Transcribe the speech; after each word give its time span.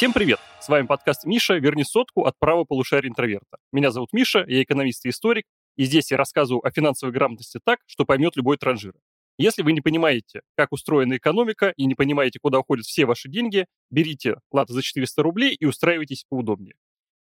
Всем 0.00 0.14
привет! 0.14 0.40
С 0.62 0.70
вами 0.70 0.86
подкаст 0.86 1.26
«Миша. 1.26 1.58
Верни 1.58 1.84
сотку 1.84 2.24
от 2.24 2.38
права 2.38 2.64
полушария 2.64 3.10
интроверта». 3.10 3.58
Меня 3.70 3.90
зовут 3.90 4.14
Миша, 4.14 4.46
я 4.48 4.62
экономист 4.62 5.04
и 5.04 5.10
историк, 5.10 5.44
и 5.76 5.84
здесь 5.84 6.10
я 6.10 6.16
рассказываю 6.16 6.66
о 6.66 6.70
финансовой 6.70 7.12
грамотности 7.12 7.60
так, 7.62 7.80
что 7.84 8.06
поймет 8.06 8.34
любой 8.34 8.56
транжир. 8.56 8.94
Если 9.36 9.60
вы 9.60 9.72
не 9.74 9.82
понимаете, 9.82 10.40
как 10.56 10.72
устроена 10.72 11.18
экономика 11.18 11.74
и 11.76 11.84
не 11.84 11.94
понимаете, 11.94 12.38
куда 12.40 12.60
уходят 12.60 12.86
все 12.86 13.04
ваши 13.04 13.28
деньги, 13.28 13.66
берите 13.90 14.36
латы 14.50 14.72
за 14.72 14.80
400 14.80 15.22
рублей 15.22 15.54
и 15.54 15.66
устраивайтесь 15.66 16.24
поудобнее. 16.30 16.76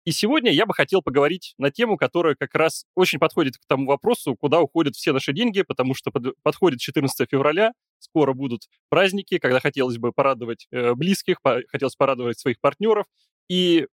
И 0.04 0.12
сегодня 0.12 0.52
я 0.52 0.66
бы 0.66 0.74
хотел 0.74 1.00
поговорить 1.00 1.54
на 1.56 1.70
тему, 1.70 1.96
которая 1.96 2.34
как 2.34 2.54
раз 2.54 2.84
очень 2.94 3.18
подходит 3.18 3.56
к 3.56 3.66
тому 3.66 3.86
вопросу, 3.86 4.36
куда 4.36 4.60
уходят 4.60 4.96
все 4.96 5.12
наши 5.12 5.32
деньги, 5.32 5.62
потому 5.62 5.94
что 5.94 6.10
под, 6.10 6.34
подходит 6.42 6.80
14 6.80 7.28
февраля, 7.30 7.72
скоро 7.98 8.34
будут 8.34 8.68
праздники, 8.90 9.38
когда 9.38 9.60
хотелось 9.60 9.96
бы 9.96 10.12
порадовать 10.12 10.66
э, 10.70 10.94
близких, 10.94 11.38
хотелось 11.68 11.96
порадовать 11.96 12.38
своих 12.38 12.60
партнеров. 12.60 13.06
И 13.48 13.86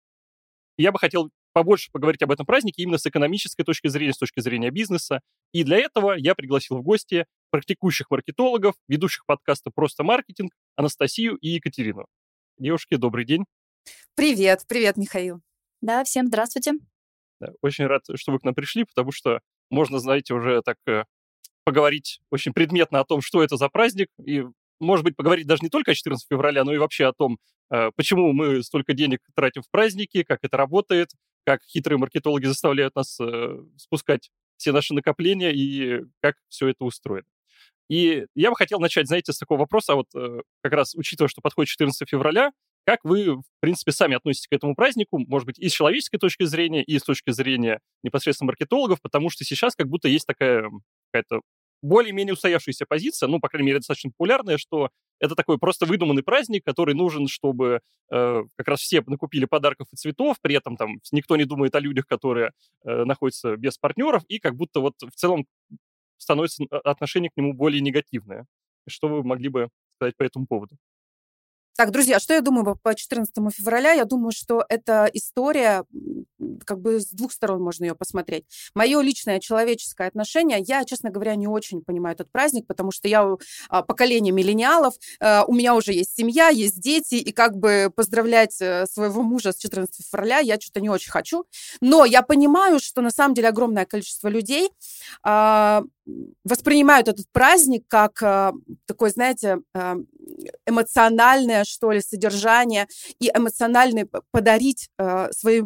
я 0.77 0.91
бы 0.91 0.97
хотел 0.97 1.30
побольше 1.53 1.91
поговорить 1.91 2.23
об 2.23 2.31
этом 2.31 2.45
празднике 2.45 2.83
именно 2.83 2.97
с 2.97 3.05
экономической 3.05 3.63
точки 3.63 3.88
зрения, 3.88 4.13
с 4.13 4.17
точки 4.17 4.39
зрения 4.39 4.71
бизнеса. 4.71 5.21
И 5.52 5.63
для 5.63 5.77
этого 5.77 6.13
я 6.13 6.33
пригласил 6.33 6.77
в 6.77 6.81
гости 6.81 7.25
практикующих 7.52 8.09
маркетологов, 8.09 8.75
ведущих 8.88 9.25
подкаста 9.27 9.69
«Просто 9.73 10.03
маркетинг» 10.03 10.53
Анастасию 10.75 11.35
и 11.35 11.49
Екатерину. 11.49 12.05
Девушки, 12.57 12.95
добрый 12.95 13.25
день. 13.25 13.45
Привет, 14.16 14.66
привет, 14.67 14.97
Михаил. 14.97 15.41
Да, 15.81 16.03
всем 16.03 16.27
здравствуйте. 16.27 16.73
Очень 17.61 17.85
рад, 17.85 18.03
что 18.15 18.33
вы 18.33 18.39
к 18.39 18.43
нам 18.43 18.53
пришли, 18.53 18.83
потому 18.83 19.11
что 19.13 19.39
можно, 19.69 19.99
знаете, 19.99 20.33
уже 20.33 20.61
так 20.61 20.77
э, 20.88 21.05
поговорить 21.63 22.19
очень 22.31 22.52
предметно 22.52 22.99
о 22.99 23.05
том, 23.05 23.22
что 23.22 23.41
это 23.41 23.55
за 23.55 23.69
праздник, 23.69 24.09
и, 24.25 24.44
может 24.81 25.05
быть, 25.05 25.16
поговорить 25.16 25.47
даже 25.47 25.63
не 25.63 25.69
только 25.69 25.91
о 25.91 25.95
14 25.95 26.27
февраля, 26.30 26.66
но 26.66 26.73
и 26.73 26.77
вообще 26.77 27.05
о 27.05 27.13
том, 27.13 27.39
э, 27.72 27.91
почему 27.95 28.33
мы 28.33 28.61
столько 28.61 28.94
денег 28.94 29.22
тратим 29.35 29.61
в 29.61 29.69
праздники, 29.69 30.23
как 30.23 30.39
это 30.41 30.57
работает, 30.57 31.11
как 31.45 31.61
хитрые 31.63 31.97
маркетологи 31.97 32.45
заставляют 32.45 32.95
нас 32.95 33.17
э, 33.22 33.63
спускать 33.77 34.31
все 34.57 34.73
наши 34.73 34.94
накопления 34.94 35.52
и 35.52 36.03
как 36.22 36.35
все 36.50 36.67
это 36.67 36.83
устроено. 36.83 37.27
И 37.89 38.25
я 38.35 38.50
бы 38.50 38.57
хотел 38.57 38.81
начать, 38.81 39.07
знаете, 39.07 39.31
с 39.31 39.38
такого 39.38 39.59
вопроса, 39.59 39.95
вот 39.95 40.07
как 40.13 40.73
раз 40.73 40.94
учитывая, 40.94 41.30
что 41.30 41.41
подходит 41.41 41.69
14 41.69 42.07
февраля, 42.07 42.52
как 42.85 42.99
вы, 43.03 43.38
в 43.38 43.44
принципе, 43.59 43.91
сами 43.91 44.16
относитесь 44.16 44.47
к 44.47 44.53
этому 44.53 44.75
празднику, 44.75 45.19
может 45.19 45.45
быть, 45.45 45.59
и 45.59 45.69
с 45.69 45.73
человеческой 45.73 46.17
точки 46.17 46.44
зрения, 46.44 46.83
и 46.83 46.97
с 46.97 47.03
точки 47.03 47.31
зрения 47.31 47.80
непосредственно 48.03 48.47
маркетологов, 48.47 49.02
потому 49.02 49.30
что 49.30 49.44
сейчас 49.44 49.75
как 49.75 49.88
будто 49.88 50.08
есть 50.08 50.25
такая 50.25 50.69
какая-то 51.11 51.41
более-менее 51.81 52.33
устоявшаяся 52.33 52.85
позиция, 52.88 53.27
ну, 53.27 53.39
по 53.39 53.47
крайней 53.47 53.67
мере, 53.67 53.80
достаточно 53.80 54.11
популярная, 54.11 54.57
что 54.57 54.89
это 55.19 55.35
такой 55.35 55.57
просто 55.57 55.85
выдуманный 55.85 56.23
праздник, 56.23 56.63
который 56.66 56.94
нужен, 56.95 57.27
чтобы 57.27 57.81
э, 58.11 58.44
как 58.57 58.67
раз 58.67 58.80
все 58.80 59.02
накупили 59.05 59.45
подарков 59.45 59.88
и 59.91 59.95
цветов, 59.95 60.38
при 60.41 60.55
этом 60.55 60.77
там 60.77 61.00
никто 61.11 61.35
не 61.35 61.45
думает 61.45 61.75
о 61.75 61.80
людях, 61.80 62.05
которые 62.07 62.52
э, 62.85 63.03
находятся 63.03 63.55
без 63.55 63.77
партнеров, 63.77 64.23
и 64.27 64.39
как 64.39 64.55
будто 64.55 64.80
вот 64.80 64.95
в 65.02 65.16
целом 65.16 65.45
становится 66.17 66.66
отношение 66.83 67.30
к 67.30 67.38
нему 67.38 67.53
более 67.53 67.81
негативное. 67.81 68.45
Что 68.88 69.07
вы 69.07 69.23
могли 69.23 69.50
бы 69.50 69.69
сказать 69.95 70.16
по 70.17 70.23
этому 70.23 70.47
поводу? 70.47 70.77
Так, 71.80 71.91
друзья, 71.91 72.19
что 72.19 72.33
я 72.33 72.41
думаю 72.41 72.77
по 72.83 72.94
14 72.94 73.33
февраля? 73.53 73.94
Я 73.94 74.03
думаю, 74.03 74.33
что 74.33 74.66
эта 74.67 75.09
история, 75.13 75.85
как 76.66 76.81
бы 76.81 76.99
с 76.99 77.09
двух 77.11 77.31
сторон 77.31 77.61
можно 77.61 77.85
ее 77.85 77.95
посмотреть. 77.95 78.44
Мое 78.75 78.99
личное 78.99 79.39
человеческое 79.39 80.09
отношение, 80.09 80.59
я, 80.59 80.83
честно 80.83 81.09
говоря, 81.09 81.35
не 81.35 81.47
очень 81.47 81.81
понимаю 81.81 82.16
этот 82.16 82.30
праздник, 82.33 82.67
потому 82.67 82.91
что 82.91 83.07
я 83.07 83.25
а, 83.69 83.81
поколение 83.83 84.33
миллениалов, 84.33 84.95
а, 85.22 85.45
у 85.47 85.53
меня 85.53 85.73
уже 85.73 85.94
есть 85.94 86.13
семья, 86.17 86.50
есть 86.50 86.81
дети, 86.81 87.16
и 87.16 87.31
как 87.31 87.56
бы 87.56 87.90
поздравлять 87.96 88.57
э, 88.59 88.85
своего 88.85 89.23
мужа 89.23 89.53
с 89.53 89.56
14 89.56 90.06
февраля 90.06 90.40
я 90.40 90.59
что-то 90.59 90.81
не 90.81 90.90
очень 90.90 91.11
хочу. 91.11 91.46
Но 91.79 92.03
я 92.03 92.23
понимаю, 92.23 92.81
что 92.81 93.00
на 93.00 93.09
самом 93.09 93.35
деле 93.35 93.47
огромное 93.47 93.85
количество 93.85 94.28
людей 94.28 94.69
а, 95.23 95.84
воспринимают 96.44 97.07
этот 97.07 97.25
праздник 97.31 97.84
как 97.88 98.22
э, 98.23 98.51
такой, 98.85 99.09
знаете, 99.11 99.59
э, 99.73 99.96
эмоциональное, 100.66 101.63
что 101.69 101.91
ли, 101.91 102.02
содержание 102.02 102.88
и 103.19 103.30
эмоциональный 103.30 104.07
подарить 104.31 104.90
э, 104.97 105.31
своей, 105.31 105.63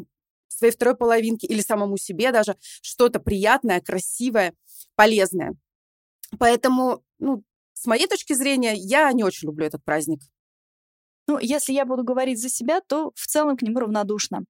своей 0.48 0.74
второй 0.74 0.96
половинке 0.96 1.48
или 1.48 1.62
самому 1.62 1.98
себе 1.98 2.32
даже 2.32 2.56
что-то 2.82 3.20
приятное, 3.20 3.82
красивое, 3.82 4.54
полезное. 4.96 5.56
Поэтому, 6.38 7.04
ну, 7.20 7.44
с 7.74 7.86
моей 7.86 8.08
точки 8.08 8.34
зрения, 8.34 8.74
я 8.76 9.12
не 9.12 9.24
очень 9.24 9.48
люблю 9.48 9.66
этот 9.66 9.84
праздник. 9.84 10.22
Ну, 11.28 11.40
если 11.40 11.74
я 11.74 11.86
буду 11.86 12.04
говорить 12.04 12.40
за 12.40 12.50
себя, 12.50 12.82
то 12.82 13.12
в 13.16 13.28
целом 13.28 13.56
к 13.56 13.62
нему 13.62 13.80
равнодушно. 13.80 14.44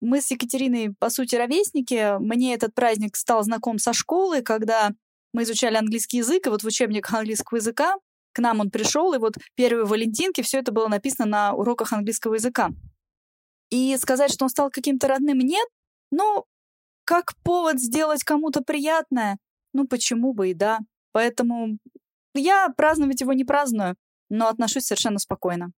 Мы 0.00 0.20
с 0.20 0.30
Екатериной, 0.30 0.94
по 0.98 1.10
сути, 1.10 1.34
ровесники. 1.36 2.18
Мне 2.18 2.54
этот 2.54 2.74
праздник 2.74 3.16
стал 3.16 3.42
знаком 3.42 3.78
со 3.78 3.92
школы, 3.92 4.42
когда 4.42 4.92
мы 5.32 5.42
изучали 5.42 5.76
английский 5.76 6.18
язык, 6.18 6.46
и 6.46 6.50
вот 6.50 6.62
в 6.62 6.66
учебник 6.66 7.12
английского 7.12 7.58
языка 7.58 7.96
к 8.34 8.40
нам 8.40 8.60
он 8.60 8.70
пришел, 8.70 9.14
и 9.14 9.18
вот 9.18 9.34
первые 9.54 9.86
валентинки, 9.86 10.42
все 10.42 10.58
это 10.58 10.72
было 10.72 10.88
написано 10.88 11.26
на 11.26 11.54
уроках 11.54 11.92
английского 11.92 12.34
языка. 12.34 12.70
И 13.70 13.96
сказать, 13.96 14.32
что 14.32 14.44
он 14.44 14.50
стал 14.50 14.70
каким-то 14.70 15.08
родным, 15.08 15.38
нет, 15.38 15.66
но 16.10 16.44
как 17.04 17.34
повод 17.42 17.80
сделать 17.80 18.24
кому-то 18.24 18.62
приятное, 18.62 19.38
ну 19.72 19.86
почему 19.86 20.34
бы 20.34 20.50
и 20.50 20.54
да. 20.54 20.80
Поэтому 21.12 21.78
я 22.34 22.68
праздновать 22.76 23.20
его 23.20 23.32
не 23.32 23.44
праздную, 23.44 23.96
но 24.28 24.48
отношусь 24.48 24.84
совершенно 24.84 25.18
спокойно. 25.18 25.72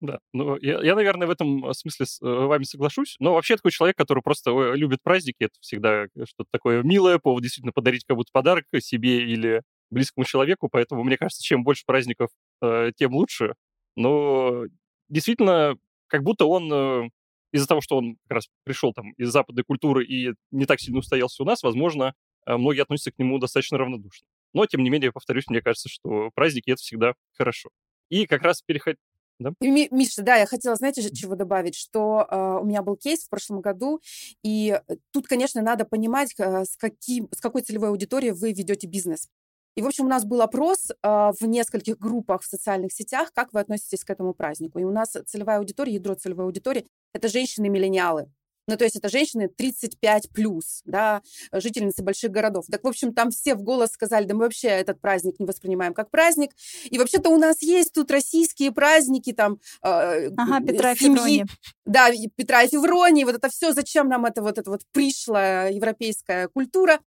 Да, 0.00 0.18
ну, 0.32 0.56
я, 0.60 0.80
я, 0.82 0.94
наверное, 0.94 1.26
в 1.26 1.30
этом 1.30 1.66
э, 1.66 1.74
смысле 1.74 2.06
с 2.06 2.22
э, 2.22 2.24
вами 2.24 2.62
соглашусь. 2.62 3.16
Но 3.18 3.34
вообще 3.34 3.56
такой 3.56 3.70
человек, 3.70 3.98
который 3.98 4.22
просто 4.22 4.50
любит 4.72 5.02
праздники, 5.02 5.36
это 5.40 5.54
всегда 5.60 6.06
что-то 6.24 6.48
такое 6.50 6.82
милое, 6.82 7.18
повод 7.18 7.42
действительно 7.42 7.72
подарить 7.72 8.04
кому-то 8.06 8.30
подарок 8.32 8.64
себе 8.78 9.22
или 9.22 9.62
близкому 9.90 10.24
человеку, 10.24 10.68
поэтому 10.70 11.04
мне 11.04 11.16
кажется, 11.16 11.42
чем 11.42 11.64
больше 11.64 11.84
праздников, 11.86 12.30
э, 12.62 12.92
тем 12.96 13.12
лучше. 13.12 13.54
Но 13.96 14.64
действительно, 15.08 15.76
как 16.06 16.22
будто 16.22 16.46
он 16.46 16.72
э, 16.72 17.08
из-за 17.52 17.66
того, 17.66 17.80
что 17.80 17.96
он 17.96 18.16
как 18.28 18.36
раз 18.36 18.48
пришел 18.64 18.92
там 18.92 19.12
из 19.12 19.30
западной 19.30 19.64
культуры 19.64 20.04
и 20.04 20.32
не 20.50 20.66
так 20.66 20.80
сильно 20.80 20.98
устоялся 20.98 21.42
у 21.42 21.46
нас, 21.46 21.62
возможно, 21.62 22.14
э, 22.46 22.56
многие 22.56 22.82
относятся 22.82 23.12
к 23.12 23.18
нему 23.18 23.38
достаточно 23.38 23.78
равнодушно. 23.78 24.26
Но, 24.52 24.66
тем 24.66 24.82
не 24.82 24.90
менее, 24.90 25.12
повторюсь, 25.12 25.46
мне 25.48 25.60
кажется, 25.60 25.88
что 25.88 26.30
праздники— 26.34 26.70
это 26.72 26.80
всегда 26.80 27.14
хорошо. 27.36 27.70
И 28.08 28.26
как 28.26 28.42
раз 28.42 28.62
переход... 28.62 28.96
Да? 29.38 29.52
Миша, 29.60 30.22
да, 30.22 30.36
я 30.36 30.44
хотела, 30.44 30.76
знаете, 30.76 31.08
чего 31.14 31.34
добавить, 31.34 31.74
что 31.74 32.26
э, 32.30 32.58
у 32.60 32.64
меня 32.64 32.82
был 32.82 32.96
кейс 32.96 33.24
в 33.24 33.30
прошлом 33.30 33.62
году, 33.62 34.00
и 34.42 34.78
э, 34.86 34.96
тут, 35.12 35.28
конечно, 35.28 35.62
надо 35.62 35.86
понимать, 35.86 36.34
э, 36.36 36.64
с, 36.64 36.76
каким, 36.76 37.28
с 37.34 37.40
какой 37.40 37.62
целевой 37.62 37.88
аудиторией 37.88 38.32
вы 38.32 38.52
ведете 38.52 38.86
бизнес. 38.86 39.28
И, 39.76 39.82
в 39.82 39.86
общем, 39.86 40.06
у 40.06 40.08
нас 40.08 40.24
был 40.24 40.42
опрос 40.42 40.90
э, 40.90 40.94
в 41.02 41.46
нескольких 41.46 41.98
группах 41.98 42.42
в 42.42 42.46
социальных 42.46 42.92
сетях, 42.92 43.32
как 43.32 43.52
вы 43.52 43.60
относитесь 43.60 44.04
к 44.04 44.10
этому 44.10 44.34
празднику. 44.34 44.78
И 44.78 44.84
у 44.84 44.90
нас 44.90 45.16
целевая 45.26 45.58
аудитория, 45.58 45.94
ядро 45.94 46.14
целевой 46.14 46.44
аудитории– 46.44 46.86
это 47.14 47.28
женщины-миллениалы. 47.28 48.30
Ну, 48.70 48.76
то 48.76 48.84
есть 48.84 48.94
это 48.94 49.08
женщины 49.08 49.48
35 49.48 50.30
плюс, 50.30 50.82
да, 50.84 51.22
жительницы 51.52 52.04
больших 52.04 52.30
городов. 52.30 52.66
Так, 52.70 52.84
в 52.84 52.86
общем, 52.86 53.12
там 53.12 53.30
все 53.30 53.56
в 53.56 53.62
голос 53.62 53.90
сказали, 53.90 54.26
да 54.26 54.34
мы 54.34 54.42
вообще 54.42 54.68
этот 54.68 55.00
праздник 55.00 55.40
не 55.40 55.46
воспринимаем 55.46 55.92
как 55.92 56.10
праздник. 56.10 56.52
И 56.84 56.96
вообще-то 56.96 57.30
у 57.30 57.36
нас 57.36 57.62
есть 57.62 57.92
тут 57.92 58.12
российские 58.12 58.70
праздники, 58.70 59.32
там... 59.32 59.58
Э, 59.84 60.28
ага, 60.36 60.60
Петра 60.64 60.94
семьи, 60.94 61.16
Февронии. 61.16 61.46
Да, 61.84 62.10
Петра 62.36 62.62
и 62.62 62.68
Февронии, 62.68 63.24
вот 63.24 63.34
это 63.34 63.48
все, 63.48 63.72
зачем 63.72 64.08
нам 64.08 64.24
это 64.24 64.40
вот, 64.40 64.56
это 64.58 64.70
вот 64.70 64.82
пришлая 64.92 65.72
европейская 65.72 66.46
культура. 66.46 67.00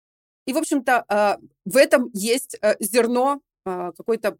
И, 0.45 0.53
в 0.53 0.57
общем-то, 0.57 1.05
а, 1.07 1.37
в 1.65 1.77
этом 1.77 2.09
есть 2.13 2.57
э, 2.61 2.75
зерно 2.79 3.41
а, 3.63 3.91
какой-то 3.91 4.37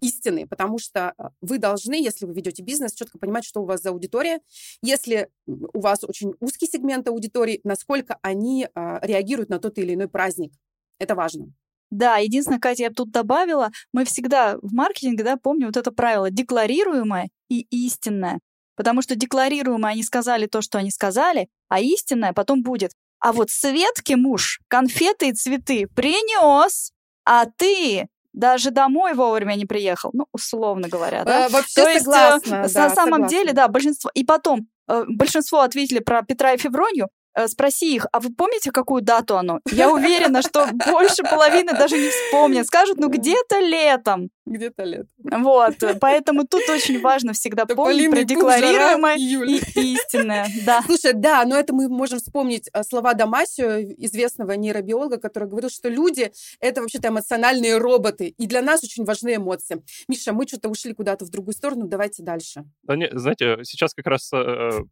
истины, 0.00 0.46
потому 0.46 0.78
что 0.78 1.12
а, 1.18 1.30
вы 1.42 1.58
должны, 1.58 1.94
если 1.94 2.24
вы 2.24 2.32
ведете 2.32 2.62
бизнес, 2.62 2.94
четко 2.94 3.18
понимать, 3.18 3.44
что 3.44 3.60
у 3.60 3.66
вас 3.66 3.82
за 3.82 3.90
аудитория. 3.90 4.40
Если 4.82 5.28
у 5.46 5.80
вас 5.80 6.02
очень 6.02 6.34
узкий 6.40 6.66
сегмент 6.66 7.06
аудитории, 7.08 7.60
насколько 7.64 8.18
они 8.22 8.68
реагируют 8.74 9.50
на 9.50 9.58
тот 9.58 9.78
или 9.78 9.94
иной 9.94 10.08
праздник. 10.08 10.52
Это 10.98 11.14
важно. 11.14 11.52
Да, 11.90 12.16
единственное, 12.16 12.58
Катя, 12.58 12.84
я 12.84 12.90
тут 12.90 13.10
добавила, 13.10 13.70
мы 13.92 14.04
всегда 14.04 14.56
в 14.62 14.72
маркетинге, 14.72 15.22
да, 15.22 15.36
помним 15.36 15.66
вот 15.66 15.76
это 15.76 15.92
правило 15.92 16.30
декларируемое 16.30 17.28
и 17.48 17.66
истинное. 17.70 18.40
Потому 18.76 19.02
что 19.02 19.14
декларируемое 19.14 19.92
они 19.92 20.02
сказали 20.02 20.46
то, 20.46 20.60
что 20.62 20.78
они 20.78 20.90
сказали, 20.90 21.48
а 21.68 21.80
истинное 21.80 22.32
потом 22.32 22.62
будет. 22.62 22.92
А 23.24 23.32
вот 23.32 23.48
Светке 23.48 24.16
муж 24.16 24.60
конфеты 24.68 25.30
и 25.30 25.32
цветы 25.32 25.86
принес, 25.96 26.92
а 27.24 27.46
ты 27.46 28.06
даже 28.34 28.70
домой 28.70 29.14
вовремя 29.14 29.54
не 29.54 29.64
приехал. 29.64 30.10
Ну, 30.12 30.26
условно 30.30 30.90
говоря, 30.90 31.24
да? 31.24 31.46
А, 31.46 31.48
вообще 31.48 31.74
То 31.74 31.98
согласна. 32.00 32.62
Есть, 32.64 32.74
да, 32.74 32.88
на 32.88 32.94
самом 32.94 33.12
согласна. 33.12 33.28
деле, 33.28 33.52
да, 33.54 33.68
большинство... 33.68 34.10
И 34.12 34.24
потом, 34.24 34.68
э, 34.90 35.04
большинство 35.08 35.60
ответили 35.60 36.00
про 36.00 36.20
Петра 36.20 36.52
и 36.52 36.58
Февронию, 36.58 37.06
э, 37.06 37.08
спроси 37.46 37.94
их, 37.94 38.06
а 38.12 38.20
вы 38.20 38.30
помните, 38.34 38.70
какую 38.70 39.02
дату 39.02 39.36
оно? 39.36 39.60
Я 39.70 39.90
уверена, 39.90 40.42
что 40.42 40.68
больше 40.72 41.22
половины 41.22 41.72
даже 41.72 41.96
не 41.98 42.08
вспомнят. 42.08 42.66
Скажут, 42.66 42.98
ну 42.98 43.08
где-то 43.08 43.60
летом. 43.60 44.30
Где-то 44.46 44.84
летом. 44.84 45.42
Вот, 45.42 45.76
поэтому 46.00 46.46
тут 46.46 46.68
очень 46.68 47.00
важно 47.00 47.32
всегда 47.32 47.64
помнить 47.64 48.10
про 48.10 48.24
декларируемое 48.24 49.16
и 49.16 49.94
истинное. 49.94 50.46
Да. 50.66 50.82
Слушай, 50.84 51.14
да, 51.14 51.44
но 51.46 51.56
это 51.56 51.72
мы 51.72 51.88
можем 51.88 52.18
вспомнить 52.18 52.68
э, 52.72 52.82
слова 52.82 53.14
Дамасио, 53.14 53.80
известного 53.80 54.52
нейробиолога, 54.52 55.16
который 55.16 55.48
говорил, 55.48 55.70
что 55.70 55.88
люди— 55.88 56.30
это 56.60 56.82
вообще-то 56.82 57.08
эмоциональные 57.08 57.78
роботы, 57.78 58.34
и 58.36 58.46
для 58.46 58.60
нас 58.60 58.84
очень 58.84 59.04
важны 59.04 59.36
эмоции. 59.36 59.82
Миша, 60.08 60.32
мы 60.32 60.46
что-то 60.46 60.68
ушли 60.68 60.92
куда-то 60.92 61.24
в 61.24 61.30
другую 61.30 61.54
сторону, 61.54 61.86
давайте 61.86 62.22
дальше. 62.22 62.64
Да, 62.82 62.96
не, 62.96 63.08
знаете, 63.12 63.58
сейчас 63.62 63.94
как 63.94 64.06
раз 64.06 64.30
э, 64.32 64.82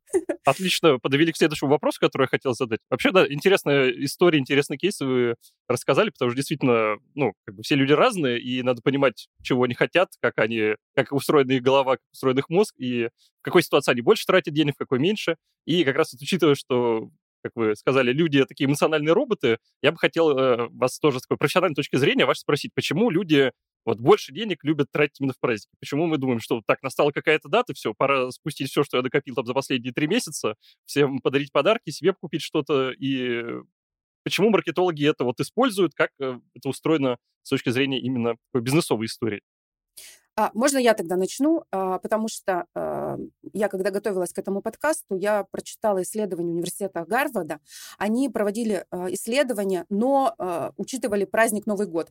отлично 0.44 0.98
подвели 0.98 1.32
к 1.32 1.36
следующему 1.36 1.70
вопросу, 1.70 2.00
который 2.00 2.26
хотел 2.32 2.54
задать. 2.54 2.80
Вообще, 2.90 3.12
да, 3.12 3.26
интересная 3.30 3.90
история, 3.90 4.38
интересный 4.38 4.78
кейс 4.78 5.00
вы 5.00 5.36
рассказали, 5.68 6.10
потому 6.10 6.30
что 6.30 6.36
действительно, 6.36 6.96
ну, 7.14 7.34
как 7.44 7.54
бы 7.54 7.62
все 7.62 7.74
люди 7.74 7.92
разные, 7.92 8.40
и 8.40 8.62
надо 8.62 8.82
понимать, 8.82 9.28
чего 9.42 9.64
они 9.64 9.74
хотят, 9.74 10.08
как 10.20 10.38
они, 10.38 10.74
как 10.96 11.12
устроена 11.12 11.52
их 11.52 11.62
голова, 11.62 11.92
как 11.92 12.02
устроен 12.12 12.38
их 12.38 12.48
мозг, 12.48 12.74
и 12.78 13.08
в 13.40 13.42
какой 13.42 13.62
ситуации 13.62 13.92
они 13.92 14.00
больше 14.00 14.24
тратят 14.26 14.54
денег, 14.54 14.74
в 14.74 14.78
какой 14.78 14.98
меньше. 14.98 15.36
И 15.66 15.84
как 15.84 15.96
раз 15.96 16.12
вот, 16.12 16.22
учитывая, 16.22 16.54
что 16.54 17.10
как 17.42 17.52
вы 17.56 17.74
сказали, 17.74 18.12
люди 18.12 18.44
такие 18.44 18.66
эмоциональные 18.66 19.12
роботы, 19.12 19.58
я 19.82 19.90
бы 19.90 19.98
хотел 19.98 20.30
э, 20.38 20.68
вас 20.70 20.98
тоже 20.98 21.18
с 21.18 21.22
такой 21.22 21.38
профессиональной 21.38 21.74
точки 21.74 21.96
зрения 21.96 22.24
вас 22.24 22.38
спросить, 22.38 22.72
почему 22.72 23.10
люди 23.10 23.50
вот 23.84 24.00
больше 24.00 24.32
денег 24.32 24.64
любят 24.64 24.90
тратить 24.90 25.20
именно 25.20 25.32
в 25.32 25.40
праздники. 25.40 25.74
Почему 25.80 26.06
мы 26.06 26.18
думаем, 26.18 26.40
что 26.40 26.62
так, 26.66 26.82
настала 26.82 27.10
какая-то 27.10 27.48
дата, 27.48 27.74
все, 27.74 27.94
пора 27.94 28.30
спустить 28.30 28.70
все, 28.70 28.84
что 28.84 28.98
я 28.98 29.02
накопил 29.02 29.34
там 29.34 29.46
за 29.46 29.54
последние 29.54 29.92
три 29.92 30.06
месяца, 30.06 30.56
всем 30.84 31.18
подарить 31.20 31.52
подарки, 31.52 31.90
себе 31.90 32.14
купить 32.14 32.42
что-то, 32.42 32.90
и 32.90 33.42
почему 34.24 34.50
маркетологи 34.50 35.08
это 35.08 35.24
вот 35.24 35.40
используют, 35.40 35.94
как 35.94 36.10
э, 36.20 36.38
это 36.54 36.68
устроено 36.68 37.18
с 37.42 37.50
точки 37.50 37.70
зрения 37.70 38.00
именно 38.00 38.36
бизнесовой 38.54 39.06
истории? 39.06 39.42
А, 40.34 40.50
можно 40.54 40.78
я 40.78 40.94
тогда 40.94 41.16
начну, 41.16 41.64
а, 41.70 41.98
потому 41.98 42.28
что 42.28 42.64
а, 42.74 43.18
я, 43.52 43.68
когда 43.68 43.90
готовилась 43.90 44.32
к 44.32 44.38
этому 44.38 44.62
подкасту, 44.62 45.14
я 45.14 45.44
прочитала 45.44 46.02
исследования 46.02 46.52
университета 46.52 47.04
Гарварда. 47.04 47.60
Они 47.98 48.30
проводили 48.30 48.86
а, 48.90 49.12
исследования, 49.12 49.84
но 49.90 50.34
а, 50.38 50.72
учитывали 50.76 51.26
праздник 51.26 51.66
Новый 51.66 51.86
год. 51.86 52.10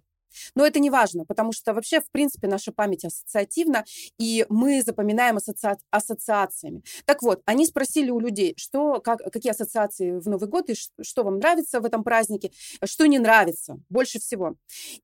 Но 0.56 0.66
это 0.66 0.80
не 0.80 0.90
важно, 0.90 1.26
потому 1.26 1.52
что 1.52 1.74
вообще, 1.74 2.00
в 2.00 2.10
принципе, 2.12 2.48
наша 2.48 2.72
память 2.72 3.06
ассоциативна, 3.06 3.86
и 4.18 4.46
мы 4.50 4.82
запоминаем 4.82 5.38
ассоци... 5.38 5.78
ассоциациями. 5.90 6.84
Так 7.06 7.22
вот, 7.22 7.42
они 7.46 7.66
спросили 7.66 8.10
у 8.10 8.20
людей, 8.20 8.54
что, 8.58 9.00
как, 9.00 9.20
какие 9.32 9.52
ассоциации 9.52 10.20
в 10.20 10.28
Новый 10.28 10.50
год, 10.50 10.70
и 10.70 10.76
что 10.76 11.24
вам 11.24 11.38
нравится 11.38 11.80
в 11.80 11.86
этом 11.86 12.04
празднике, 12.04 12.52
что 12.84 13.06
не 13.06 13.20
нравится 13.20 13.78
больше 13.90 14.20
всего. 14.20 14.56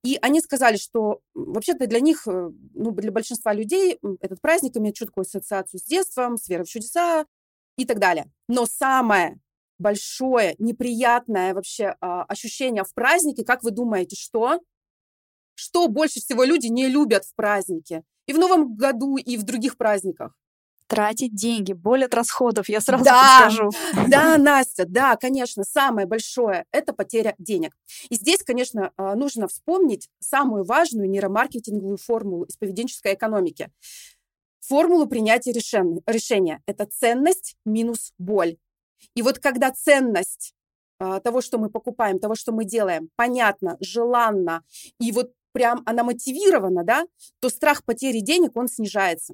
И 0.03 0.17
они 0.21 0.41
сказали, 0.41 0.77
что 0.77 1.21
вообще-то 1.33 1.87
для 1.87 1.99
них, 1.99 2.27
э, 2.27 2.51
ну, 2.73 2.91
для 2.91 3.11
большинства 3.11 3.53
людей 3.53 3.99
этот 4.21 4.41
праздник 4.41 4.77
имеет 4.77 4.95
четкую 4.95 5.23
ассоциацию 5.23 5.79
с 5.79 5.83
детством, 5.83 6.37
с 6.37 6.47
верой 6.47 6.63
в 6.63 6.69
чудеса 6.69 7.25
и 7.77 7.85
так 7.85 7.99
далее. 7.99 8.31
Но 8.47 8.65
самое 8.65 9.39
большое, 9.79 10.55
неприятное 10.57 11.53
вообще 11.53 11.95
а, 12.01 12.23
ощущение 12.23 12.83
в 12.83 12.93
празднике, 12.93 13.43
как 13.43 13.63
вы 13.63 13.71
думаете, 13.71 14.15
что? 14.15 14.59
Что 15.57 15.87
больше 15.87 16.19
всего 16.19 16.43
люди 16.43 16.67
не 16.67 16.87
любят 16.87 17.25
в 17.25 17.33
празднике. 17.35 18.03
И 18.27 18.33
в 18.33 18.37
Новом 18.37 18.75
году, 18.75 19.17
и 19.17 19.37
в 19.37 19.43
других 19.43 19.77
праздниках. 19.77 20.33
Тратить 20.85 21.35
деньги, 21.35 21.73
боль 21.73 22.05
от 22.05 22.13
расходов, 22.13 22.69
я 22.69 22.79
сразу 22.79 23.03
да, 23.03 23.49
скажу. 23.49 23.71
Да, 24.07 24.37
Настя, 24.37 24.85
да, 24.87 25.15
конечно, 25.17 25.63
самое 25.63 26.07
большое– 26.07 26.65
это 26.71 26.93
потеря 26.93 27.35
денег. 27.39 27.75
И 28.09 28.15
здесь, 28.15 28.43
конечно, 28.43 28.91
а, 28.95 29.15
нужно 29.15 29.47
вспомнить 29.47 30.09
самую 30.19 30.63
важную 30.63 31.09
нейромаркетинговую 31.09 31.97
формулу 31.97 32.43
из 32.45 32.55
поведенческой 32.55 33.15
экономики. 33.15 33.69
Формулу 34.59 35.07
принятия 35.07 35.51
решения– 35.51 36.61
это 36.67 36.85
ценность 36.85 37.55
минус 37.65 38.13
боль. 38.17 38.57
И 39.15 39.21
вот 39.21 39.39
когда 39.39 39.71
ценность 39.71 40.53
а, 40.99 41.19
того, 41.19 41.41
что 41.41 41.57
мы 41.57 41.69
покупаем, 41.69 42.19
того, 42.19 42.35
что 42.35 42.51
мы 42.51 42.65
делаем, 42.65 43.09
понятно, 43.15 43.77
желанно, 43.79 44.63
и 44.99 45.11
вот 45.11 45.31
прям 45.57 45.81
она 45.87 46.03
мотивирована, 46.03 46.83
да, 46.83 47.07
то 47.39 47.49
страх 47.49 47.83
потери 47.83 48.19
денег, 48.19 48.55
он 48.55 48.67
снижается. 48.67 49.33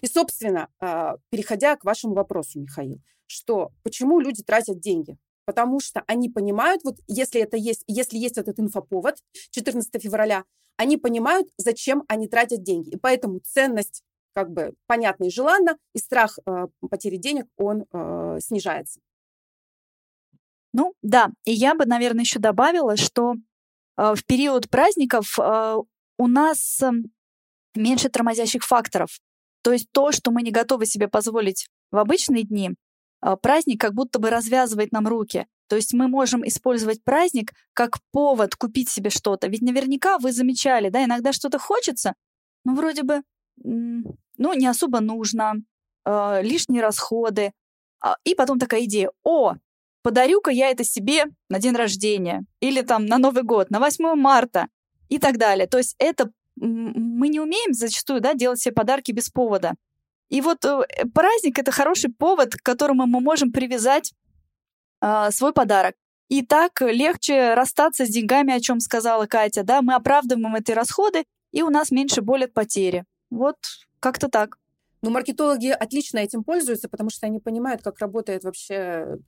И, 0.00 0.06
собственно, 0.06 0.68
а, 0.78 1.16
переходя 1.30 1.74
к 1.74 1.84
вашему 1.84 2.14
вопросу, 2.14 2.60
Михаил, 2.60 3.00
что 3.26 3.72
почему 3.82 4.20
люди 4.20 4.44
тратят 4.44 4.78
деньги? 4.78 5.16
Потому 5.46 5.80
что 5.80 6.04
они 6.06 6.28
понимают, 6.28 6.84
вот 6.84 6.98
если 7.08 7.40
это 7.40 7.56
есть, 7.56 7.82
если 7.88 8.16
есть 8.16 8.38
этот 8.38 8.60
инфоповод 8.60 9.16
14 9.50 10.00
февраля, 10.00 10.44
они 10.76 10.96
понимают, 10.96 11.48
зачем 11.56 12.04
они 12.06 12.28
тратят 12.28 12.62
деньги. 12.62 12.90
И 12.90 12.96
поэтому 12.96 13.40
ценность 13.40 14.04
как 14.32 14.52
бы 14.52 14.74
понятна 14.86 15.24
и 15.24 15.30
желанна, 15.30 15.76
и 15.96 15.98
страх 15.98 16.38
э, 16.46 16.68
потери 16.88 17.16
денег, 17.16 17.46
он 17.56 17.86
э, 17.92 18.38
снижается. 18.40 19.00
Ну 20.72 20.94
да, 21.02 21.32
и 21.44 21.50
я 21.50 21.74
бы, 21.74 21.86
наверное, 21.86 22.22
еще 22.22 22.38
добавила, 22.38 22.96
что 22.96 23.34
в 24.00 24.24
период 24.24 24.70
праздников 24.70 25.38
э, 25.38 25.76
у 26.18 26.26
нас 26.26 26.80
эм, 26.82 27.12
меньше 27.74 28.08
тормозящих 28.08 28.64
факторов. 28.64 29.20
То 29.62 29.72
есть 29.72 29.88
то, 29.92 30.10
что 30.10 30.30
мы 30.30 30.42
не 30.42 30.50
готовы 30.50 30.86
себе 30.86 31.06
позволить 31.06 31.68
в 31.90 31.98
обычные 31.98 32.44
дни, 32.44 32.70
э, 33.22 33.36
праздник 33.42 33.80
как 33.80 33.92
будто 33.94 34.18
бы 34.18 34.30
развязывает 34.30 34.92
нам 34.92 35.06
руки. 35.06 35.46
То 35.68 35.76
есть 35.76 35.92
мы 35.92 36.08
можем 36.08 36.46
использовать 36.48 37.04
праздник 37.04 37.52
как 37.74 37.98
повод 38.10 38.56
купить 38.56 38.88
себе 38.88 39.10
что-то. 39.10 39.48
Ведь 39.48 39.60
наверняка 39.60 40.18
вы 40.18 40.32
замечали, 40.32 40.88
да, 40.88 41.04
иногда 41.04 41.32
что-то 41.32 41.58
хочется, 41.58 42.14
ну, 42.64 42.74
вроде 42.74 43.02
бы, 43.02 43.22
ну, 43.62 44.54
не 44.54 44.66
особо 44.66 45.00
нужно, 45.00 45.54
лишние 46.04 46.82
расходы. 46.82 47.52
А, 48.02 48.16
и 48.24 48.34
потом 48.34 48.58
такая 48.58 48.84
идея, 48.84 49.10
о, 49.22 49.54
подарю-ка 50.02 50.50
я 50.50 50.70
это 50.70 50.84
себе 50.84 51.26
на 51.48 51.58
день 51.58 51.74
рождения 51.74 52.44
или 52.60 52.82
там 52.82 53.06
на 53.06 53.18
Новый 53.18 53.42
год, 53.42 53.70
на 53.70 53.80
8 53.80 54.14
марта 54.14 54.68
и 55.08 55.18
так 55.18 55.38
далее. 55.38 55.66
То 55.66 55.78
есть 55.78 55.96
это 55.98 56.30
мы 56.56 57.28
не 57.28 57.40
умеем 57.40 57.72
зачастую 57.72 58.20
да, 58.20 58.34
делать 58.34 58.60
себе 58.60 58.74
подарки 58.74 59.12
без 59.12 59.30
повода. 59.30 59.74
И 60.28 60.40
вот 60.40 60.64
э, 60.64 60.84
праздник 61.12 61.58
это 61.58 61.72
хороший 61.72 62.10
повод, 62.12 62.54
к 62.54 62.62
которому 62.62 63.06
мы 63.06 63.20
можем 63.20 63.50
привязать 63.50 64.12
э, 65.00 65.30
свой 65.30 65.52
подарок. 65.52 65.94
И 66.28 66.42
так 66.42 66.80
легче 66.80 67.54
расстаться 67.54 68.06
с 68.06 68.08
деньгами, 68.08 68.54
о 68.54 68.60
чем 68.60 68.78
сказала 68.78 69.26
Катя, 69.26 69.64
да, 69.64 69.82
мы 69.82 69.94
оправдываем 69.94 70.54
эти 70.54 70.70
расходы, 70.70 71.24
и 71.50 71.62
у 71.62 71.70
нас 71.70 71.90
меньше 71.90 72.22
боль 72.22 72.44
от 72.44 72.54
потери. 72.54 73.04
Вот 73.30 73.56
как-то 73.98 74.28
так. 74.28 74.56
Но 75.02 75.10
маркетологи 75.10 75.68
отлично 75.68 76.18
этим 76.18 76.44
пользуются, 76.44 76.88
потому 76.88 77.10
что 77.10 77.26
они 77.26 77.40
понимают, 77.40 77.82
как 77.82 77.98
работает 78.00 78.44
вообще 78.44 79.18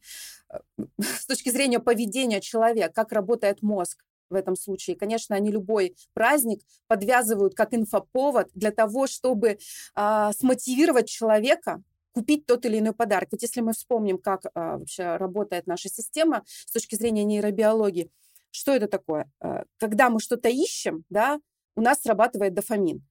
э, 0.49 0.59
с 1.01 1.27
точки 1.27 1.51
зрения 1.51 1.81
поведения 1.81 2.41
человека, 2.41 2.93
как 2.93 3.13
работает 3.13 3.63
мозг 3.63 4.05
в 4.33 4.35
этом 4.35 4.57
случае. 4.57 4.97
Конечно, 4.97 5.37
они 5.37 5.51
любой 5.51 5.95
праздник 6.15 6.61
подвязывают 6.89 7.55
как 7.55 7.75
инфоповод 7.75 8.49
для 8.55 8.73
того, 8.73 9.07
чтобы 9.07 9.59
а, 9.95 10.33
смотивировать 10.33 11.09
человека 11.09 11.83
купить 12.13 12.47
тот 12.47 12.65
или 12.67 12.79
иной 12.79 12.95
подарок. 12.95 13.29
Ведь 13.33 13.43
если 13.43 13.61
мы 13.61 13.73
вспомним, 13.73 14.19
как 14.19 14.47
а, 14.55 14.79
вообще 14.79 15.17
работает 15.17 15.67
наша 15.67 15.89
система 15.89 16.45
с 16.47 16.73
точки 16.73 16.95
зрения 16.95 17.25
нейробиологии, 17.25 18.11
что 18.51 18.73
это 18.73 18.89
такое? 18.89 19.31
А, 19.41 19.65
когда 19.79 20.11
мы 20.11 20.21
что-то 20.21 20.49
ищем, 20.49 21.05
да, 21.09 21.39
у 21.77 21.81
нас 21.81 22.01
срабатывает 22.01 22.55
дофамин. 22.55 23.03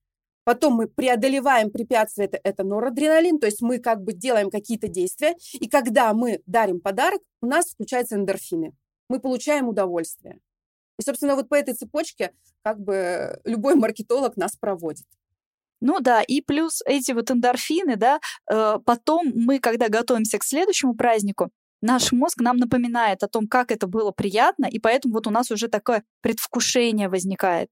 Потом 0.44 0.74
мы 0.74 0.88
преодолеваем 0.88 1.70
препятствия, 1.70 2.24
это, 2.24 2.40
это 2.42 2.64
норадреналин, 2.64 3.38
то 3.38 3.46
есть 3.46 3.62
мы 3.62 3.78
как 3.78 4.02
бы 4.02 4.12
делаем 4.12 4.50
какие-то 4.50 4.88
действия. 4.88 5.36
И 5.54 5.68
когда 5.68 6.12
мы 6.14 6.42
дарим 6.46 6.80
подарок, 6.80 7.20
у 7.40 7.46
нас 7.46 7.70
включаются 7.70 8.16
эндорфины. 8.16 8.74
Мы 9.08 9.20
получаем 9.20 9.68
удовольствие. 9.68 10.40
И, 10.98 11.02
собственно, 11.02 11.36
вот 11.36 11.48
по 11.48 11.54
этой 11.54 11.74
цепочке 11.74 12.32
как 12.62 12.80
бы 12.80 13.40
любой 13.44 13.74
маркетолог 13.74 14.36
нас 14.36 14.56
проводит. 14.56 15.06
Ну 15.80 15.98
да, 16.00 16.22
и 16.22 16.40
плюс 16.40 16.80
эти 16.86 17.10
вот 17.10 17.30
эндорфины, 17.30 17.96
да, 17.96 18.20
э, 18.50 18.78
потом 18.84 19.32
мы, 19.34 19.58
когда 19.58 19.88
готовимся 19.88 20.38
к 20.38 20.44
следующему 20.44 20.94
празднику, 20.94 21.50
наш 21.80 22.12
мозг 22.12 22.40
нам 22.40 22.56
напоминает 22.56 23.24
о 23.24 23.28
том, 23.28 23.48
как 23.48 23.72
это 23.72 23.88
было 23.88 24.12
приятно, 24.12 24.66
и 24.66 24.78
поэтому 24.78 25.14
вот 25.14 25.26
у 25.26 25.30
нас 25.30 25.50
уже 25.50 25.66
такое 25.66 26.04
предвкушение 26.20 27.08
возникает. 27.08 27.68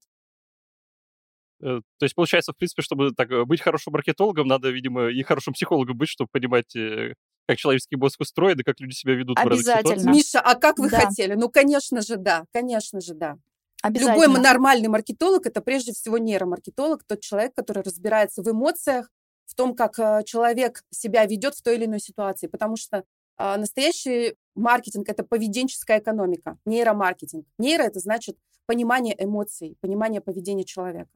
Э, 1.61 1.81
то 1.97 2.03
есть, 2.03 2.15
получается, 2.15 2.53
в 2.53 2.57
принципе, 2.57 2.81
чтобы 2.81 3.11
так, 3.11 3.31
э, 3.31 3.45
быть 3.45 3.61
хорошим 3.61 3.93
маркетологом, 3.93 4.47
надо, 4.47 4.69
видимо, 4.69 5.09
и 5.09 5.21
хорошим 5.23 5.53
психологом 5.53 5.97
быть, 5.97 6.09
чтобы 6.09 6.29
понимать, 6.31 6.75
э, 6.75 7.13
как 7.47 7.57
человеческий 7.57 7.95
мозг 7.95 8.19
устроен 8.21 8.59
и 8.59 8.63
как 8.63 8.79
люди 8.79 8.93
себя 8.93 9.15
ведут 9.15 9.39
в 9.39 9.45
разных 9.45 9.77
ситуациях. 9.77 10.13
Миша, 10.13 10.39
а 10.39 10.55
как 10.55 10.79
вы 10.79 10.89
да. 10.89 11.01
хотели? 11.01 11.35
Ну, 11.35 11.49
конечно 11.49 12.01
же, 12.01 12.17
да, 12.17 12.45
конечно 12.51 13.01
же, 13.01 13.13
да. 13.13 13.37
Любой 13.83 14.27
нормальный 14.27 14.87
маркетолог– 14.87 15.45
это 15.47 15.61
прежде 15.61 15.91
всего 15.91 16.17
нейромаркетолог, 16.17 17.03
тот 17.03 17.21
человек, 17.21 17.53
который 17.55 17.83
разбирается 17.83 18.43
в 18.43 18.49
эмоциях, 18.49 19.09
в 19.45 19.55
том, 19.55 19.75
как 19.75 19.95
человек 20.25 20.83
себя 20.91 21.25
ведет 21.25 21.55
в 21.55 21.63
той 21.63 21.75
или 21.75 21.85
иной 21.85 21.99
ситуации. 21.99 22.47
Потому 22.47 22.77
что 22.77 23.03
А, 23.37 23.57
настоящий 23.57 24.35
маркетинг– 24.53 25.09
это 25.09 25.23
поведенческая 25.23 25.99
экономика, 25.99 26.59
нейромаркетинг. 26.65 27.47
Нейро– 27.57 27.81
это 27.83 27.99
значит 27.99 28.37
понимание 28.67 29.15
эмоций, 29.17 29.77
понимание 29.81 30.21
поведения 30.21 30.63
человека. 30.63 31.09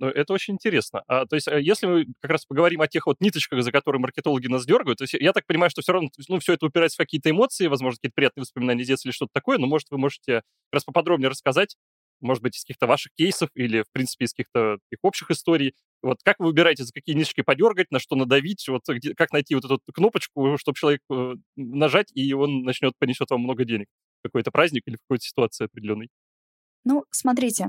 Это 0.00 0.32
очень 0.32 0.54
интересно. 0.54 1.02
А, 1.06 1.26
то 1.26 1.36
есть, 1.36 1.48
э, 1.48 1.60
если 1.60 1.86
мы 1.86 2.06
как 2.20 2.30
раз 2.30 2.44
поговорим 2.44 2.80
о 2.80 2.88
тех 2.88 3.06
вот 3.06 3.16
ниточках, 3.20 3.62
за 3.62 3.72
которые 3.72 4.00
маркетологи 4.00 4.46
нас 4.46 4.66
дергают, 4.66 4.98
то 4.98 5.04
есть 5.04 5.14
я 5.14 5.32
так 5.32 5.46
понимаю, 5.46 5.70
что 5.70 5.82
все 5.82 5.92
равно, 5.92 6.10
ну, 6.28 6.38
все 6.38 6.54
это 6.54 6.66
упирается 6.66 6.96
в 6.96 6.98
какие-то 6.98 7.30
эмоции, 7.30 7.66
возможно, 7.66 7.96
какие-то 7.96 8.14
приятные 8.14 8.42
воспоминания 8.42 8.84
детства 8.84 9.08
или 9.08 9.14
что-то 9.14 9.30
такое, 9.32 9.58
но, 9.58 9.66
может, 9.66 9.88
вы 9.90 9.98
можете 9.98 10.36
как 10.36 10.72
раз 10.72 10.84
поподробнее 10.84 11.28
рассказать, 11.28 11.76
может 12.20 12.42
быть, 12.42 12.56
из 12.56 12.62
каких-то 12.62 12.86
ваших 12.86 13.12
кейсов 13.14 13.50
или, 13.54 13.82
в 13.82 13.92
принципе, 13.92 14.24
из 14.24 14.32
каких-то 14.32 14.78
таких 14.90 14.98
общих 15.02 15.30
историй. 15.30 15.74
Вот 16.02 16.18
как 16.24 16.38
вы 16.38 16.46
выбираете, 16.46 16.84
за 16.84 16.92
какие 16.92 17.14
ниточки 17.14 17.42
подергать, 17.42 17.90
на 17.90 17.98
что 17.98 18.16
надавить, 18.16 18.66
вот 18.68 18.82
где, 18.88 19.14
как 19.14 19.32
найти 19.32 19.54
вот 19.54 19.64
эту 19.64 19.80
кнопочку, 19.92 20.56
чтобы 20.58 20.76
человек 20.76 21.00
э, 21.10 21.34
нажать, 21.56 22.10
и 22.14 22.32
он 22.32 22.62
начнет, 22.62 22.94
понесет 22.98 23.30
вам 23.30 23.42
много 23.42 23.64
денег 23.64 23.86
в 24.20 24.22
какой-то 24.24 24.50
праздник 24.50 24.82
или 24.86 24.96
в 24.96 25.00
какой-то 25.00 25.24
ситуации 25.24 25.64
определенной? 25.64 26.08
Ну, 26.84 27.04
смотрите, 27.10 27.68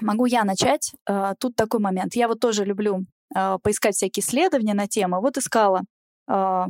Могу 0.00 0.26
я 0.26 0.44
начать? 0.44 0.92
А, 1.06 1.34
тут 1.34 1.56
такой 1.56 1.80
момент. 1.80 2.14
Я 2.14 2.28
вот 2.28 2.40
тоже 2.40 2.64
люблю 2.64 3.06
а, 3.34 3.58
поискать 3.58 3.96
всякие 3.96 4.22
исследования 4.22 4.74
на 4.74 4.86
тему. 4.86 5.20
Вот 5.20 5.38
искала, 5.38 5.82
а, 6.28 6.66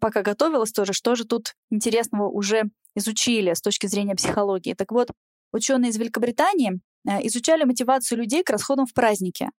пока 0.00 0.22
готовилась 0.22 0.72
тоже, 0.72 0.92
что 0.92 1.14
же 1.14 1.24
тут 1.24 1.54
интересного 1.70 2.28
уже 2.28 2.64
изучили 2.94 3.52
с 3.52 3.60
точки 3.60 3.86
зрения 3.86 4.14
психологии. 4.14 4.74
Так 4.74 4.92
вот, 4.92 5.10
ученые 5.52 5.90
из 5.90 5.96
Великобритании 5.96 6.80
изучали 7.22 7.64
мотивацию 7.64 8.18
людей 8.18 8.42
к 8.42 8.50
расходам 8.50 8.86
в 8.86 8.92
празднике. 8.92 9.50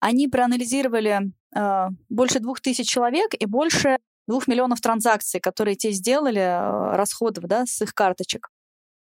Они 0.00 0.28
проанализировали 0.28 1.32
больше 2.08 2.40
двух 2.40 2.60
тысяч 2.60 2.88
человек 2.88 3.32
и 3.38 3.44
больше 3.46 3.98
двух 4.26 4.46
миллионов 4.46 4.80
транзакций, 4.80 5.40
которые 5.40 5.76
те 5.76 5.90
сделали, 5.90 6.94
расходов 6.96 7.44
да, 7.44 7.66
с 7.66 7.82
их 7.82 7.92
карточек. 7.92 8.48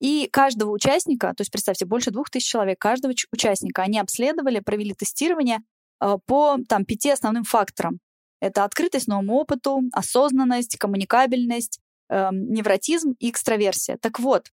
И 0.04 0.28
каждого 0.30 0.70
участника, 0.70 1.28
то 1.28 1.40
есть 1.40 1.50
представьте, 1.50 1.86
больше 1.86 2.10
двух 2.10 2.28
тысяч 2.28 2.46
человек, 2.46 2.78
каждого 2.78 3.14
участника 3.32 3.80
они 3.80 3.98
обследовали, 3.98 4.60
провели 4.60 4.92
тестирование 4.92 5.60
э, 6.02 6.18
по 6.26 6.58
там, 6.68 6.84
пяти 6.84 7.08
основным 7.08 7.44
факторам. 7.44 8.00
Это 8.38 8.64
открытость 8.64 9.08
новому 9.08 9.36
опыту, 9.36 9.80
осознанность, 9.94 10.76
коммуникабельность, 10.76 11.80
э, 12.10 12.28
невротизм 12.32 13.14
и 13.18 13.30
экстраверсия. 13.30 13.96
Так 13.96 14.20
вот, 14.20 14.50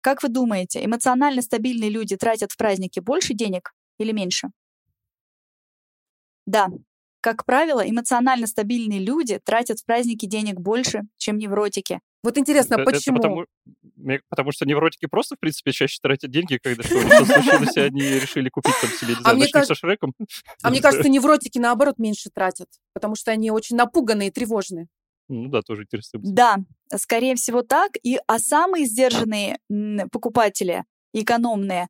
как 0.00 0.24
вы 0.24 0.30
думаете, 0.30 0.84
эмоционально 0.84 1.42
стабильные 1.42 1.90
люди 1.90 2.16
тратят 2.16 2.50
в 2.50 2.56
праздники 2.56 2.98
больше 2.98 3.34
денег 3.34 3.74
или 4.00 4.10
меньше? 4.10 4.48
Да, 6.46 6.70
как 7.20 7.44
правило, 7.44 7.80
эмоционально 7.88 8.46
стабильные 8.46 9.00
люди 9.00 9.40
тратят 9.44 9.80
в 9.80 9.84
праздники 9.84 10.26
денег 10.26 10.60
больше, 10.60 11.02
чем 11.16 11.38
невротики. 11.38 12.00
Вот 12.22 12.36
интересно, 12.36 12.74
это, 12.74 12.84
почему? 12.84 13.18
Это 13.18 13.28
потому, 13.28 13.46
потому 14.28 14.52
что 14.52 14.66
невротики 14.66 15.06
просто, 15.06 15.36
в 15.36 15.38
принципе, 15.38 15.72
чаще 15.72 15.98
тратят 16.02 16.30
деньги, 16.30 16.58
когда 16.62 16.82
что-то 16.82 17.24
случилось, 17.24 17.76
и 17.76 17.80
они 17.80 18.02
решили 18.02 18.48
купить 18.48 18.74
там 18.80 18.90
себе, 18.90 19.14
не 19.14 19.20
а 19.24 19.34
знаю, 19.34 19.50
а 19.54 19.64
со 19.64 19.74
Шреком. 19.74 20.14
А 20.62 20.70
мне 20.70 20.80
кажется, 20.80 21.08
невротики, 21.08 21.58
наоборот, 21.58 21.98
меньше 21.98 22.30
тратят, 22.30 22.68
потому 22.92 23.14
что 23.14 23.30
они 23.30 23.50
очень 23.50 23.76
напуганные 23.76 24.28
и 24.28 24.32
тревожные. 24.32 24.88
Ну 25.28 25.48
да, 25.48 25.62
тоже 25.62 25.82
интересно. 25.82 26.20
Да, 26.22 26.56
скорее 26.96 27.34
всего 27.36 27.62
так. 27.62 27.92
И, 28.02 28.18
а 28.26 28.38
самые 28.38 28.86
сдержанные 28.86 29.58
покупатели, 30.10 30.84
экономные, 31.12 31.88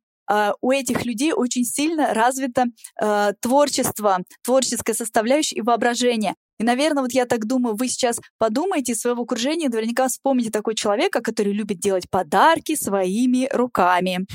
у 0.61 0.71
этих 0.71 1.05
людей 1.05 1.33
очень 1.33 1.65
сильно 1.65 2.13
развито 2.13 2.65
uh, 3.01 3.33
творчество, 3.41 4.19
творческая 4.43 4.93
составляющая 4.93 5.55
и 5.55 5.61
воображение. 5.61 6.35
И, 6.59 6.63
наверное, 6.63 7.03
вот 7.03 7.13
я 7.13 7.25
так 7.25 7.45
думаю, 7.45 7.75
вы 7.75 7.87
сейчас 7.87 8.19
подумаете 8.37 8.91
из 8.91 8.99
своего 8.99 9.23
окружения, 9.23 9.69
наверняка 9.69 10.07
вспомните 10.07 10.51
такой 10.51 10.75
человека, 10.75 11.21
который 11.21 11.53
любит 11.53 11.79
делать 11.79 12.09
подарки 12.09 12.75
своими 12.75 13.47
руками. 13.51 14.25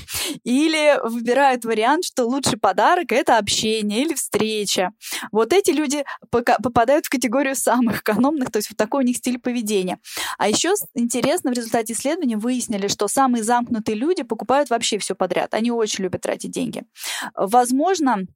Или 0.43 0.99
выбирают 1.07 1.65
вариант, 1.65 2.05
что 2.05 2.25
лучший 2.25 2.59
подарок— 2.59 3.07
это 3.13 3.39
общение 3.39 4.03
или 4.03 4.15
встреча. 4.15 4.91
Вот 5.33 5.53
эти 5.53 5.71
люди 5.71 6.05
попадают 6.31 7.07
в 7.07 7.11
категорию 7.11 7.55
самых 7.55 8.01
экономных, 8.01 8.51
то 8.51 8.59
есть 8.59 8.71
вот 8.71 8.79
такой 8.79 9.05
у 9.05 9.07
них 9.07 9.19
стиль 9.19 9.39
поведения. 9.39 9.99
А 10.39 10.49
еще 10.49 10.75
интересно, 10.95 11.51
в 11.51 11.55
результате 11.55 11.93
исследования 11.93 12.37
выяснили, 12.37 12.89
что 12.89 13.07
самые 13.07 13.45
замкнутые 13.45 13.97
люди 13.97 14.23
покупают 14.23 14.71
вообще 14.71 14.99
все 14.99 15.15
подряд. 15.15 15.53
Они 15.53 15.71
очень 15.71 16.05
любят 16.05 16.23
тратить 16.23 16.51
деньги. 16.51 16.85
Возможно, 17.35 18.27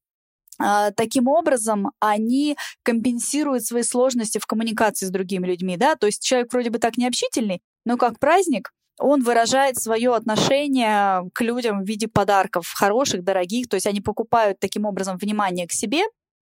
таким 0.58 1.28
образом 1.28 1.92
они 2.00 2.56
компенсируют 2.82 3.64
свои 3.64 3.82
сложности 3.82 4.38
в 4.38 4.46
коммуникации 4.46 5.06
с 5.06 5.10
другими 5.10 5.46
людьми, 5.46 5.76
да, 5.76 5.96
то 5.96 6.06
есть 6.06 6.22
человек 6.22 6.52
вроде 6.52 6.70
бы 6.70 6.78
так 6.78 6.96
необщительный, 6.96 7.60
но 7.84 7.96
как 7.96 8.18
праздник 8.18 8.72
он 8.98 9.22
выражает 9.22 9.76
свое 9.78 10.14
отношение 10.14 11.28
к 11.32 11.40
людям 11.40 11.82
в 11.82 11.86
виде 11.86 12.08
подарков, 12.08 12.70
хороших, 12.74 13.22
дорогих, 13.22 13.68
то 13.68 13.76
есть 13.76 13.86
они 13.86 14.00
покупают 14.00 14.58
таким 14.58 14.84
образом 14.84 15.16
внимание 15.16 15.66
к 15.66 15.72
себе 15.72 16.02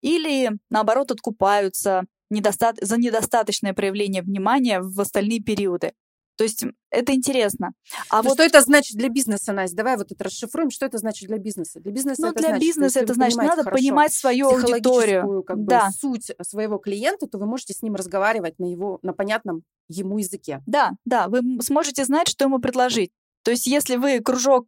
или, 0.00 0.50
наоборот, 0.70 1.10
откупаются 1.10 2.04
недоста- 2.30 2.76
за 2.80 2.96
недостаточное 2.96 3.74
проявление 3.74 4.22
внимания 4.22 4.80
в 4.80 5.00
остальные 5.00 5.40
периоды. 5.40 5.92
То 6.36 6.44
есть 6.44 6.64
это 6.90 7.14
интересно. 7.14 7.72
А 8.10 8.22
вот... 8.22 8.34
Что 8.34 8.42
это 8.42 8.60
значит 8.60 8.96
для 8.96 9.08
бизнеса, 9.08 9.52
Настя? 9.52 9.76
Давай 9.76 9.96
вот 9.96 10.12
это 10.12 10.24
расшифруем. 10.24 10.70
Что 10.70 10.86
это 10.86 10.98
значит 10.98 11.28
для 11.28 11.38
бизнеса? 11.38 11.80
Для 11.80 11.92
бизнеса 11.92 12.22
ну, 12.22 12.28
это 12.28 12.38
для 12.38 12.48
значит, 12.48 12.62
бизнеса 12.62 13.00
это 13.00 13.14
значит, 13.14 13.38
надо 13.38 13.62
хорошо, 13.62 13.70
понимать 13.70 14.12
свою 14.12 14.48
аудиторию. 14.48 15.42
Как 15.42 15.64
да. 15.64 15.86
бы, 15.86 15.92
суть 15.92 16.30
своего 16.42 16.78
клиента, 16.78 17.26
то 17.26 17.38
вы 17.38 17.46
можете 17.46 17.72
с 17.72 17.82
ним 17.82 17.94
разговаривать 17.94 18.58
на 18.58 18.70
его, 18.70 18.98
на 19.02 19.14
понятном 19.14 19.62
ему 19.88 20.18
языке. 20.18 20.62
Да, 20.66 20.92
да, 21.04 21.28
вы 21.28 21.40
сможете 21.62 22.04
знать, 22.04 22.28
что 22.28 22.44
ему 22.44 22.58
предложить. 22.58 23.10
То 23.42 23.50
есть 23.50 23.66
если 23.66 23.96
вы 23.96 24.20
кружок 24.20 24.66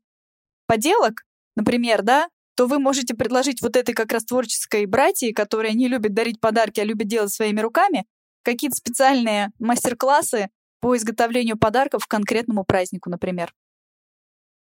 поделок, 0.67 1.25
например, 1.55 2.03
да, 2.03 2.29
то 2.57 2.67
вы 2.67 2.79
можете 2.79 3.15
предложить 3.15 3.63
вот 3.63 3.77
этой 3.77 3.95
как 3.95 4.13
раз 4.13 4.25
творческой 4.25 4.87
братьи, 4.87 5.33
которая 5.33 5.73
не 5.73 5.87
любит 5.87 6.15
дарить 6.15 6.41
подарки, 6.41 6.81
а 6.81 6.85
любит 6.85 7.09
делать 7.09 7.33
своими 7.33 7.61
руками, 7.61 8.07
какие-то 8.43 8.77
специальные 8.77 9.51
мастер-классы 9.59 10.49
по 10.81 10.97
изготовлению 10.97 11.59
подарков 11.59 12.07
к 12.07 12.11
конкретному 12.11 12.65
празднику, 12.65 13.11
например. 13.11 13.55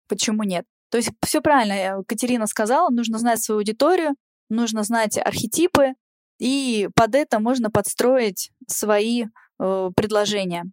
Почему 0.07 0.43
нет? 0.43 0.65
То 0.89 0.97
есть 0.97 1.11
все 1.25 1.41
правильно 1.41 1.73
э, 1.73 2.03
Катерина 2.07 2.47
сказала, 2.47 2.89
нужно 2.89 3.17
знать 3.17 3.41
свою 3.41 3.59
аудиторию, 3.59 4.15
нужно 4.49 4.83
знать 4.83 5.17
архетипы, 5.17 5.93
и 6.39 6.89
под 6.95 7.15
это 7.15 7.39
можно 7.39 7.71
подстроить 7.71 8.51
свои 8.67 9.25
э, 9.59 9.89
предложения. 9.95 10.65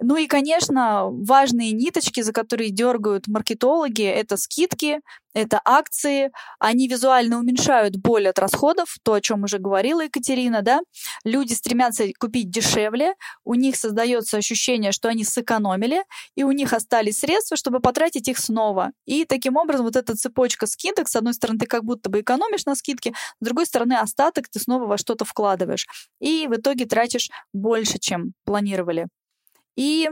Ну 0.00 0.16
и, 0.16 0.26
конечно, 0.26 1.08
важные 1.10 1.72
ниточки, 1.72 2.20
за 2.20 2.32
которые 2.32 2.70
дергают 2.70 3.26
маркетологи, 3.26 4.02
это 4.02 4.36
скидки, 4.36 5.00
это 5.34 5.60
акции. 5.64 6.30
Они 6.58 6.88
визуально 6.88 7.38
уменьшают 7.38 7.96
боль 7.96 8.28
от 8.28 8.38
расходов, 8.38 8.96
то, 9.02 9.14
о 9.14 9.20
чем 9.20 9.44
уже 9.44 9.58
говорила 9.58 10.02
Екатерина, 10.02 10.62
да. 10.62 10.80
Люди 11.24 11.52
стремятся 11.52 12.04
купить 12.18 12.50
дешевле, 12.50 13.14
у 13.44 13.54
них 13.54 13.76
создается 13.76 14.36
ощущение, 14.38 14.92
что 14.92 15.08
они 15.08 15.24
сэкономили, 15.24 16.04
и 16.34 16.44
у 16.44 16.52
них 16.52 16.72
остались 16.72 17.18
средства, 17.18 17.56
чтобы 17.56 17.80
потратить 17.80 18.28
их 18.28 18.38
снова. 18.38 18.90
И 19.06 19.24
таким 19.24 19.56
образом 19.56 19.86
вот 19.86 19.96
эта 19.96 20.16
цепочка 20.16 20.66
скидок, 20.66 21.08
с 21.08 21.16
одной 21.16 21.34
стороны, 21.34 21.58
ты 21.58 21.66
как 21.66 21.84
будто 21.84 22.10
бы 22.10 22.20
экономишь 22.20 22.66
на 22.66 22.74
скидке, 22.74 23.12
с 23.40 23.44
другой 23.44 23.66
стороны, 23.66 23.94
остаток 23.94 24.48
ты 24.48 24.58
снова 24.60 24.86
во 24.86 24.98
что-то 24.98 25.24
вкладываешь. 25.24 25.86
И 26.20 26.46
в 26.48 26.54
итоге 26.54 26.86
тратишь 26.86 27.28
больше, 27.52 27.98
чем 27.98 28.32
планировали. 28.44 29.06
И 29.78 30.10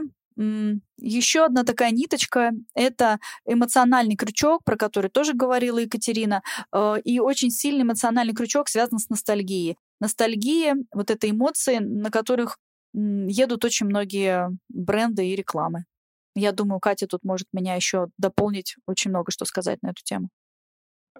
еще 0.97 1.45
одна 1.45 1.63
такая 1.63 1.91
ниточка— 1.91 2.51
это 2.73 3.19
эмоциональный 3.45 4.15
крючок, 4.15 4.63
про 4.63 4.77
который 4.77 5.09
тоже 5.09 5.33
говорила 5.33 5.79
Екатерина. 5.79 6.41
Э, 6.71 6.95
и 7.03 7.19
очень 7.19 7.49
сильный 7.49 7.81
эмоциональный 7.81 8.33
крючок 8.33 8.69
связан 8.69 8.99
с 8.99 9.09
ностальгией. 9.09 9.75
Ностальгия— 9.99 10.75
вот 10.93 11.11
это 11.11 11.29
эмоции, 11.29 11.79
на 11.79 12.11
которых 12.11 12.59
едут 12.93 13.65
очень 13.65 13.87
многие 13.87 14.49
бренды 14.69 15.27
и 15.27 15.35
рекламы. 15.35 15.83
Я 16.35 16.53
думаю, 16.53 16.79
Катя 16.79 17.07
тут 17.07 17.25
может 17.25 17.47
меня 17.51 17.75
еще 17.75 18.07
дополнить, 18.17 18.75
очень 18.85 19.09
много 19.09 19.31
что 19.31 19.43
сказать 19.43 19.81
на 19.81 19.89
эту 19.89 20.01
тему. 20.03 20.29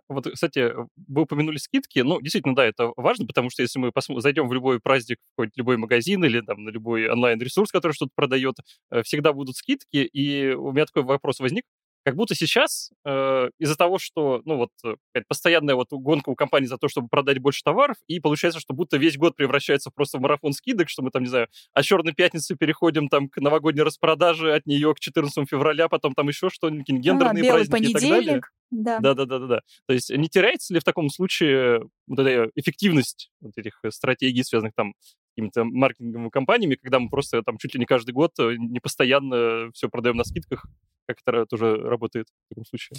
Вот, 0.10 0.30
кстати, 0.32 0.74
вы 0.96 1.22
упомянули 1.24 1.58
скидки. 1.58 2.00
Ну, 2.00 2.22
действительно, 2.22 2.56
да, 2.56 2.66
это 2.66 2.92
важно, 2.98 3.25
потому 3.25 3.50
что 3.50 3.62
если 3.62 3.80
мы 3.80 3.92
посмотрим, 3.92 4.22
зайдем 4.22 4.48
в 4.48 4.54
любой 4.54 4.80
праздник, 4.80 5.18
в 5.20 5.36
какой-то 5.36 5.54
любой 5.58 5.77
магазин 5.77 6.24
или 6.24 6.42
там 6.42 6.63
на 6.63 6.70
любой 6.70 7.10
онлайн-ресурс, 7.10 7.72
который 7.72 7.94
что-то 7.94 8.12
продает, 8.16 8.56
э, 8.92 9.04
всегда 9.04 9.34
будут 9.34 9.56
скидки. 9.58 9.98
И 9.98 10.54
у 10.54 10.72
меня 10.72 10.86
такой 10.86 11.04
вопрос 11.04 11.39
возник 11.39 11.63
как 12.08 12.16
будто 12.16 12.36
сейчас 12.36 12.90
э, 13.04 13.50
из-за 13.60 13.76
того, 13.76 14.00
что, 14.00 14.42
ну 14.46 14.56
вот, 14.56 14.70
э, 14.86 14.96
постоянная 15.28 15.76
вот 15.76 15.88
гонка 15.92 16.30
у 16.30 16.36
компании 16.36 16.68
за 16.68 16.78
то, 16.78 16.88
чтобы 16.88 17.10
продать 17.10 17.40
больше 17.40 17.64
товаров, 17.66 17.98
и 18.08 18.22
получается, 18.22 18.62
что 18.62 18.74
будто 18.74 18.96
весь 18.96 19.18
год 19.18 19.36
превращается 19.36 19.92
просто 19.94 20.18
в 20.18 20.22
марафон 20.22 20.54
скидок, 20.54 20.88
что 20.88 21.02
мы 21.02 21.12
там, 21.12 21.24
не 21.24 21.28
знаю, 21.28 21.50
от 21.74 21.84
Черной 21.84 22.14
пятницы 22.14 22.56
переходим 22.56 23.10
там 23.10 23.28
к 23.28 23.42
новогодней 23.42 23.84
распродаже, 23.84 24.54
от 24.54 24.66
нее 24.66 24.96
к 24.96 25.02
14 25.02 25.50
февраля, 25.50 25.90
потом 25.90 26.14
там 26.14 26.30
еще 26.30 26.48
что-нибудь, 26.50 26.88
гендерные 26.88 27.50
а, 27.50 27.56
праздники 27.56 27.92
понедельник. 27.92 28.02
и 28.02 28.10
так 28.10 28.26
далее. 28.26 28.42
Да. 28.72 29.00
да, 29.00 29.14
да, 29.14 29.26
да, 29.26 29.40
да, 29.40 29.48
да. 29.48 29.62
То 29.86 29.94
есть 29.94 30.10
не 30.10 30.30
теряется 30.30 30.74
ли 30.74 30.80
в 30.80 30.86
таком 30.86 31.10
случае 31.10 31.90
вот 32.08 32.20
эта 32.20 32.50
эффективность 32.56 33.32
вот 33.42 33.58
этих 33.58 33.82
стратегий, 33.90 34.44
связанных 34.44 34.76
там 34.76 34.94
какими-то 35.38 35.65
маркетинговыми 35.65 36.29
компаниями, 36.29 36.75
когда 36.75 37.00
мы 37.00 37.10
просто 37.10 37.44
там 37.44 37.58
чуть 37.58 37.75
ли 37.75 37.79
не 37.79 37.86
каждый 37.86 38.12
год 38.12 38.34
э, 38.39 38.56
не 38.58 38.79
постоянно 38.79 39.72
все 39.72 39.88
продаем 39.88 40.17
на 40.17 40.24
скидках, 40.24 40.65
как 41.06 41.17
это 41.24 41.46
тоже 41.46 41.77
работает 41.77 42.27
в 42.46 42.50
таком 42.50 42.65
случае? 42.65 42.98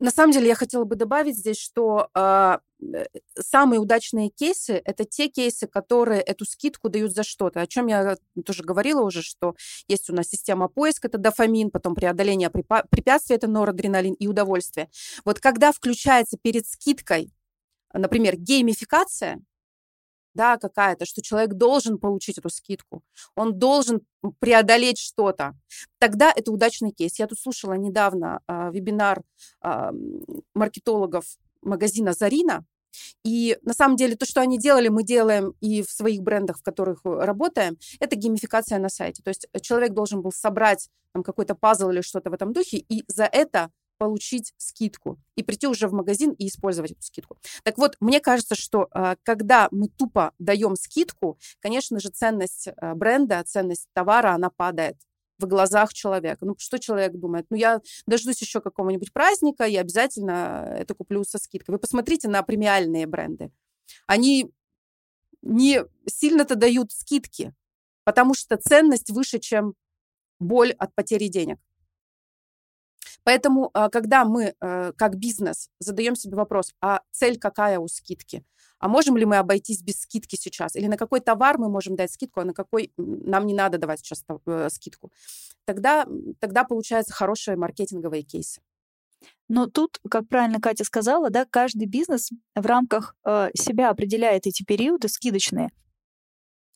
На 0.00 0.10
самом 0.10 0.32
деле 0.32 0.48
я 0.48 0.54
хотела 0.54 0.84
бы 0.84 0.96
добавить 0.96 1.36
здесь, 1.36 1.58
что 1.58 2.08
э, 2.14 2.58
самые 3.38 3.80
удачные 3.80 4.30
кейсы– 4.30 4.80
это 4.84 5.04
те 5.04 5.28
кейсы, 5.28 5.68
которые 5.68 6.20
эту 6.20 6.44
скидку 6.46 6.88
дают 6.88 7.12
за 7.12 7.22
что-то. 7.22 7.60
О 7.60 7.66
чем 7.66 7.86
я 7.86 8.16
тоже 8.44 8.64
говорила 8.64 9.02
уже, 9.02 9.22
что 9.22 9.54
есть 9.86 10.10
у 10.10 10.14
нас 10.14 10.26
система 10.28 10.68
поиска, 10.68 11.08
это 11.08 11.18
дофамин, 11.18 11.70
потом 11.70 11.94
преодоление 11.94 12.50
препятствий, 12.50 13.36
это 13.36 13.46
норадреналин 13.46 14.14
и 14.14 14.26
удовольствие. 14.26 14.88
Вот 15.24 15.38
когда 15.38 15.70
включается 15.70 16.38
перед 16.42 16.66
скидкой, 16.66 17.30
например, 17.92 18.36
геймификация, 18.36 19.40
да, 20.34 20.56
какая-то, 20.56 21.04
что 21.06 21.22
человек 21.22 21.54
должен 21.54 21.98
получить 21.98 22.38
эту 22.38 22.50
скидку, 22.50 23.02
он 23.34 23.58
должен 23.58 24.00
преодолеть 24.38 24.98
что-то, 24.98 25.54
тогда 25.98 26.32
это 26.34 26.52
удачный 26.52 26.92
кейс. 26.92 27.18
Я 27.18 27.26
тут 27.26 27.38
слушала 27.38 27.74
недавно 27.74 28.40
э, 28.48 28.70
вебинар 28.72 29.22
э, 29.62 29.90
маркетологов 30.54 31.24
магазина 31.62 32.12
«Зарина», 32.12 32.64
и 33.24 33.58
на 33.62 33.72
самом 33.74 33.96
деле 33.96 34.16
то, 34.16 34.26
что 34.26 34.40
они 34.40 34.58
делали, 34.58 34.88
мы 34.88 35.02
делаем 35.02 35.54
и 35.60 35.82
в 35.82 35.90
своих 35.90 36.22
брендах, 36.22 36.58
в 36.58 36.62
которых 36.62 37.00
работаем, 37.04 37.76
это 38.00 38.16
геймификация 38.16 38.78
на 38.78 38.88
сайте. 38.88 39.22
То 39.22 39.30
есть 39.30 39.48
человек 39.62 39.92
должен 39.92 40.22
был 40.22 40.32
собрать 40.32 40.88
там, 41.12 41.22
какой-то 41.22 41.54
пазл 41.54 41.90
или 41.90 42.02
что-то 42.02 42.30
в 42.30 42.34
этом 42.34 42.52
духе, 42.52 42.78
и 42.78 43.04
за 43.08 43.24
это 43.24 43.70
получить 44.04 44.52
скидку 44.58 45.18
и 45.34 45.42
прийти 45.42 45.66
уже 45.66 45.88
в 45.88 45.94
магазин 45.94 46.32
и 46.32 46.48
использовать 46.48 46.90
эту 46.90 47.00
скидку. 47.00 47.38
Так 47.62 47.78
вот, 47.78 47.96
мне 48.00 48.20
кажется, 48.20 48.54
что 48.54 48.90
э, 48.94 49.16
когда 49.22 49.68
мы 49.70 49.88
тупо 49.88 50.34
даем 50.38 50.76
скидку, 50.76 51.38
конечно 51.60 51.98
же, 52.00 52.10
ценность 52.10 52.68
э, 52.68 52.94
бренда, 52.94 53.42
ценность 53.46 53.88
товара, 53.94 54.34
она 54.34 54.50
падает 54.50 54.98
в 55.38 55.46
глазах 55.46 55.94
человека. 55.94 56.44
Ну, 56.44 56.54
что 56.58 56.78
человек 56.78 57.12
думает? 57.12 57.46
Ну, 57.48 57.56
я 57.56 57.80
дождусь 58.06 58.42
еще 58.42 58.60
какого-нибудь 58.60 59.10
праздника, 59.10 59.64
и 59.64 59.74
обязательно 59.74 60.76
это 60.78 60.94
куплю 60.94 61.24
со 61.24 61.38
скидкой. 61.38 61.72
Вы 61.72 61.78
посмотрите 61.78 62.28
на 62.28 62.42
премиальные 62.42 63.06
бренды. 63.06 63.50
Они 64.06 64.52
не 65.40 65.82
сильно-то 66.06 66.56
дают 66.56 66.92
скидки, 66.92 67.54
потому 68.04 68.34
что 68.34 68.58
ценность 68.58 69.08
выше, 69.08 69.38
чем 69.38 69.72
боль 70.38 70.72
от 70.72 70.94
потери 70.94 71.28
денег. 71.28 71.58
Поэтому, 73.24 73.70
а, 73.72 73.88
когда 73.88 74.24
мы 74.24 74.54
э, 74.60 74.92
как 74.96 75.16
бизнес 75.16 75.70
задаем 75.80 76.14
себе 76.14 76.36
вопрос, 76.36 76.74
а 76.80 77.00
цель 77.10 77.38
какая 77.38 77.78
у 77.78 77.88
скидки? 77.88 78.44
А 78.78 78.88
можем 78.88 79.16
ли 79.16 79.24
мы 79.24 79.38
обойтись 79.38 79.82
без 79.82 80.02
скидки 80.02 80.36
сейчас? 80.36 80.76
Или 80.76 80.88
на 80.88 80.98
какой 80.98 81.20
товар 81.20 81.58
мы 81.58 81.70
можем 81.70 81.96
дать 81.96 82.12
скидку, 82.12 82.40
а 82.40 82.44
на 82.44 82.52
какой 82.52 82.92
нам 82.96 83.46
не 83.46 83.54
надо 83.54 83.78
давать 83.78 84.00
сейчас 84.00 84.24
э, 84.46 84.68
скидку? 84.70 85.10
Тогда, 85.64 86.06
тогда 86.38 86.64
получаются 86.64 87.14
хорошие 87.14 87.56
маркетинговые 87.56 88.22
кейсы. 88.22 88.60
Но 89.48 89.66
тут, 89.66 90.00
как 90.10 90.28
правильно 90.28 90.60
Катя 90.60 90.84
сказала, 90.84 91.30
да, 91.30 91.46
каждый 91.46 91.86
бизнес 91.86 92.30
в 92.54 92.66
рамках 92.66 93.16
э, 93.24 93.48
себя 93.56 93.88
определяет 93.88 94.46
эти 94.46 94.62
периоды 94.64 95.08
скидочные. 95.08 95.70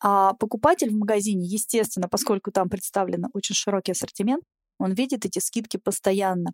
А 0.00 0.32
покупатель 0.34 0.90
в 0.90 0.96
магазине, 0.96 1.44
естественно, 1.44 2.08
поскольку 2.08 2.52
там 2.52 2.70
представлен 2.70 3.26
очень 3.34 3.54
широкий 3.54 3.92
ассортимент, 3.92 4.44
он 4.78 4.92
видит 4.92 5.24
эти 5.24 5.38
скидки 5.38 5.76
постоянно. 5.76 6.52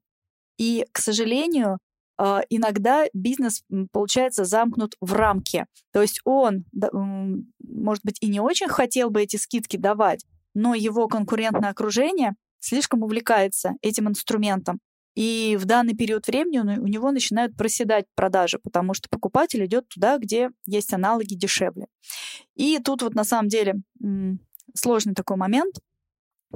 И, 0.59 0.87
к 0.93 0.99
сожалению, 0.99 1.79
а, 2.17 2.43
иногда 2.49 3.07
бизнес 3.13 3.63
получается 3.93 4.45
замкнут 4.45 4.95
в 5.01 5.13
рамке. 5.13 5.67
То 5.93 6.01
есть 6.03 6.21
он, 6.25 6.65
может 6.73 8.05
быть, 8.05 8.19
и 8.21 8.29
не 8.29 8.41
очень 8.41 8.69
хотел 8.69 9.11
бы 9.11 9.23
эти 9.23 9.37
скидки 9.37 9.77
давать, 9.77 10.25
но 10.55 10.75
его 10.75 11.09
конкурентное 11.09 11.71
окружение 11.71 12.35
слишком 12.61 13.03
увлекается 13.03 13.73
этим 13.83 14.09
инструментом. 14.09 14.81
И 15.15 15.57
в 15.61 15.65
данный 15.65 15.95
период 15.95 16.27
времени 16.27 16.59
у 16.59 16.87
него 16.87 17.13
начинают 17.13 17.57
проседать 17.57 18.07
продажи, 18.17 18.59
потому 18.59 18.95
что 18.95 19.09
покупатель 19.09 19.65
идет 19.65 19.89
туда, 19.89 20.19
где 20.19 20.51
есть 20.67 20.93
аналоги 20.93 21.35
дешевле. 21.35 21.87
И 22.57 22.79
тут 22.79 23.03
вот 23.03 23.15
на 23.15 23.23
самом 23.23 23.49
деле 23.49 23.77
сложный 24.75 25.15
такой 25.15 25.37
момент, 25.37 25.77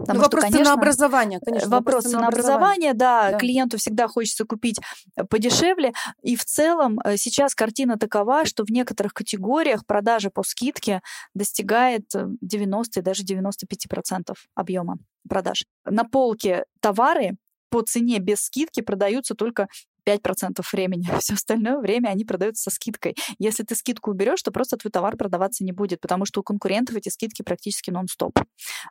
Потому 0.00 0.20
ну, 0.20 0.24
что, 0.24 0.36
конечно, 0.38 0.64
на 0.64 0.72
образование, 0.72 1.40
конечно. 1.44 1.68
Вопросы 1.68 2.10
на 2.16 2.28
образование, 2.28 2.94
да, 2.94 3.32
да. 3.32 3.38
Клиенту 3.38 3.78
всегда 3.78 4.08
хочется 4.08 4.44
купить 4.44 4.80
э, 5.16 5.24
подешевле. 5.24 5.92
И 6.22 6.36
в 6.36 6.44
целом 6.44 6.98
э, 7.04 7.16
сейчас 7.16 7.54
картина 7.54 7.98
такова, 7.98 8.44
что 8.44 8.64
в 8.64 8.70
некоторых 8.70 9.12
категориях 9.14 9.86
продажа 9.86 10.30
по 10.30 10.42
скидке 10.42 11.00
достигает 11.34 12.04
90 12.40 12.98
э, 12.98 13.00
и 13.00 13.04
даже 13.04 13.24
95% 13.24 14.34
объема 14.54 14.98
продаж. 15.28 15.64
На 15.84 16.04
полке 16.04 16.64
товары 16.80 17.36
по 17.70 17.82
цене 17.82 18.18
без 18.18 18.40
скидки 18.40 18.80
продаются 18.80 19.34
только 19.34 19.68
5% 20.08 20.62
времени. 20.72 21.08
Все 21.20 21.34
остальное 21.34 21.78
время 21.78 22.08
они 22.08 22.24
продаются 22.24 22.70
со 22.70 22.74
скидкой. 22.74 23.16
Если 23.38 23.62
ты 23.62 23.74
скидку 23.74 24.10
уберешь, 24.10 24.42
то 24.42 24.50
просто 24.50 24.76
твой 24.76 24.90
товар 24.90 25.16
продаваться 25.16 25.64
не 25.64 25.72
будет, 25.72 26.00
потому 26.00 26.24
что 26.24 26.40
у 26.40 26.42
конкурентов 26.42 26.96
эти 26.96 27.08
скидки 27.08 27.42
практически 27.42 27.90
нон-стоп. 27.90 28.38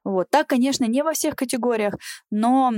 Вот. 0.03 0.30
Так, 0.30 0.47
конечно, 0.47 0.86
не 0.86 1.03
во 1.03 1.13
всех 1.13 1.36
категориях, 1.36 1.95
но 2.32 2.71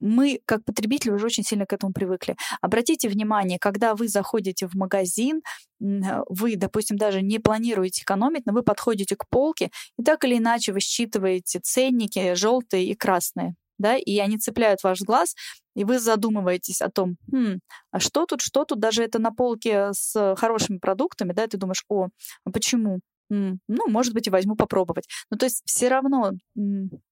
мы, 0.00 0.40
как 0.46 0.64
потребители, 0.64 1.12
уже 1.12 1.26
очень 1.26 1.44
сильно 1.44 1.66
к 1.66 1.72
этому 1.72 1.92
привыкли. 1.92 2.36
Обратите 2.62 3.08
внимание, 3.08 3.58
когда 3.58 3.94
вы 3.94 4.08
заходите 4.08 4.66
в 4.66 4.74
магазин, 4.74 5.42
вы, 5.78 6.56
допустим, 6.56 6.96
даже 6.96 7.22
не 7.22 7.38
планируете 7.38 8.02
экономить, 8.02 8.46
но 8.46 8.52
вы 8.52 8.62
подходите 8.62 9.16
к 9.16 9.28
полке, 9.28 9.70
и 9.98 10.02
так 10.02 10.24
или 10.24 10.38
иначе 10.38 10.72
вы 10.72 10.80
считываете 10.80 11.60
ценники 11.60 12.34
желтые 12.34 12.86
и 12.86 12.94
красные 12.94 13.54
да, 13.80 13.96
и 13.96 14.18
они 14.18 14.38
цепляют 14.38 14.82
ваш 14.84 15.00
глаз, 15.00 15.34
и 15.74 15.84
вы 15.84 15.98
задумываетесь 15.98 16.82
о 16.82 16.90
том, 16.90 17.16
хм, 17.32 17.58
а 17.90 18.00
что 18.00 18.26
тут, 18.26 18.40
что 18.42 18.64
тут, 18.64 18.78
даже 18.78 19.02
это 19.02 19.18
на 19.18 19.32
полке 19.32 19.90
с 19.92 20.34
хорошими 20.36 20.78
продуктами, 20.78 21.32
да, 21.32 21.46
ты 21.46 21.56
думаешь, 21.56 21.84
о, 21.88 22.08
а 22.44 22.50
почему? 22.52 23.00
ну, 23.32 23.88
может 23.88 24.12
быть, 24.12 24.26
и 24.26 24.30
возьму 24.30 24.56
попробовать. 24.56 25.06
Ну, 25.30 25.38
то 25.38 25.46
есть 25.46 25.62
все 25.64 25.86
равно 25.86 26.32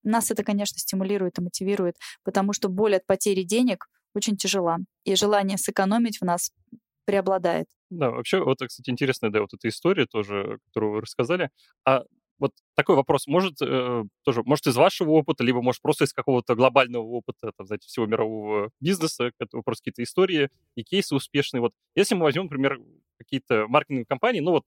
нас 0.02 0.30
это, 0.32 0.42
конечно, 0.42 0.76
стимулирует 0.78 1.38
и 1.38 1.42
мотивирует, 1.42 1.94
потому 2.24 2.52
что 2.52 2.68
боль 2.68 2.96
от 2.96 3.06
потери 3.06 3.44
денег 3.44 3.86
очень 4.14 4.36
тяжела, 4.36 4.78
и 5.04 5.14
желание 5.14 5.58
сэкономить 5.58 6.18
в 6.20 6.24
нас 6.24 6.50
преобладает. 7.04 7.66
Да, 7.90 8.10
вообще, 8.10 8.42
вот, 8.42 8.58
кстати, 8.66 8.90
интересная, 8.90 9.30
да, 9.30 9.40
вот 9.40 9.54
эта 9.54 9.68
история 9.68 10.06
тоже, 10.06 10.58
которую 10.66 10.94
вы 10.94 11.00
рассказали. 11.00 11.50
А 11.86 12.02
вот 12.38 12.52
такой 12.74 12.96
вопрос. 12.96 13.26
Может, 13.26 13.60
э, 13.60 14.04
тоже, 14.24 14.42
может, 14.44 14.66
из 14.66 14.76
вашего 14.76 15.10
опыта, 15.10 15.44
либо, 15.44 15.62
может, 15.62 15.82
просто 15.82 16.04
из 16.04 16.12
какого-то 16.12 16.54
глобального 16.54 17.04
опыта, 17.04 17.52
там, 17.56 17.66
знаете, 17.66 17.86
всего 17.88 18.06
мирового 18.06 18.70
бизнеса, 18.80 19.32
это 19.38 19.60
просто 19.62 19.82
какие-то 19.84 20.02
истории 20.02 20.50
и 20.74 20.82
кейсы 20.82 21.14
успешные. 21.14 21.60
Вот 21.60 21.72
если 21.94 22.14
мы 22.14 22.22
возьмем, 22.22 22.44
например, 22.44 22.80
какие-то 23.18 23.66
маркетинговые 23.68 24.06
компании, 24.06 24.40
ну 24.40 24.52
вот, 24.52 24.64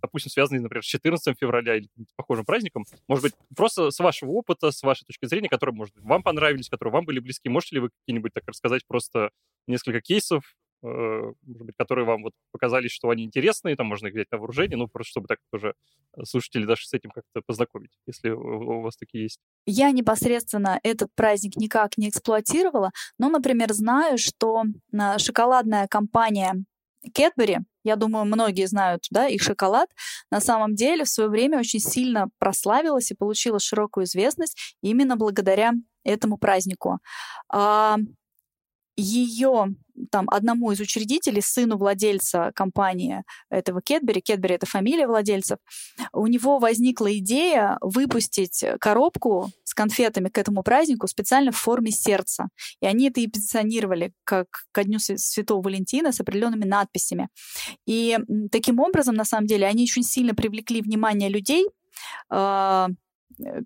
допустим, 0.00 0.30
связанные, 0.30 0.60
например, 0.60 0.82
с 0.82 0.86
14 0.86 1.38
февраля 1.38 1.76
или 1.76 1.88
похожим 2.16 2.44
праздником, 2.44 2.84
может 3.06 3.22
быть, 3.22 3.34
просто 3.56 3.90
с 3.90 3.98
вашего 4.00 4.30
опыта, 4.30 4.72
с 4.72 4.82
вашей 4.82 5.04
точки 5.04 5.26
зрения, 5.26 5.48
которые, 5.48 5.74
может, 5.74 5.94
вам 5.98 6.22
понравились, 6.22 6.68
которые 6.68 6.92
вам 6.92 7.04
были 7.04 7.20
близки, 7.20 7.48
можете 7.48 7.76
ли 7.76 7.80
вы 7.82 7.90
какие-нибудь 7.90 8.32
так 8.34 8.44
рассказать 8.46 8.82
просто 8.86 9.30
несколько 9.68 10.00
кейсов, 10.00 10.56
может 10.82 11.66
быть, 11.66 11.76
которые 11.76 12.04
вам 12.04 12.22
вот 12.22 12.32
показались, 12.50 12.90
что 12.90 13.10
они 13.10 13.24
интересные, 13.24 13.76
там 13.76 13.86
можно 13.86 14.08
их 14.08 14.14
взять 14.14 14.30
на 14.32 14.38
вооружение, 14.38 14.76
ну, 14.76 14.88
просто 14.88 15.10
чтобы 15.10 15.28
так 15.28 15.38
тоже 15.50 15.74
э, 16.16 16.24
слушатели 16.24 16.64
даже 16.64 16.86
с 16.86 16.92
этим 16.92 17.10
как-то 17.10 17.40
познакомить, 17.46 17.92
если 18.06 18.30
у 18.30 18.80
вас 18.80 18.96
такие 18.96 19.24
есть. 19.24 19.40
Я 19.66 19.90
непосредственно 19.92 20.80
этот 20.82 21.10
праздник 21.14 21.56
никак 21.56 21.96
не 21.98 22.08
эксплуатировала, 22.08 22.90
но, 23.18 23.28
например, 23.28 23.72
знаю, 23.72 24.18
что 24.18 24.64
шоколадная 25.18 25.86
компания 25.86 26.64
Кэтбери, 27.14 27.58
я 27.84 27.96
думаю, 27.96 28.24
многие 28.24 28.66
знают, 28.66 29.06
да, 29.10 29.26
их 29.26 29.42
шоколад, 29.42 29.88
на 30.30 30.40
самом 30.40 30.74
деле 30.74 31.04
в 31.04 31.08
свое 31.08 31.28
время 31.28 31.58
очень 31.58 31.80
сильно 31.80 32.28
прославилась 32.38 33.10
и 33.10 33.16
получила 33.16 33.58
широкую 33.58 34.04
известность 34.04 34.76
именно 34.82 35.16
благодаря 35.16 35.72
этому 36.04 36.38
празднику. 36.38 36.98
А, 37.48 37.96
ее 38.96 39.74
там 40.10 40.28
одному 40.30 40.72
из 40.72 40.80
учредителей, 40.80 41.42
сыну 41.42 41.76
владельца 41.76 42.52
компании 42.54 43.22
этого 43.50 43.80
Кедбери, 43.82 44.20
Кедбери 44.20 44.54
это 44.54 44.66
фамилия 44.66 45.06
владельцев, 45.06 45.58
у 46.12 46.26
него 46.26 46.58
возникла 46.58 47.16
идея 47.18 47.78
выпустить 47.80 48.64
коробку 48.80 49.50
с 49.64 49.74
конфетами 49.74 50.28
к 50.28 50.38
этому 50.38 50.62
празднику 50.62 51.06
специально 51.06 51.52
в 51.52 51.56
форме 51.56 51.90
сердца. 51.90 52.48
И 52.80 52.86
они 52.86 53.08
это 53.08 53.20
и 53.20 53.28
позиционировали 53.28 54.12
как 54.24 54.46
ко 54.72 54.84
Дню 54.84 54.98
Святого 54.98 55.62
Валентина 55.62 56.12
с 56.12 56.20
определенными 56.20 56.64
надписями. 56.64 57.28
И 57.86 58.18
таким 58.50 58.80
образом, 58.80 59.14
на 59.14 59.24
самом 59.24 59.46
деле, 59.46 59.66
они 59.66 59.84
очень 59.84 60.02
сильно 60.02 60.34
привлекли 60.34 60.82
внимание 60.82 61.28
людей, 61.28 61.66
а, 62.28 62.88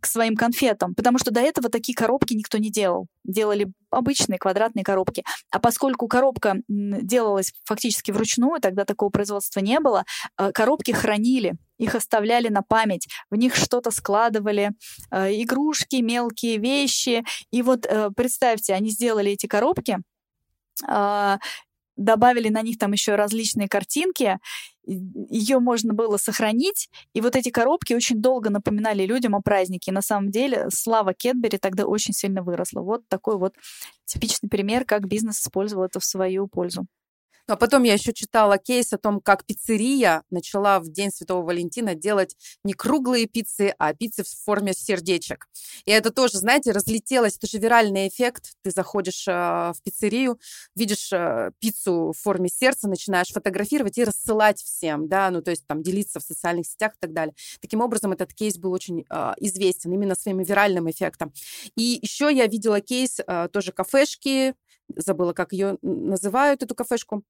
к 0.01 0.07
своим 0.07 0.37
конфетам, 0.37 0.95
потому 0.95 1.19
что 1.19 1.31
до 1.31 1.41
этого 1.41 1.69
такие 1.69 1.95
коробки 1.95 2.35
никто 2.35 2.59
не 2.59 2.71
делал. 2.71 3.07
Делали 3.25 3.73
обычные 3.91 4.39
квадратные 4.39 4.85
коробки. 4.85 5.25
А 5.51 5.59
поскольку 5.59 6.09
коробка 6.09 6.57
делалась 6.69 7.53
фактически 7.65 8.11
вручную, 8.11 8.61
тогда 8.61 8.85
такого 8.85 9.11
производства 9.11 9.61
не 9.61 9.81
было, 9.81 10.05
э, 10.39 10.53
коробки 10.53 10.93
хранили 10.93 11.57
их 11.79 11.95
оставляли 11.95 12.49
на 12.49 12.63
память, 12.63 13.07
в 13.31 13.37
них 13.37 13.55
что-то 13.55 13.91
складывали, 13.91 14.73
э, 15.11 15.43
игрушки, 15.43 15.97
мелкие 15.97 16.59
вещи. 16.59 17.23
И 17.51 17.63
вот 17.63 17.87
э, 17.87 18.11
представьте, 18.17 18.75
они 18.75 18.91
сделали 18.91 19.33
эти 19.33 19.47
коробки, 19.47 19.99
э, 20.89 21.37
добавили 21.97 22.49
на 22.49 22.63
них 22.63 22.79
там 22.79 22.93
еще 22.93 23.15
различные 23.15 23.69
картинки, 23.69 24.39
ее 24.87 25.59
можно 25.59 25.93
было 25.95 26.17
сохранить, 26.17 26.89
и 27.13 27.21
вот 27.21 27.37
эти 27.37 27.51
коробки 27.51 27.93
очень 27.95 28.21
долго 28.23 28.51
напоминали 28.51 29.05
людям 29.05 29.35
о 29.35 29.43
празднике. 29.43 29.91
И 29.91 29.95
на 29.95 30.03
самом 30.03 30.31
деле 30.31 30.69
слава 30.71 31.15
Кедбери 31.15 31.59
тогда 31.59 31.87
очень 31.87 32.15
сильно 32.15 32.43
выросла. 32.43 32.81
Вот 32.81 33.09
такой 33.09 33.39
вот 33.39 33.55
типичный 34.05 34.49
пример, 34.49 34.85
как 34.85 35.07
бизнес 35.07 35.41
использовал 35.41 35.85
это 35.85 36.01
в 36.01 36.05
свою 36.05 36.47
пользу. 36.49 36.87
Ну, 37.49 37.55
а 37.55 37.57
потом 37.57 37.85
я 37.85 37.93
еще 37.93 38.13
читала 38.13 38.59
кейс 38.59 38.93
о 38.93 38.99
том, 38.99 39.21
как 39.21 39.45
пиццерия 39.45 40.25
начала 40.31 40.81
в 40.81 40.89
День 40.89 41.13
Святого 41.13 41.43
Валентина 41.43 41.95
делать 41.95 42.37
не 42.65 42.73
круглые 42.73 43.27
пиццы, 43.27 43.73
а 43.79 43.95
пиццы 43.95 44.25
в 44.25 44.45
форме 44.45 44.73
сердечек. 44.73 45.47
И 45.85 45.93
это 45.93 46.11
тоже, 46.11 46.39
знаете, 46.39 46.73
разлетелось. 46.73 47.37
Это 47.37 47.47
же 47.47 47.59
виральный 47.59 48.09
эффект. 48.09 48.55
Ты 48.63 48.73
заходишь 48.73 49.29
э, 49.29 49.33
в 49.33 49.77
пиццерию, 49.85 50.41
видишь 50.75 51.13
э, 51.13 51.53
пиццу 51.61 52.13
в 52.13 52.21
форме 52.21 52.49
сердца, 52.49 52.89
начинаешь 52.89 53.29
фотографировать 53.29 53.97
и 53.99 54.05
рассылать 54.05 54.61
всем, 54.61 55.07
да, 55.07 55.31
ну, 55.31 55.41
то 55.41 55.53
есть 55.53 55.67
там 55.69 55.83
делиться 55.83 56.19
в 56.19 56.25
социальных 56.25 56.67
сетях 56.67 56.95
и 56.95 56.99
так 56.99 57.13
далее. 57.13 57.35
Таким 57.61 57.81
образом, 57.81 58.11
этот 58.11 58.35
кейс 58.35 58.59
был 58.59 58.73
очень 58.73 59.05
э, 59.09 59.33
известен 59.39 59.93
именно 59.93 60.17
своим 60.17 60.43
виральным 60.43 60.91
эффектом. 60.91 61.33
И 61.77 62.01
еще 62.03 62.29
я 62.35 62.47
видела 62.47 62.81
кейс 62.81 63.21
э, 63.25 63.49
тоже 63.53 63.71
кафешки, 63.71 64.55
забыла, 64.95 65.33
как 65.33 65.53
ее 65.53 65.79
называют, 65.83 66.63
эту 66.63 66.75
кафешку, 66.75 67.23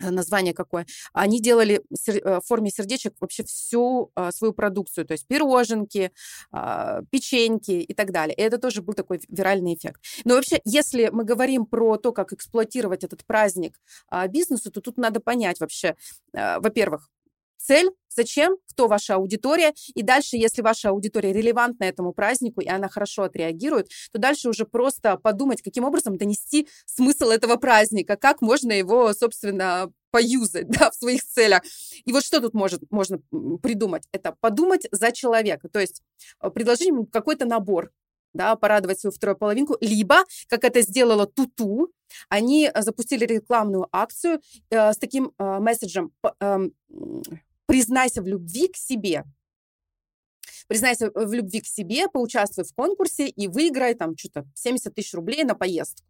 название 0.00 0.54
какое, 0.54 0.86
они 1.12 1.40
делали 1.40 1.82
э, 2.08 2.40
в 2.40 2.46
форме 2.46 2.70
сердечек 2.70 3.14
вообще 3.20 3.44
всю 3.44 4.10
а, 4.14 4.32
свою 4.32 4.52
продукцию, 4.52 5.06
то 5.06 5.12
есть 5.12 5.26
пироженки, 5.26 6.12
а, 6.52 7.02
печеньки 7.10 7.72
и 7.72 7.94
так 7.94 8.12
далее. 8.12 8.34
И 8.34 8.40
это 8.40 8.58
тоже 8.58 8.82
был 8.82 8.94
такой 8.94 9.20
виральный 9.28 9.74
эффект. 9.74 10.02
Но 10.24 10.34
вообще, 10.34 10.60
если 10.64 11.08
мы 11.12 11.24
говорим 11.24 11.66
про 11.66 11.96
то, 11.96 12.12
как 12.12 12.32
эксплуатировать 12.32 13.04
этот 13.04 13.24
праздник 13.24 13.78
а, 14.08 14.26
бизнесу, 14.28 14.70
то 14.70 14.80
тут 14.80 14.96
надо 14.96 15.20
понять 15.20 15.60
вообще, 15.60 15.96
во-первых, 16.32 17.08
цель, 17.60 17.90
зачем, 18.08 18.56
кто 18.68 18.88
ваша 18.88 19.14
аудитория, 19.14 19.72
и 19.94 20.02
дальше, 20.02 20.36
если 20.36 20.62
ваша 20.62 20.90
аудитория 20.90 21.32
релевантна 21.32 21.84
этому 21.84 22.12
празднику, 22.12 22.60
и 22.60 22.68
она 22.68 22.88
хорошо 22.88 23.24
отреагирует, 23.24 23.88
то 24.12 24.18
дальше 24.18 24.48
уже 24.48 24.64
просто 24.64 25.16
подумать, 25.16 25.62
каким 25.62 25.84
образом 25.84 26.16
донести 26.16 26.68
смысл 26.86 27.28
этого 27.28 27.56
праздника, 27.56 28.16
как 28.16 28.42
можно 28.42 28.72
его, 28.72 29.12
собственно, 29.12 29.92
поюзать 30.10 30.68
да, 30.68 30.90
в 30.90 30.94
своих 30.94 31.22
целях. 31.22 31.62
И 32.04 32.12
вот 32.12 32.24
что 32.24 32.40
тут 32.40 32.54
может, 32.54 32.82
можно 32.90 33.20
придумать? 33.62 34.04
Это 34.12 34.36
подумать 34.40 34.86
за 34.90 35.12
человека, 35.12 35.68
то 35.68 35.80
есть 35.80 36.02
э, 36.42 36.50
предложить 36.50 36.88
ему 36.88 37.06
какой-то 37.06 37.46
набор, 37.46 37.92
да, 38.32 38.56
порадовать 38.56 39.00
свою 39.00 39.12
вторую 39.12 39.36
половинку, 39.36 39.76
либо, 39.80 40.24
как 40.48 40.64
это 40.64 40.82
сделала 40.82 41.26
Туту, 41.26 41.92
они 42.28 42.70
запустили 42.76 43.24
рекламную 43.24 43.88
акцию 43.92 44.40
э, 44.70 44.92
с 44.92 44.96
таким 44.98 45.32
э, 45.38 45.58
месседжем 45.58 46.12
э, 46.40 46.58
признайся 47.70 48.20
в 48.20 48.26
любви 48.26 48.66
к 48.66 48.76
себе. 48.76 49.22
Признайся 50.66 51.08
в 51.14 51.32
любви 51.32 51.60
к 51.60 51.66
себе, 51.66 52.08
поучаствуй 52.08 52.64
в 52.64 52.74
конкурсе 52.74 53.28
и 53.28 53.46
выиграй 53.46 53.94
там 53.94 54.16
что-то 54.16 54.44
70 54.56 54.92
тысяч 54.92 55.14
рублей 55.14 55.44
на 55.44 55.54
поездку. 55.54 56.04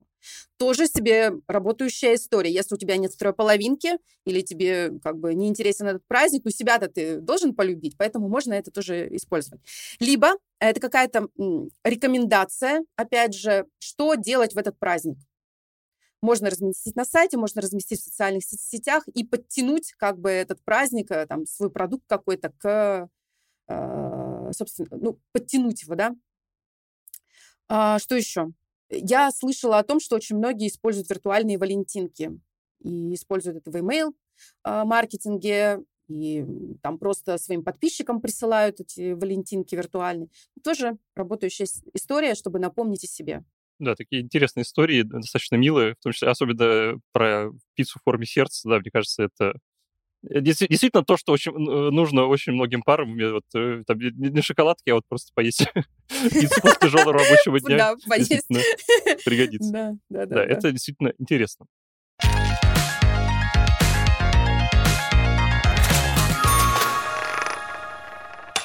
Тоже 0.57 0.87
себе 0.87 1.33
работающая 1.49 2.15
история. 2.15 2.51
Если 2.51 2.75
у 2.75 2.79
тебя 2.79 2.97
нет 2.97 3.13
второй 3.13 3.35
половинки 3.35 3.99
или 4.25 4.41
тебе 4.41 4.99
как 5.03 5.19
бы 5.19 5.35
не 5.35 5.49
интересен 5.49 5.87
этот 5.87 6.07
праздник, 6.07 6.47
у 6.47 6.51
себя-то 6.51 6.89
ты 6.89 7.21
должен 7.21 7.55
полюбить, 7.55 7.99
поэтому 7.99 8.29
можно 8.31 8.55
это 8.55 8.71
тоже 8.71 9.15
использовать. 9.15 9.61
Либо 9.99 10.39
это 10.61 10.81
какая-то 10.81 11.29
рекомендация, 11.85 12.85
опять 12.97 13.35
же, 13.35 13.67
что 13.81 14.15
делать 14.15 14.55
в 14.55 14.59
этот 14.59 14.79
праздник 14.79 15.19
можно 16.23 16.51
разместить 16.51 16.97
на 16.97 17.05
сайте, 17.05 17.37
можно 17.37 17.63
разместить 17.63 18.01
в 18.01 18.05
социальных 18.05 18.45
сетях 18.45 19.07
и 19.09 19.25
подтянуть 19.25 19.93
как 19.97 20.19
бы 20.19 20.31
этот 20.31 20.63
праздник, 20.63 21.11
э, 21.11 21.27
там, 21.27 21.47
свой 21.47 21.71
продукт 21.71 22.05
какой-то 22.07 22.53
к, 22.59 23.09
э, 23.69 24.51
собственно, 24.53 24.89
ну, 24.93 25.19
подтянуть 25.33 25.83
его, 25.83 25.95
да. 25.95 26.15
А, 27.69 27.99
что 27.99 28.17
еще? 28.17 28.51
Я 28.91 29.31
слышала 29.31 29.79
о 29.79 29.85
том, 29.85 30.01
что 30.01 30.17
очень 30.17 30.37
многие 30.37 30.69
используют 30.69 31.09
виртуальные 31.09 31.59
валентинки 31.59 32.39
и 32.81 33.15
используют 33.15 33.59
это 33.59 33.71
в 33.71 33.77
email 33.77 34.13
а, 34.65 34.85
маркетинге, 34.85 35.85
и 36.09 36.45
там 36.83 36.99
просто 36.99 37.39
своим 37.39 37.63
подписчикам 37.63 38.21
присылают 38.21 38.81
эти 38.81 39.13
валентинки 39.13 39.77
виртуальные. 39.77 40.29
Тоже 40.65 40.99
работающая 41.15 41.69
история, 41.95 42.35
чтобы 42.35 42.59
напомнить 42.59 43.05
о 43.05 43.07
себе. 43.07 43.45
Да, 43.81 43.95
такие 43.95 44.21
интересные 44.21 44.65
истории, 44.65 45.03
достаточно 45.03 45.57
милые, 45.57 45.95
в 45.95 46.03
том 46.03 46.13
числе 46.13 46.29
особенно 46.29 46.99
про 47.13 47.51
пиццу 47.75 47.99
в 47.99 48.03
форме 48.05 48.27
сердца, 48.27 48.69
да, 48.69 48.79
мне 48.79 48.91
кажется, 48.93 49.25
это 49.25 49.55
э, 50.29 50.41
Действительно, 50.43 51.03
то, 51.03 51.17
что 51.17 51.33
очень 51.33 51.53
э, 51.53 51.91
нужно 51.91 52.27
очень 52.27 52.53
многим 52.53 52.83
парам, 52.83 53.17
вот, 53.17 53.45
э, 53.55 53.83
там, 53.87 53.99
не 53.99 54.43
шоколадки, 54.43 54.91
а 54.91 54.97
вот 54.97 55.05
просто 55.09 55.33
поесть 55.35 55.67
пиццу 56.09 56.61
тяжелого 56.79 57.15
рабочего 57.15 57.59
дня. 57.59 57.77
Да, 57.79 57.97
поесть. 58.07 58.47
Пригодится. 59.25 59.73
Да, 59.73 59.97
да. 60.11 60.27
Да, 60.27 60.45
это 60.45 60.73
действительно 60.73 61.15
интересно. 61.19 61.65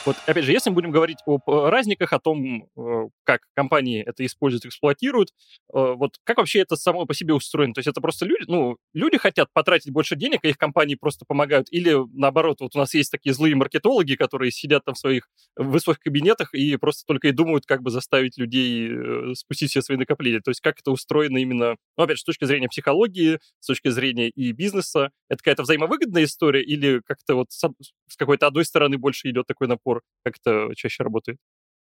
Вот, 0.06 0.18
опять 0.28 0.44
же, 0.44 0.52
если 0.52 0.70
мы 0.70 0.76
будем 0.76 0.92
говорить 0.92 1.18
о 1.26 1.40
разниках, 1.70 2.14
о 2.14 2.20
том, 2.20 2.70
э, 2.78 3.10
как 3.24 3.42
компании 3.56 4.04
это 4.06 4.24
используют, 4.24 4.66
эксплуатируют, 4.66 5.30
э, 5.30 5.34
вот 5.74 6.18
как 6.24 6.38
вообще 6.38 6.60
это 6.60 6.76
само 6.76 7.06
по 7.08 7.16
себе 7.16 7.34
устроено? 7.34 7.74
То 7.74 7.80
есть 7.80 7.88
это 7.88 8.02
просто 8.02 8.26
люди, 8.26 8.44
ну, 8.48 8.78
люди 8.94 9.18
хотят 9.18 9.52
потратить 9.52 9.92
больше 9.92 10.16
денег, 10.16 10.42
а 10.44 10.48
их 10.48 10.60
компании 10.60 10.94
просто 10.94 11.26
помогают? 11.28 11.68
Или 11.72 11.96
наоборот, 12.14 12.62
вот 12.62 12.76
у 12.76 12.80
нас 12.80 12.94
есть 12.94 13.12
такие 13.12 13.34
злые 13.34 13.56
маркетологи, 13.56 14.14
которые 14.14 14.52
сидят 14.52 14.86
там 14.86 14.94
в 14.94 15.00
своих 15.00 15.28
высоких 15.56 16.02
кабинетах 16.02 16.54
и 16.54 16.78
просто 16.78 17.04
только 17.08 17.30
и 17.30 17.32
думают, 17.32 17.66
как 17.66 17.82
бы 17.82 17.90
заставить 17.90 18.38
людей 18.38 18.90
э, 18.92 19.34
спустить 19.34 19.72
все 19.72 19.82
свои 19.82 19.98
накопления. 19.98 20.40
То 20.40 20.52
есть 20.52 20.62
как 20.62 20.80
это 20.80 20.92
устроено 20.92 21.40
именно, 21.40 21.78
ну, 21.98 22.04
опять 22.04 22.18
же, 22.18 22.22
с 22.22 22.26
точки 22.26 22.46
зрения 22.46 22.68
психологии, 22.68 23.40
с 23.60 23.66
точки 23.66 23.90
зрения 23.90 24.30
и 24.30 24.52
бизнеса. 24.52 25.10
Это 25.30 25.40
какая-то 25.40 25.64
взаимовыгодная 25.64 26.26
история 26.26 26.62
или 26.64 27.02
как-то 27.08 27.36
вот 27.36 27.48
с 27.52 28.18
какой-то 28.18 28.46
одной 28.46 28.66
стороны 28.66 29.00
больше 29.00 29.32
идет 29.32 29.48
такой 29.48 29.68
напор 29.68 29.95
разговор? 29.96 30.02
Как 30.24 30.36
это 30.38 30.76
чаще 30.76 31.04
работает? 31.04 31.38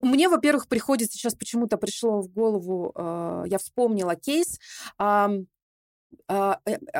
Мне, 0.00 0.28
во-первых, 0.28 0.68
приходит 0.68 1.10
сейчас 1.10 1.34
почему-то 1.34 1.76
пришло 1.76 2.20
в 2.20 2.28
голову, 2.28 2.92
э, 2.94 3.44
я 3.46 3.58
вспомнила 3.58 4.14
кейс 4.14 4.60
э, 5.00 5.28
э, 6.28 6.54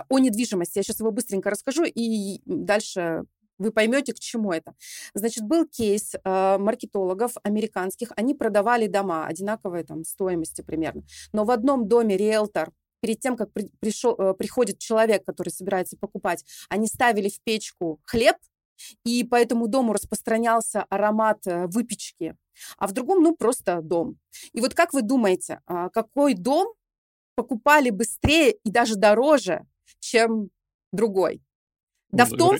о 0.09 0.19
недвижимости. 0.19 0.79
Я 0.79 0.83
сейчас 0.83 0.99
его 0.99 1.13
быстренько 1.13 1.51
расскажу, 1.51 1.85
и 1.85 2.41
дальше 2.45 3.23
вы 3.59 3.73
поймете, 3.73 4.15
к 4.15 4.19
чему 4.19 4.53
это. 4.53 4.75
Значит, 5.15 5.45
был 5.45 5.67
кейс 5.67 6.15
э, 6.15 6.59
маркетологов 6.59 7.33
американских. 7.43 8.13
Они 8.17 8.35
продавали 8.35 8.87
дома 8.87 9.27
одинаковой 9.27 9.85
там 9.85 10.05
стоимости 10.05 10.63
примерно. 10.63 11.03
Но 11.33 11.45
в 11.45 11.51
одном 11.51 11.89
доме 11.89 12.17
риэлтор 12.17 12.73
перед 13.01 13.21
тем, 13.21 13.37
как 13.37 13.53
при, 13.53 13.71
пришел, 13.81 14.15
э, 14.19 14.35
приходит 14.35 14.79
человек, 14.79 15.25
который 15.25 15.51
собирается 15.51 15.97
покупать, 15.97 16.45
они 16.69 16.87
ставили 16.87 17.29
в 17.29 17.41
печку 17.43 18.01
хлеб, 18.05 18.37
и 19.05 19.25
по 19.25 19.37
этому 19.37 19.69
дому 19.69 19.93
распространялся 19.93 20.85
аромат 20.89 21.47
э, 21.47 21.67
выпечки, 21.67 22.37
а 22.77 22.87
в 22.87 22.93
другом, 22.93 23.23
ну, 23.23 23.37
просто 23.37 23.81
дом. 23.83 24.19
И 24.53 24.61
вот 24.61 24.75
как 24.75 24.93
вы 24.93 25.03
думаете, 25.03 25.61
а, 25.67 25.89
какой 25.91 26.35
дом 26.35 26.73
покупали 27.35 27.91
быстрее 27.91 28.53
и 28.65 28.71
даже 28.71 28.97
дороже, 28.97 29.65
чем 30.01 30.51
другой? 30.93 31.43
Да 32.11 32.27
ну, 32.29 32.35
в 32.35 32.39
том... 32.39 32.57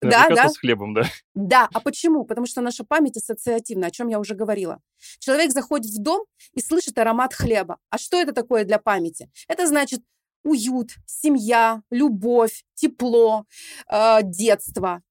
Да, 0.00 0.28
да. 0.28 0.48
с 0.48 0.58
хлебом, 0.58 0.94
да. 0.94 1.02
Да, 1.34 1.68
а 1.72 1.80
почему? 1.80 2.24
Потому 2.24 2.46
что 2.46 2.60
наша 2.60 2.84
память 2.84 3.16
ассоциативна, 3.16 3.88
о 3.88 3.90
чем 3.90 4.08
я 4.08 4.20
уже 4.20 4.36
говорила. 4.36 4.80
Человек 5.18 5.50
заходит 5.50 5.90
в 5.90 6.00
дом 6.00 6.24
и 6.54 6.60
слышит 6.60 6.98
аромат 6.98 7.34
хлеба. 7.34 7.78
А 7.90 7.98
что 7.98 8.16
это 8.20 8.32
такое 8.32 8.64
для 8.64 8.78
памяти? 8.78 9.28
Это 9.48 9.66
значит 9.66 10.02
уют, 10.44 10.90
семья, 11.06 11.82
любовь, 11.90 12.64
тепло, 12.74 13.44
э, 13.90 14.18
детство. 14.22 15.02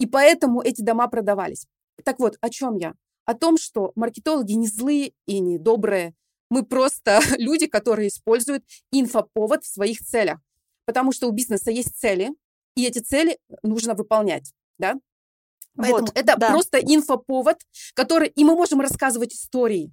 И 0.00 0.06
поэтому 0.06 0.62
эти 0.62 0.80
дома 0.80 1.06
продавались. 1.08 1.66
Так 2.04 2.18
вот, 2.18 2.38
о 2.40 2.48
чем 2.48 2.76
я? 2.76 2.94
О 3.26 3.34
том, 3.34 3.58
что 3.58 3.92
маркетологи 3.94 4.54
не 4.54 4.66
злые 4.66 5.12
и 5.26 5.40
не 5.40 5.58
добрые. 5.58 6.14
Мы 6.48 6.64
просто 6.64 7.20
люди, 7.38 7.66
которые 7.66 8.08
используют 8.08 8.64
инфоповод 8.90 9.62
в 9.62 9.72
своих 9.72 10.00
целях. 10.00 10.40
Потому 10.86 11.12
что 11.12 11.28
у 11.28 11.30
бизнеса 11.30 11.70
есть 11.70 11.96
цели, 11.96 12.30
и 12.74 12.86
эти 12.86 12.98
цели 12.98 13.38
нужно 13.62 13.94
выполнять. 13.94 14.52
Да? 14.78 14.94
Поэтому 15.76 16.06
вот, 16.06 16.18
это 16.18 16.36
да. 16.36 16.50
просто 16.50 16.78
инфоповод, 16.78 17.58
который... 17.94 18.28
И 18.28 18.42
мы 18.42 18.54
можем 18.54 18.80
рассказывать 18.80 19.34
истории 19.34 19.92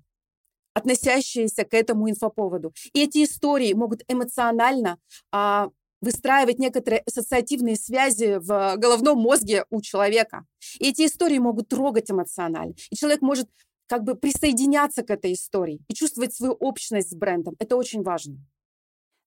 относящиеся 0.73 1.65
к 1.65 1.73
этому 1.73 2.09
инфоповоду. 2.09 2.73
И 2.93 3.03
эти 3.03 3.23
истории 3.23 3.73
могут 3.73 4.03
эмоционально 4.07 4.99
а, 5.31 5.69
выстраивать 6.07 6.57
некоторые 6.57 7.01
ассоциативные 7.01 7.75
связи 7.75 8.37
в 8.39 8.77
головном 8.77 9.19
мозге 9.19 9.65
у 9.69 9.81
человека. 9.81 10.45
И 10.79 10.89
эти 10.89 11.05
истории 11.05 11.37
могут 11.37 11.67
трогать 11.67 12.09
эмоционально. 12.09 12.75
И 12.89 12.95
человек 12.95 13.21
может 13.21 13.49
как 13.87 14.03
бы 14.03 14.15
присоединяться 14.15 15.03
к 15.03 15.09
этой 15.09 15.33
истории 15.33 15.81
и 15.89 15.93
чувствовать 15.93 16.33
свою 16.33 16.53
общность 16.53 17.09
с 17.09 17.13
брендом. 17.13 17.55
Это 17.59 17.75
очень 17.75 18.03
важно. 18.03 18.37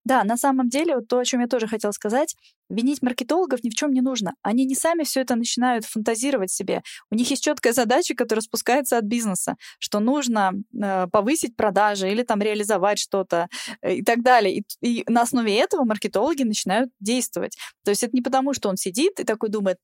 Да, 0.05 0.25
на 0.25 0.37
самом 0.37 0.69
деле, 0.69 0.97
вот 0.97 1.09
то, 1.09 1.19
о 1.19 1.25
чем 1.25 1.41
я 1.41 1.47
тоже 1.47 1.67
хотела 1.67 1.93
сказать, 1.93 2.35
винить 2.71 3.03
маркетологов 3.03 3.63
ни 3.63 3.71
в 3.71 3.75
чем 3.75 3.93
не 3.93 4.01
нужно. 4.01 4.35
Они 4.43 4.65
не 4.65 4.75
сами 4.75 5.03
все 5.03 5.21
это 5.21 5.37
начинают 5.37 5.85
фантазировать 5.85 6.51
себе. 6.51 6.83
У 7.11 7.15
них 7.17 7.29
есть 7.31 7.43
четкая 7.43 7.73
задача, 7.73 8.15
которая 8.15 8.43
спускается 8.43 8.97
от 8.97 9.05
бизнеса, 9.05 9.57
что 9.79 10.01
нужно 10.01 10.53
э, 10.73 11.07
повысить 11.09 11.57
продажи 11.57 12.11
или 12.11 12.23
там 12.23 12.41
реализовать 12.41 12.99
что-то 12.99 13.49
э, 13.83 13.97
и 13.97 14.03
так 14.03 14.23
далее. 14.23 14.59
И, 14.59 14.65
и 14.81 15.05
на 15.09 15.23
основе 15.23 15.57
этого 15.59 15.85
маркетологи 15.85 16.45
начинают 16.45 16.91
действовать. 17.01 17.57
То 17.85 17.91
есть 17.91 18.03
это 18.03 18.15
не 18.15 18.23
потому, 18.23 18.55
что 18.55 18.69
он 18.69 18.77
сидит 18.77 19.21
и 19.21 19.25
такой 19.25 19.51
думает, 19.51 19.79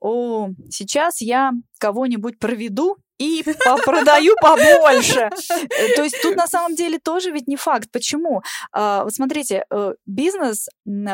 о, 0.00 0.48
сейчас 0.70 1.20
я 1.20 1.52
кого-нибудь 1.78 2.38
проведу 2.38 2.96
и 3.18 3.42
продаю 3.84 4.34
побольше. 4.40 5.30
Э, 5.30 5.94
то 5.94 6.02
есть 6.02 6.20
тут 6.22 6.36
на 6.36 6.46
самом 6.46 6.74
деле 6.74 6.98
тоже 6.98 7.30
ведь 7.30 7.48
не 7.48 7.56
факт. 7.56 7.90
Почему? 7.90 8.42
А, 8.72 9.04
вот 9.04 9.14
смотрите, 9.14 9.64
э, 9.70 9.94
бизнес 10.06 10.68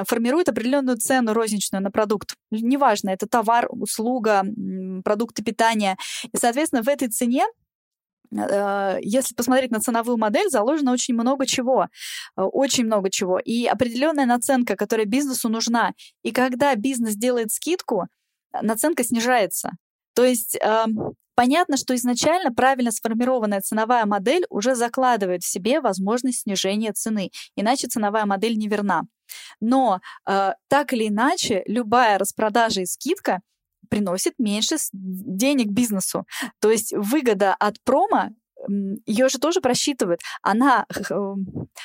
формирует 0.05 0.49
определенную 0.49 0.99
цену 0.99 1.33
розничную 1.33 1.83
на 1.83 1.91
продукт. 1.91 2.35
Неважно, 2.51 3.11
это 3.11 3.27
товар, 3.27 3.67
услуга, 3.71 4.45
продукты 5.05 5.43
питания. 5.43 5.97
И, 6.33 6.37
соответственно, 6.37 6.83
в 6.83 6.89
этой 6.89 7.09
цене 7.09 7.47
э, 8.33 8.99
если 9.01 9.35
посмотреть 9.35 9.71
на 9.71 9.81
ценовую 9.81 10.17
модель, 10.17 10.51
заложено 10.51 10.93
очень 10.93 11.15
много 11.15 11.47
чего. 11.47 11.89
Очень 12.37 12.87
много 12.87 13.11
чего. 13.11 13.39
И 13.39 13.67
определенная 13.67 14.27
наценка, 14.27 14.77
которая 14.77 15.07
бизнесу 15.07 15.49
нужна. 15.49 15.93
И 16.23 16.33
когда 16.33 16.75
бизнес 16.75 17.15
делает 17.15 17.53
скидку, 17.53 18.07
наценка 18.61 19.05
снижается. 19.05 19.71
То 20.15 20.25
есть 20.25 20.57
э, 20.57 20.85
понятно, 21.35 21.77
что 21.77 21.95
изначально 21.95 22.53
правильно 22.53 22.91
сформированная 22.91 23.61
ценовая 23.61 24.07
модель 24.07 24.45
уже 24.51 24.75
закладывает 24.75 25.43
в 25.43 25.51
себе 25.51 25.81
возможность 25.81 26.43
снижения 26.43 26.93
цены, 26.93 27.31
иначе 27.57 27.89
ценовая 27.89 28.27
модель 28.27 28.57
неверна. 28.57 29.03
Но 29.61 30.01
э, 30.29 30.53
так 30.69 30.93
или 30.93 31.09
иначе, 31.09 31.63
любая 31.67 32.19
распродажа 32.19 32.83
и 32.83 32.87
скидка 32.87 33.41
приносит 33.89 34.35
меньше 34.39 34.77
денег 34.93 35.69
бизнесу. 35.69 36.25
То 36.61 36.71
есть 36.71 36.93
выгода 36.97 37.55
от 37.55 37.77
промо 37.85 38.31
ее 38.69 39.29
же 39.29 39.39
тоже 39.39 39.61
просчитывают. 39.61 40.21
Она 40.43 40.87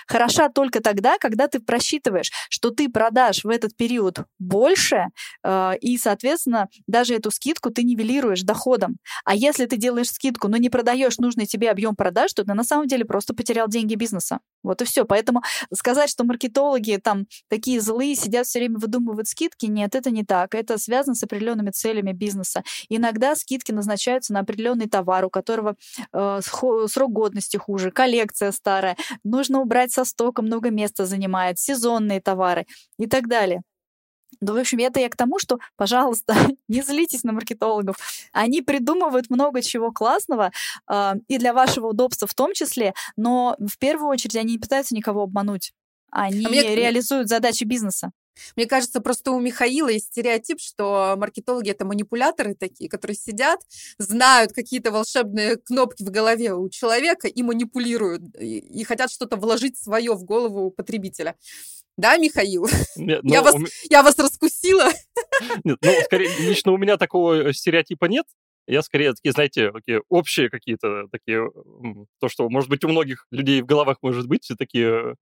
хороша 0.07 0.49
только 0.49 0.81
тогда, 0.81 1.17
когда 1.19 1.47
ты 1.47 1.59
просчитываешь, 1.59 2.31
что 2.49 2.71
ты 2.71 2.89
продашь 2.89 3.43
в 3.43 3.49
этот 3.49 3.75
период 3.75 4.25
больше, 4.39 5.07
э, 5.43 5.77
и, 5.81 5.97
соответственно, 5.97 6.67
даже 6.87 7.15
эту 7.15 7.31
скидку 7.31 7.69
ты 7.71 7.83
нивелируешь 7.83 8.41
доходом. 8.41 8.97
А 9.25 9.35
если 9.35 9.65
ты 9.65 9.77
делаешь 9.77 10.11
скидку, 10.11 10.47
но 10.47 10.57
не 10.57 10.69
продаешь 10.69 11.17
нужный 11.17 11.45
тебе 11.45 11.69
объем 11.71 11.95
продаж, 11.95 12.33
то 12.33 12.43
ты 12.43 12.53
на 12.53 12.63
самом 12.63 12.87
деле 12.87 13.05
просто 13.05 13.33
потерял 13.33 13.67
деньги 13.67 13.95
бизнеса. 13.95 14.39
Вот 14.63 14.81
и 14.81 14.85
все. 14.85 15.05
Поэтому 15.05 15.41
сказать, 15.73 16.09
что 16.09 16.23
маркетологи 16.23 16.99
там 17.03 17.25
такие 17.49 17.79
злые, 17.81 18.15
сидят 18.15 18.45
все 18.47 18.59
время 18.59 18.77
выдумывают 18.79 19.27
скидки, 19.27 19.65
нет, 19.65 19.95
это 19.95 20.11
не 20.11 20.23
так. 20.23 20.55
Это 20.55 20.77
связано 20.77 21.15
с 21.15 21.23
определенными 21.23 21.71
целями 21.71 22.11
бизнеса. 22.11 22.63
Иногда 22.89 23.35
скидки 23.35 23.71
назначаются 23.71 24.33
на 24.33 24.41
определенный 24.41 24.87
товар, 24.87 25.25
у 25.25 25.29
которого 25.29 25.75
э, 26.13 26.39
срок 26.87 27.11
годности 27.11 27.57
хуже, 27.57 27.91
коллекция 27.91 28.51
старая, 28.51 28.97
нужно 29.23 29.59
убрать 29.59 29.91
со 29.91 30.05
стока, 30.05 30.41
много 30.41 30.69
места 30.69 31.05
занимает, 31.05 31.59
сезонные 31.59 32.21
товары 32.21 32.65
и 32.97 33.07
так 33.07 33.27
далее. 33.27 33.61
Ну, 34.41 34.53
в 34.53 34.57
общем, 34.57 34.79
это 34.79 34.99
я 34.99 35.09
к 35.09 35.15
тому, 35.15 35.39
что, 35.39 35.57
пожалуйста, 35.75 36.35
не 36.67 36.81
злитесь 36.81 37.23
на 37.23 37.33
маркетологов. 37.33 37.97
Они 38.33 38.61
придумывают 38.61 39.29
много 39.29 39.61
чего 39.61 39.91
классного, 39.91 40.51
э, 40.89 41.13
и 41.27 41.37
для 41.37 41.53
вашего 41.53 41.87
удобства 41.87 42.27
в 42.27 42.33
том 42.33 42.53
числе, 42.53 42.93
но 43.15 43.55
в 43.59 43.77
первую 43.77 44.09
очередь 44.09 44.35
они 44.35 44.53
не 44.53 44.59
пытаются 44.59 44.95
никого 44.95 45.23
обмануть. 45.23 45.73
Они 46.11 46.45
а 46.45 46.49
мне... 46.49 46.75
реализуют 46.75 47.29
задачи 47.29 47.63
бизнеса. 47.63 48.11
Мне 48.55 48.65
кажется, 48.65 48.99
просто 48.99 49.31
у 49.31 49.39
Михаила 49.39 49.89
есть 49.89 50.07
стереотип, 50.07 50.59
что 50.59 51.15
маркетологи 51.17 51.71
это 51.71 51.85
манипуляторы 51.85 52.55
такие, 52.55 52.89
которые 52.89 53.15
сидят, 53.15 53.59
знают 53.97 54.53
какие-то 54.53 54.91
волшебные 54.91 55.57
кнопки 55.57 56.03
в 56.03 56.09
голове 56.09 56.53
у 56.53 56.69
человека 56.69 57.27
и 57.27 57.43
манипулируют, 57.43 58.23
и, 58.39 58.57
и 58.57 58.83
хотят 58.83 59.11
что-то 59.11 59.37
вложить 59.37 59.77
свое 59.77 60.13
в 60.13 60.23
голову 60.23 60.71
потребителя. 60.71 61.35
Да, 61.97 62.17
Михаил? 62.17 62.67
Нет, 62.95 63.21
ну, 63.23 63.33
я, 63.33 63.41
вас, 63.41 63.55
у... 63.55 63.65
я 63.89 64.03
вас 64.03 64.17
раскусила. 64.19 64.91
Нет, 65.63 65.77
ну, 65.81 65.91
скорее, 66.05 66.29
лично 66.39 66.71
у 66.71 66.77
меня 66.77 66.97
такого 66.97 67.51
стереотипа 67.53 68.05
нет. 68.05 68.25
Я 68.67 68.81
скорее 68.81 69.13
такие, 69.13 69.31
знаете, 69.31 69.71
такие 69.71 70.01
общие 70.09 70.49
какие-то 70.49 71.07
такие, 71.09 71.49
то, 72.19 72.27
что, 72.27 72.49
может 72.49 72.69
быть, 72.69 72.83
у 72.83 72.89
многих 72.89 73.25
людей 73.31 73.61
в 73.61 73.65
головах 73.65 73.97
может 74.01 74.27
быть, 74.27 74.51
такие 74.59 75.15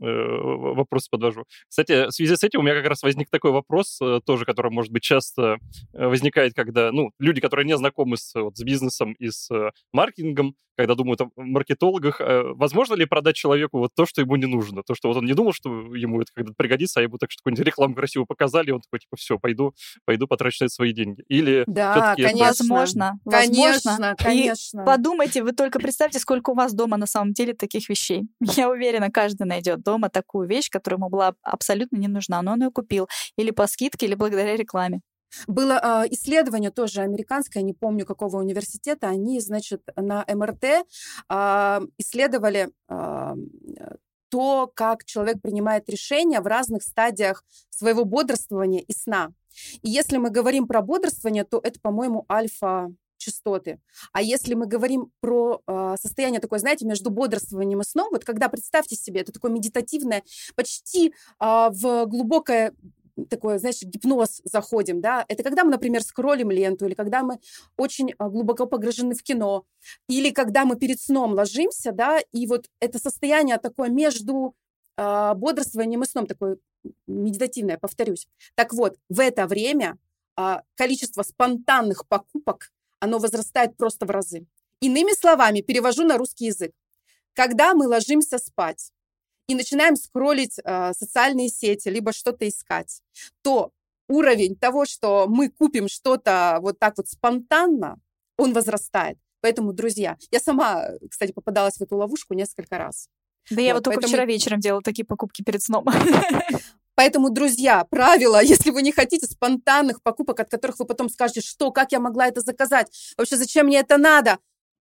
э, 0.00 0.04
вопросы 0.04 1.08
подвожу. 1.10 1.44
Кстати, 1.68 2.06
в 2.06 2.12
связи 2.12 2.36
с 2.36 2.44
этим 2.44 2.60
у 2.60 2.62
меня 2.62 2.74
как 2.74 2.86
раз 2.86 3.02
возник 3.02 3.28
такой 3.30 3.52
вопрос, 3.52 3.98
э, 4.02 4.20
тоже, 4.24 4.44
который, 4.44 4.70
может 4.70 4.92
быть, 4.92 5.02
часто 5.02 5.58
э, 5.92 6.06
возникает, 6.06 6.54
когда, 6.54 6.92
ну, 6.92 7.10
люди, 7.18 7.40
которые 7.40 7.66
не 7.66 7.76
знакомы 7.76 8.16
с, 8.16 8.34
вот, 8.34 8.56
с 8.56 8.62
бизнесом 8.62 9.12
и 9.12 9.28
с 9.28 9.50
э, 9.50 9.70
маркетингом, 9.92 10.54
когда 10.76 10.94
думают 10.94 11.20
о 11.20 11.30
маркетологах, 11.36 12.20
э, 12.20 12.42
возможно 12.54 12.94
ли 12.94 13.04
продать 13.04 13.36
человеку 13.36 13.78
вот 13.78 13.90
то, 13.94 14.06
что 14.06 14.22
ему 14.22 14.36
не 14.36 14.46
нужно? 14.46 14.82
То, 14.82 14.94
что 14.94 15.08
вот 15.08 15.18
он 15.18 15.26
не 15.26 15.34
думал, 15.34 15.52
что 15.52 15.68
ему 15.94 16.22
это 16.22 16.30
когда-то 16.34 16.54
пригодится, 16.56 17.00
а 17.00 17.02
ему 17.02 17.18
так 17.18 17.30
что 17.30 17.40
какую-нибудь 17.40 17.66
рекламу 17.66 17.94
красиво 17.94 18.24
показали, 18.24 18.70
и 18.70 18.72
он 18.72 18.80
такой, 18.80 19.00
типа, 19.00 19.16
все, 19.16 19.38
пойду, 19.38 19.74
пойду 20.06 20.26
потрачу 20.26 20.58
на 20.62 20.66
это 20.66 20.74
свои 20.74 20.92
деньги. 20.92 21.22
Или 21.28 21.64
да, 21.66 22.14
конечно. 22.16 22.46
Возможно. 22.46 23.20
Конечно, 23.30 24.14
конечно. 24.16 24.80
И 24.80 24.86
подумайте, 24.86 25.42
вы 25.42 25.52
только 25.52 25.78
представьте, 25.78 26.18
сколько 26.18 26.50
у 26.50 26.54
вас 26.54 26.72
дома 26.72 26.96
на 26.96 27.06
самом 27.06 27.32
деле 27.32 27.52
таких 27.52 27.88
вещей. 27.88 28.22
Я 28.40 28.70
уверена, 28.70 29.10
каждый 29.10 29.46
найдет 29.46 29.59
дома 29.60 30.08
такую 30.08 30.48
вещь, 30.48 30.70
которая 30.70 30.98
ему 30.98 31.08
была 31.08 31.34
абсолютно 31.42 31.96
не 31.96 32.08
нужна, 32.08 32.42
но 32.42 32.52
он 32.52 32.62
ее 32.62 32.70
купил 32.70 33.08
или 33.36 33.50
по 33.50 33.66
скидке, 33.66 34.06
или 34.06 34.14
благодаря 34.14 34.56
рекламе. 34.56 35.00
Было 35.46 35.80
э, 35.82 36.08
исследование 36.10 36.70
тоже 36.70 37.02
американское, 37.02 37.62
не 37.62 37.72
помню 37.72 38.04
какого 38.04 38.38
университета, 38.38 39.08
они, 39.08 39.40
значит, 39.40 39.82
на 39.96 40.24
МРТ 40.26 40.64
э, 40.64 41.80
исследовали 41.98 42.70
э, 42.88 43.34
то, 44.28 44.72
как 44.74 45.04
человек 45.04 45.40
принимает 45.42 45.88
решения 45.88 46.40
в 46.40 46.46
разных 46.46 46.82
стадиях 46.82 47.44
своего 47.70 48.04
бодрствования 48.04 48.80
и 48.80 48.92
сна. 48.92 49.32
И 49.82 49.90
если 49.90 50.16
мы 50.16 50.30
говорим 50.30 50.66
про 50.66 50.80
бодрствование, 50.80 51.44
то 51.44 51.60
это, 51.62 51.80
по-моему, 51.80 52.24
альфа 52.30 52.92
частоты. 53.20 53.80
А 54.12 54.22
если 54.22 54.54
мы 54.54 54.66
говорим 54.66 55.12
про 55.20 55.62
э, 55.66 55.96
состояние 56.00 56.40
такое, 56.40 56.58
знаете, 56.58 56.86
между 56.86 57.10
бодрствованием 57.10 57.80
и 57.80 57.84
сном, 57.84 58.08
вот 58.10 58.24
когда 58.24 58.48
представьте 58.48 58.96
себе, 58.96 59.20
это 59.20 59.32
такое 59.32 59.52
медитативное, 59.52 60.22
почти 60.56 61.08
э, 61.08 61.12
в 61.38 62.06
глубокое 62.06 62.72
такое, 63.28 63.58
знаешь, 63.58 63.82
гипноз 63.82 64.40
заходим, 64.44 65.00
да, 65.00 65.24
это 65.28 65.42
когда 65.42 65.64
мы, 65.64 65.70
например, 65.70 66.02
скроллим 66.02 66.50
ленту, 66.50 66.86
или 66.86 66.94
когда 66.94 67.22
мы 67.22 67.38
очень 67.76 68.14
а, 68.18 68.28
глубоко 68.28 68.66
погружены 68.66 69.14
в 69.14 69.22
кино, 69.22 69.64
или 70.08 70.30
когда 70.30 70.64
мы 70.64 70.76
перед 70.76 71.00
сном 71.00 71.32
ложимся, 71.32 71.92
да, 71.92 72.18
и 72.32 72.46
вот 72.46 72.66
это 72.80 72.98
состояние 72.98 73.58
такое 73.58 73.88
между 73.88 74.54
э, 74.96 75.34
бодрствованием 75.34 76.02
и 76.02 76.06
сном, 76.06 76.26
такое 76.26 76.58
медитативное, 77.06 77.78
повторюсь. 77.78 78.26
Так 78.54 78.72
вот, 78.72 78.96
в 79.08 79.20
это 79.20 79.46
время 79.46 79.98
э, 80.38 80.60
количество 80.76 81.22
спонтанных 81.22 82.06
покупок, 82.08 82.70
оно 83.00 83.18
возрастает 83.18 83.76
просто 83.76 84.06
в 84.06 84.10
разы. 84.10 84.46
Иными 84.80 85.12
словами, 85.12 85.60
перевожу 85.60 86.04
на 86.04 86.16
русский 86.16 86.46
язык. 86.46 86.72
Когда 87.34 87.74
мы 87.74 87.86
ложимся 87.86 88.38
спать, 88.38 88.92
и 89.50 89.54
начинаем 89.54 89.96
скроллить 89.96 90.58
э, 90.62 90.92
социальные 90.96 91.48
сети, 91.48 91.88
либо 91.88 92.12
что-то 92.12 92.48
искать, 92.48 93.02
то 93.42 93.72
уровень 94.08 94.54
того, 94.54 94.84
что 94.84 95.26
мы 95.28 95.48
купим 95.48 95.88
что-то 95.88 96.58
вот 96.62 96.78
так 96.78 96.96
вот 96.98 97.08
спонтанно, 97.08 97.98
он 98.36 98.52
возрастает. 98.52 99.18
Поэтому, 99.40 99.72
друзья, 99.72 100.16
я 100.30 100.38
сама, 100.38 100.90
кстати, 101.10 101.32
попадалась 101.32 101.78
в 101.78 101.80
эту 101.80 101.96
ловушку 101.96 102.34
несколько 102.34 102.78
раз. 102.78 103.08
Да 103.50 103.56
вот, 103.56 103.62
я 103.62 103.74
вот 103.74 103.84
только 103.84 103.96
поэтому... 103.96 104.12
вчера 104.12 104.24
вечером 104.24 104.60
делала 104.60 104.82
такие 104.82 105.04
покупки 105.04 105.42
перед 105.42 105.62
сном. 105.62 105.84
Поэтому, 107.00 107.30
друзья, 107.30 107.82
правило, 107.84 108.42
если 108.44 108.68
вы 108.68 108.82
не 108.82 108.92
хотите 108.92 109.26
спонтанных 109.26 110.02
покупок, 110.02 110.40
от 110.40 110.50
которых 110.50 110.78
вы 110.80 110.84
потом 110.84 111.08
скажете, 111.08 111.40
что, 111.40 111.70
как 111.72 111.92
я 111.92 111.98
могла 111.98 112.26
это 112.26 112.42
заказать, 112.42 113.14
вообще 113.16 113.36
зачем 113.36 113.68
мне 113.68 113.78
это 113.78 113.96
надо, 113.96 114.36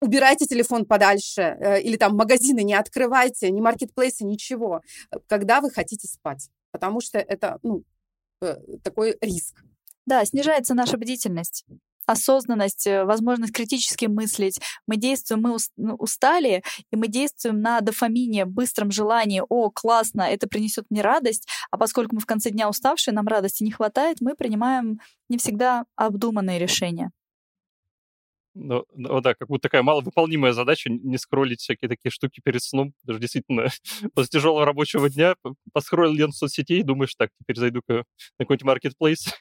убирайте 0.02 0.46
телефон 0.46 0.84
подальше, 0.86 1.42
э, 1.42 1.82
или 1.82 1.96
там 1.96 2.18
магазины 2.18 2.64
не 2.64 2.74
открывайте, 2.74 3.50
ни 3.50 3.62
маркетплейсы, 3.62 4.26
ничего, 4.26 4.82
когда 5.28 5.62
вы 5.62 5.72
хотите 5.72 6.06
спать, 6.10 6.50
потому 6.72 7.00
что 7.00 7.18
это 7.18 7.60
ну, 7.64 7.86
э, 8.42 8.58
такой 8.84 9.18
риск. 9.22 9.64
Да, 10.06 10.26
снижается 10.26 10.74
наша 10.74 10.98
бдительность. 10.98 11.64
Осознанность, 12.06 12.88
э, 12.88 13.04
возможность 13.06 13.54
критически 13.54 14.06
мыслить. 14.06 14.60
Мы 14.88 14.98
действуем, 14.98 15.42
мы 15.42 15.58
ну, 15.78 15.96
устали, 15.96 16.64
и 16.92 16.96
мы 16.96 17.08
действуем 17.08 17.62
на 17.62 17.82
дофамине, 17.82 18.46
быстром 18.46 18.92
желании, 18.92 19.44
о, 19.48 19.70
классно, 19.70 20.24
это 20.24 20.48
принесет 20.48 20.86
мне 20.90 21.02
радость, 21.02 21.48
а 21.72 21.78
поскольку 21.78 22.16
мы 22.16 22.22
в 22.22 22.26
конце 22.26 22.50
дня 22.50 22.70
уставшие, 22.70 23.14
нам 23.14 23.28
радости 23.28 23.64
не 23.64 23.72
хватает, 23.72 24.18
мы 24.22 24.36
принимаем 24.36 25.00
не 25.30 25.38
всегда 25.38 25.86
обдуманные 25.96 26.60
решения. 26.60 27.12
Ну, 28.54 28.84
ну 28.94 29.22
да, 29.22 29.34
как 29.34 29.48
будто 29.48 29.64
такая 29.64 29.82
маловыполнимая 29.82 30.52
задача 30.52 30.90
не 30.90 31.18
скроллить 31.18 31.62
всякие 31.62 31.88
такие 31.88 32.12
штуки 32.12 32.42
перед 32.44 32.62
сном. 32.62 32.94
Даже 33.04 33.20
действительно 33.20 33.68
после 34.14 34.30
тяжелого 34.30 34.66
рабочего 34.66 35.10
дня 35.10 35.36
поскроллил 35.74 36.14
ленту 36.14 36.34
соцсетей, 36.34 36.84
думаешь, 36.84 37.16
так, 37.16 37.30
теперь 37.40 37.58
зайду-ка 37.58 37.94
на 37.94 38.04
какой-нибудь 38.46 38.66
маркетплейс. 38.66 39.34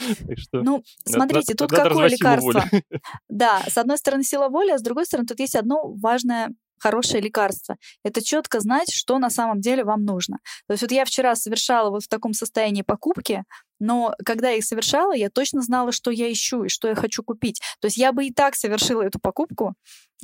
ну, 0.52 0.82
смотрите, 1.04 1.54
тут 1.54 1.70
какое 1.70 2.08
лекарство? 2.08 2.64
Да, 3.28 3.62
с 3.68 3.76
одной 3.76 3.98
стороны 3.98 4.22
сила 4.22 4.48
воли, 4.48 4.70
а 4.70 4.78
с 4.78 4.82
другой 4.82 5.06
стороны 5.06 5.26
тут 5.26 5.40
есть 5.40 5.56
одно 5.56 5.92
важное 5.94 6.50
хорошее 6.84 7.22
лекарство. 7.22 7.76
Это 8.04 8.22
четко 8.22 8.60
знать, 8.60 8.92
что 8.92 9.18
на 9.18 9.30
самом 9.30 9.60
деле 9.62 9.84
вам 9.84 10.04
нужно. 10.04 10.36
То 10.66 10.74
есть 10.74 10.82
вот 10.82 10.92
я 10.92 11.06
вчера 11.06 11.34
совершала 11.34 11.88
вот 11.88 12.04
в 12.04 12.08
таком 12.08 12.34
состоянии 12.34 12.82
покупки, 12.82 13.44
но 13.80 14.14
когда 14.22 14.50
я 14.50 14.58
их 14.58 14.64
совершала, 14.64 15.14
я 15.14 15.30
точно 15.30 15.62
знала, 15.62 15.92
что 15.92 16.10
я 16.10 16.30
ищу 16.30 16.64
и 16.64 16.68
что 16.68 16.88
я 16.88 16.94
хочу 16.94 17.22
купить. 17.22 17.60
То 17.80 17.86
есть 17.86 17.96
я 17.96 18.12
бы 18.12 18.26
и 18.26 18.32
так 18.32 18.54
совершила 18.54 19.00
эту 19.00 19.18
покупку. 19.18 19.74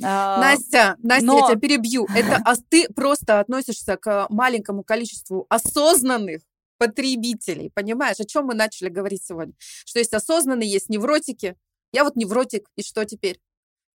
А, 0.03 0.39
Настя, 0.39 0.95
Настя, 0.99 1.25
но... 1.25 1.39
я 1.39 1.47
тебя 1.47 1.59
перебью. 1.59 2.07
Это 2.15 2.39
а 2.45 2.53
ты 2.69 2.87
просто 2.93 3.39
относишься 3.39 3.97
к 3.97 4.27
маленькому 4.29 4.83
количеству 4.83 5.47
осознанных 5.49 6.41
потребителей, 6.77 7.71
понимаешь? 7.73 8.19
О 8.19 8.25
чем 8.25 8.45
мы 8.45 8.53
начали 8.53 8.89
говорить 8.89 9.23
сегодня? 9.23 9.53
Что 9.59 9.97
есть 9.97 10.13
осознанные, 10.13 10.71
есть 10.71 10.89
невротики. 10.89 11.55
Я 11.91 12.03
вот 12.03 12.15
невротик, 12.15 12.67
и 12.75 12.83
что 12.83 13.03
теперь? 13.05 13.39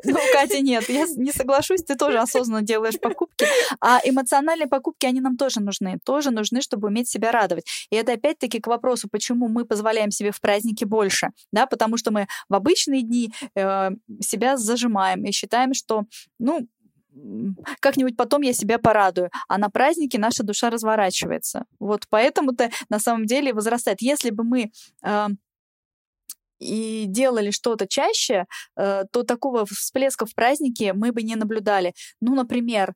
Ну, 0.04 0.18
Катя, 0.32 0.60
нет, 0.60 0.88
я 0.88 1.06
не 1.16 1.32
соглашусь, 1.32 1.82
ты 1.82 1.94
тоже 1.94 2.18
осознанно 2.18 2.62
делаешь 2.62 2.98
покупки. 3.00 3.46
А 3.80 4.00
эмоциональные 4.04 4.66
покупки, 4.66 5.06
они 5.06 5.20
нам 5.20 5.36
тоже 5.36 5.60
нужны. 5.60 5.98
Тоже 6.04 6.30
нужны, 6.30 6.60
чтобы 6.60 6.88
уметь 6.88 7.08
себя 7.08 7.32
радовать. 7.32 7.64
И 7.90 7.96
это 7.96 8.12
опять-таки 8.12 8.60
к 8.60 8.66
вопросу, 8.66 9.08
почему 9.10 9.48
мы 9.48 9.64
позволяем 9.64 10.10
себе 10.10 10.30
в 10.30 10.40
празднике 10.40 10.86
больше. 10.86 11.28
Да, 11.52 11.66
потому 11.66 11.96
что 11.96 12.10
мы 12.10 12.26
в 12.48 12.54
обычные 12.54 13.02
дни 13.02 13.32
э, 13.54 13.90
себя 14.20 14.56
зажимаем 14.56 15.24
и 15.24 15.32
считаем, 15.32 15.74
что, 15.74 16.04
ну, 16.38 16.66
как-нибудь 17.80 18.16
потом 18.16 18.42
я 18.42 18.52
себя 18.52 18.78
порадую. 18.78 19.30
А 19.48 19.58
на 19.58 19.70
празднике 19.70 20.18
наша 20.18 20.42
душа 20.42 20.70
разворачивается. 20.70 21.64
Вот 21.78 22.06
поэтому-то 22.08 22.70
на 22.88 22.98
самом 22.98 23.26
деле 23.26 23.52
возрастает. 23.52 24.02
Если 24.02 24.30
бы 24.30 24.44
мы 24.44 24.70
э, 25.02 25.26
и 26.58 27.04
делали 27.06 27.50
что-то 27.50 27.86
чаще, 27.86 28.46
э, 28.76 29.04
то 29.10 29.22
такого 29.22 29.64
всплеска 29.66 30.26
в 30.26 30.34
празднике 30.34 30.92
мы 30.92 31.12
бы 31.12 31.22
не 31.22 31.36
наблюдали. 31.36 31.94
Ну, 32.20 32.34
например, 32.34 32.94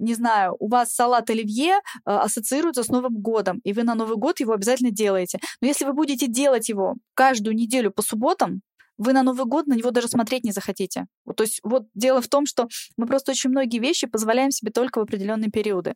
не 0.00 0.14
знаю, 0.14 0.56
у 0.58 0.68
вас 0.68 0.94
салат 0.94 1.30
оливье 1.30 1.74
э, 1.74 1.80
ассоциируется 2.04 2.82
с 2.82 2.88
Новым 2.88 3.20
годом, 3.20 3.60
и 3.64 3.72
вы 3.72 3.82
на 3.82 3.94
Новый 3.94 4.16
год 4.16 4.40
его 4.40 4.52
обязательно 4.52 4.90
делаете. 4.90 5.38
Но 5.60 5.68
если 5.68 5.84
вы 5.84 5.92
будете 5.92 6.26
делать 6.26 6.68
его 6.68 6.94
каждую 7.14 7.54
неделю 7.54 7.90
по 7.90 8.02
субботам, 8.02 8.62
вы 8.98 9.12
на 9.12 9.22
Новый 9.22 9.46
год 9.46 9.66
на 9.66 9.74
него 9.74 9.90
даже 9.90 10.08
смотреть 10.08 10.44
не 10.44 10.52
захотите. 10.52 11.06
То 11.36 11.42
есть 11.44 11.60
вот 11.62 11.84
дело 11.94 12.20
в 12.20 12.28
том, 12.28 12.46
что 12.46 12.68
мы 12.96 13.06
просто 13.06 13.32
очень 13.32 13.50
многие 13.50 13.78
вещи 13.78 14.06
позволяем 14.06 14.50
себе 14.50 14.72
только 14.72 14.98
в 14.98 15.02
определенные 15.02 15.50
периоды 15.50 15.94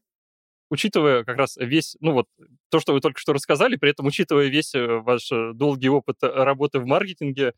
учитывая 0.71 1.25
как 1.25 1.37
раз 1.37 1.57
весь, 1.57 1.97
ну 2.01 2.13
вот, 2.13 2.27
то, 2.71 2.81
что 2.81 2.93
вы 2.93 3.01
только 3.01 3.21
что 3.21 3.33
рассказали, 3.33 3.77
при 3.77 3.91
этом 3.91 4.07
учитывая 4.07 4.47
весь 4.47 4.75
э, 4.75 4.87
ваш 4.87 5.31
э, 5.33 5.53
долгий 5.55 5.89
опыт 5.89 6.17
э, 6.23 6.27
работы 6.27 6.79
в 6.81 6.87
маркетинге, 6.87 7.55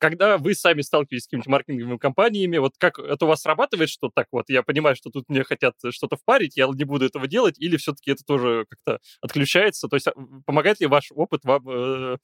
когда 0.00 0.38
вы 0.38 0.54
сами 0.54 0.80
сталкиваетесь 0.80 1.24
с 1.24 1.26
какими-то 1.26 1.50
маркетинговыми 1.50 1.98
компаниями, 1.98 2.58
вот 2.58 2.74
как 2.78 3.00
это 3.00 3.24
у 3.24 3.28
вас 3.28 3.42
срабатывает, 3.42 3.88
что 3.88 4.12
так 4.14 4.28
вот, 4.30 4.48
я 4.48 4.62
понимаю, 4.62 4.94
что 4.94 5.10
тут 5.10 5.28
мне 5.28 5.42
хотят 5.42 5.74
что-то 5.90 6.16
впарить, 6.16 6.56
я 6.56 6.68
не 6.68 6.84
буду 6.84 7.04
этого 7.04 7.26
делать, 7.26 7.58
или 7.58 7.76
все-таки 7.76 8.12
это 8.12 8.22
тоже 8.24 8.64
как-то 8.70 9.00
отключается? 9.20 9.88
То 9.88 9.96
есть 9.96 10.06
а, 10.06 10.12
помогает 10.46 10.78
ли 10.78 10.86
ваш 10.86 11.10
опыт 11.10 11.40
вам 11.42 12.18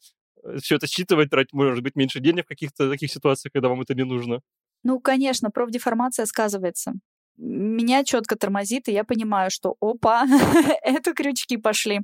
все 0.60 0.76
это 0.76 0.86
считывать, 0.86 1.30
тратить, 1.30 1.52
может 1.52 1.82
быть, 1.82 1.96
меньше 1.96 2.20
денег 2.20 2.44
в 2.44 2.48
каких-то 2.48 2.88
таких 2.88 3.10
ситуациях, 3.10 3.52
когда 3.52 3.68
вам 3.68 3.80
это 3.80 3.94
не 3.94 4.04
нужно? 4.04 4.40
Ну, 4.84 5.00
конечно, 5.00 5.50
профдеформация 5.50 6.26
сказывается 6.26 6.92
меня 7.36 8.04
четко 8.04 8.36
тормозит, 8.36 8.88
и 8.88 8.92
я 8.92 9.04
понимаю, 9.04 9.50
что 9.50 9.76
опа, 9.80 10.26
это 10.82 11.12
крючки 11.12 11.56
пошли. 11.56 12.00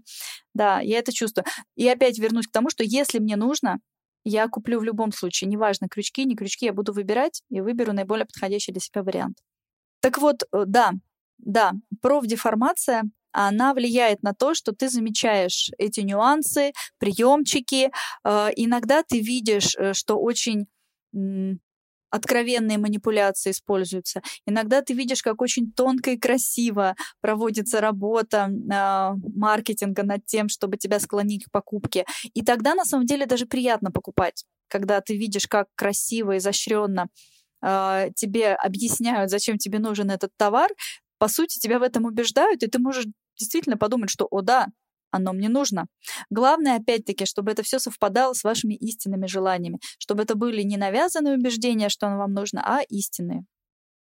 Да, 0.54 0.80
я 0.80 0.98
это 0.98 1.12
чувствую. 1.12 1.44
И 1.76 1.88
опять 1.88 2.18
вернусь 2.18 2.46
к 2.46 2.52
тому, 2.52 2.70
что 2.70 2.82
если 2.84 3.18
мне 3.18 3.36
нужно, 3.36 3.78
я 4.24 4.48
куплю 4.48 4.80
в 4.80 4.84
любом 4.84 5.12
случае. 5.12 5.48
Неважно, 5.48 5.88
крючки, 5.88 6.24
не 6.24 6.36
крючки, 6.36 6.66
я 6.66 6.72
буду 6.72 6.92
выбирать 6.92 7.42
и 7.48 7.60
выберу 7.60 7.92
наиболее 7.92 8.26
подходящий 8.26 8.72
для 8.72 8.80
себя 8.80 9.02
вариант. 9.02 9.38
Так 10.00 10.18
вот, 10.18 10.42
э, 10.52 10.64
да, 10.66 10.92
да, 11.38 11.72
профдеформация, 12.02 13.04
она 13.32 13.74
влияет 13.74 14.22
на 14.22 14.34
то, 14.34 14.54
что 14.54 14.72
ты 14.72 14.88
замечаешь 14.88 15.70
эти 15.78 16.00
нюансы, 16.00 16.72
приемчики. 16.98 17.90
Э, 18.24 18.48
иногда 18.56 19.02
ты 19.02 19.20
видишь, 19.20 19.76
э, 19.76 19.94
что 19.94 20.16
очень 20.16 20.66
откровенные 22.10 22.78
манипуляции 22.78 23.50
используются. 23.50 24.22
Иногда 24.46 24.82
ты 24.82 24.94
видишь, 24.94 25.22
как 25.22 25.40
очень 25.40 25.72
тонко 25.72 26.10
и 26.12 26.18
красиво 26.18 26.94
проводится 27.20 27.80
работа 27.80 28.50
э, 28.50 29.14
маркетинга 29.34 30.02
над 30.02 30.26
тем, 30.26 30.48
чтобы 30.48 30.76
тебя 30.76 31.00
склонить 31.00 31.44
к 31.44 31.50
покупке. 31.50 32.04
И 32.34 32.42
тогда 32.42 32.74
на 32.74 32.84
самом 32.84 33.06
деле 33.06 33.26
даже 33.26 33.46
приятно 33.46 33.90
покупать, 33.90 34.44
когда 34.68 35.00
ты 35.00 35.16
видишь, 35.16 35.46
как 35.46 35.68
красиво, 35.74 36.36
изощренно 36.36 37.08
э, 37.62 38.10
тебе 38.14 38.54
объясняют, 38.54 39.30
зачем 39.30 39.58
тебе 39.58 39.78
нужен 39.78 40.10
этот 40.10 40.30
товар. 40.36 40.70
По 41.18 41.28
сути, 41.28 41.58
тебя 41.58 41.78
в 41.78 41.82
этом 41.82 42.04
убеждают, 42.04 42.62
и 42.62 42.66
ты 42.66 42.78
можешь 42.78 43.06
действительно 43.38 43.76
подумать, 43.76 44.10
что, 44.10 44.26
о 44.30 44.42
да, 44.42 44.68
оно 45.10 45.32
мне 45.32 45.48
нужно. 45.48 45.86
Главное, 46.30 46.76
опять-таки, 46.76 47.24
чтобы 47.24 47.52
это 47.52 47.62
все 47.62 47.78
совпадало 47.78 48.32
с 48.32 48.44
вашими 48.44 48.74
истинными 48.74 49.26
желаниями, 49.26 49.78
чтобы 49.98 50.22
это 50.22 50.34
были 50.34 50.62
не 50.62 50.76
навязанные 50.76 51.36
убеждения, 51.36 51.88
что 51.88 52.06
оно 52.06 52.18
вам 52.18 52.32
нужно, 52.32 52.62
а 52.64 52.82
истинные. 52.88 53.44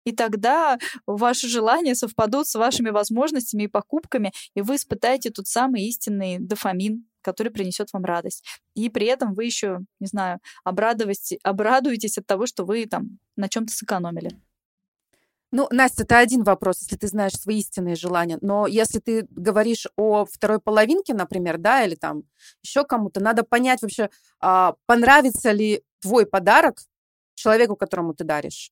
И 0.05 0.11
тогда 0.11 0.77
ваши 1.07 1.47
желания 1.47 1.95
совпадут 1.95 2.47
с 2.47 2.55
вашими 2.55 2.89
возможностями 2.89 3.63
и 3.63 3.67
покупками, 3.67 4.31
и 4.53 4.61
вы 4.61 4.75
испытаете 4.75 5.29
тот 5.29 5.47
самый 5.47 5.83
истинный 5.83 6.39
дофамин, 6.39 7.05
который 7.21 7.51
принесет 7.51 7.87
вам 7.93 8.03
радость. 8.03 8.43
И 8.75 8.89
при 8.89 9.07
этом 9.07 9.33
вы 9.33 9.45
еще, 9.45 9.79
не 9.99 10.07
знаю, 10.07 10.39
обрадуетесь, 10.65 12.17
от 12.17 12.27
того, 12.27 12.45
что 12.45 12.65
вы 12.65 12.85
там 12.85 13.17
на 13.37 13.47
чем-то 13.47 13.73
сэкономили. 13.73 14.31
Ну, 15.55 15.67
Настя, 15.69 16.01
это 16.01 16.17
один 16.17 16.41
вопрос, 16.41 16.79
если 16.81 16.95
ты 16.95 17.07
знаешь 17.07 17.33
свои 17.33 17.59
истинные 17.59 17.93
желания. 17.95 18.39
Но 18.41 18.65
если 18.65 18.97
ты 18.97 19.27
говоришь 19.29 19.85
о 19.95 20.25
второй 20.25 20.59
половинке, 20.59 21.13
например, 21.13 21.59
да, 21.59 21.83
или 21.83 21.93
там 21.93 22.23
еще 22.63 22.83
кому-то, 22.83 23.21
надо 23.21 23.43
понять 23.43 23.83
вообще, 23.83 24.09
а, 24.39 24.73
понравится 24.87 25.51
ли 25.51 25.83
твой 26.01 26.25
подарок 26.25 26.79
человеку, 27.35 27.75
которому 27.75 28.15
ты 28.15 28.23
даришь. 28.23 28.71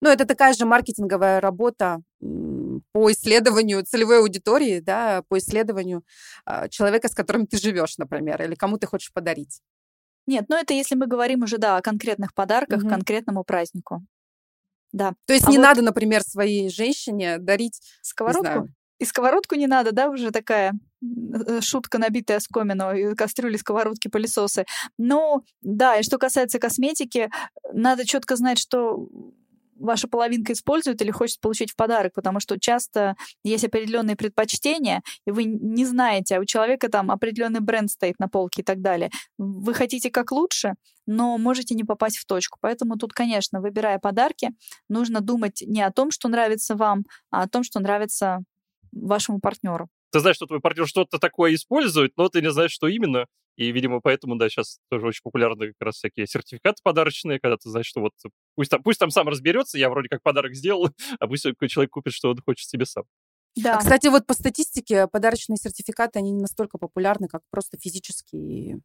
Ну, 0.00 0.10
это 0.10 0.24
такая 0.24 0.54
же 0.54 0.66
маркетинговая 0.66 1.40
работа 1.40 2.00
по 2.90 3.12
исследованию 3.12 3.84
целевой 3.84 4.18
аудитории, 4.18 4.80
да, 4.80 5.22
по 5.28 5.38
исследованию 5.38 6.02
а, 6.46 6.68
человека, 6.68 7.06
с 7.06 7.14
которым 7.14 7.46
ты 7.46 7.58
живешь, 7.58 7.96
например, 7.96 8.42
или 8.42 8.56
кому 8.56 8.76
ты 8.76 8.88
хочешь 8.88 9.12
подарить. 9.12 9.60
Нет, 10.26 10.46
ну 10.48 10.56
это 10.56 10.74
если 10.74 10.96
мы 10.96 11.06
говорим 11.06 11.44
уже, 11.44 11.58
да, 11.58 11.76
о 11.76 11.80
конкретных 11.80 12.34
подарках 12.34 12.82
угу. 12.82 12.88
конкретному 12.88 13.44
празднику. 13.44 14.02
Да. 14.92 15.14
То 15.26 15.34
есть 15.34 15.46
а 15.46 15.50
не 15.50 15.58
вот... 15.58 15.64
надо, 15.64 15.82
например, 15.82 16.22
своей 16.22 16.70
женщине 16.70 17.38
дарить 17.38 17.80
сковородку? 18.02 18.68
И 18.98 19.04
сковородку 19.04 19.54
не 19.54 19.68
надо, 19.68 19.92
да, 19.92 20.08
уже 20.08 20.32
такая 20.32 20.72
э, 21.02 21.60
шутка, 21.60 21.98
набитая 21.98 22.40
скомину, 22.40 23.14
кастрюли, 23.16 23.56
сковородки, 23.56 24.08
пылесосы. 24.08 24.64
Но, 24.98 25.42
да, 25.62 25.96
и 25.96 26.02
что 26.02 26.18
касается 26.18 26.58
косметики, 26.58 27.30
надо 27.72 28.04
четко 28.04 28.34
знать, 28.34 28.58
что 28.58 29.08
ваша 29.78 30.08
половинка 30.08 30.52
использует 30.52 31.00
или 31.02 31.10
хочет 31.10 31.40
получить 31.40 31.72
в 31.72 31.76
подарок, 31.76 32.12
потому 32.14 32.40
что 32.40 32.58
часто 32.58 33.14
есть 33.44 33.64
определенные 33.64 34.16
предпочтения, 34.16 35.02
и 35.26 35.30
вы 35.30 35.44
не 35.44 35.84
знаете, 35.84 36.36
а 36.36 36.40
у 36.40 36.44
человека 36.44 36.88
там 36.88 37.10
определенный 37.10 37.60
бренд 37.60 37.90
стоит 37.90 38.18
на 38.18 38.28
полке 38.28 38.62
и 38.62 38.64
так 38.64 38.80
далее. 38.80 39.10
Вы 39.38 39.74
хотите 39.74 40.10
как 40.10 40.32
лучше, 40.32 40.74
но 41.06 41.38
можете 41.38 41.74
не 41.74 41.84
попасть 41.84 42.18
в 42.18 42.26
точку. 42.26 42.58
Поэтому 42.60 42.96
тут, 42.96 43.12
конечно, 43.12 43.60
выбирая 43.60 43.98
подарки, 43.98 44.50
нужно 44.88 45.20
думать 45.20 45.62
не 45.66 45.82
о 45.82 45.90
том, 45.90 46.10
что 46.10 46.28
нравится 46.28 46.76
вам, 46.76 47.04
а 47.30 47.42
о 47.42 47.48
том, 47.48 47.62
что 47.62 47.80
нравится 47.80 48.40
вашему 48.92 49.40
партнеру. 49.40 49.88
Ты 50.10 50.20
знаешь, 50.20 50.36
что 50.36 50.46
твой 50.46 50.60
партнер 50.60 50.86
что-то 50.86 51.18
такое 51.18 51.54
использует, 51.54 52.12
но 52.16 52.28
ты 52.28 52.40
не 52.40 52.50
знаешь, 52.50 52.72
что 52.72 52.88
именно. 52.88 53.26
И, 53.56 53.72
видимо, 53.72 54.00
поэтому, 54.00 54.36
да, 54.36 54.48
сейчас 54.48 54.78
тоже 54.88 55.06
очень 55.06 55.22
популярны 55.22 55.68
как 55.68 55.80
раз 55.80 55.96
всякие 55.96 56.26
сертификаты 56.26 56.80
подарочные, 56.82 57.40
когда 57.40 57.56
ты 57.56 57.68
знаешь, 57.68 57.86
что 57.86 58.00
вот 58.00 58.12
пусть 58.58 58.72
там, 58.72 58.82
пусть 58.82 58.98
там 58.98 59.10
сам 59.10 59.28
разберется, 59.28 59.78
я 59.78 59.88
вроде 59.88 60.08
как 60.08 60.20
подарок 60.20 60.56
сделал, 60.56 60.90
а 61.20 61.28
пусть 61.28 61.46
человек 61.68 61.92
купит, 61.92 62.12
что 62.12 62.30
он 62.30 62.38
хочет 62.44 62.68
себе 62.68 62.86
сам. 62.86 63.04
Да. 63.62 63.76
А, 63.76 63.78
кстати, 63.78 64.06
вот 64.06 64.24
по 64.26 64.34
статистике 64.34 65.08
подарочные 65.08 65.56
сертификаты, 65.56 66.20
они 66.20 66.30
не 66.30 66.40
настолько 66.40 66.78
популярны, 66.78 67.26
как 67.26 67.42
просто 67.50 67.76
физический, 67.76 68.76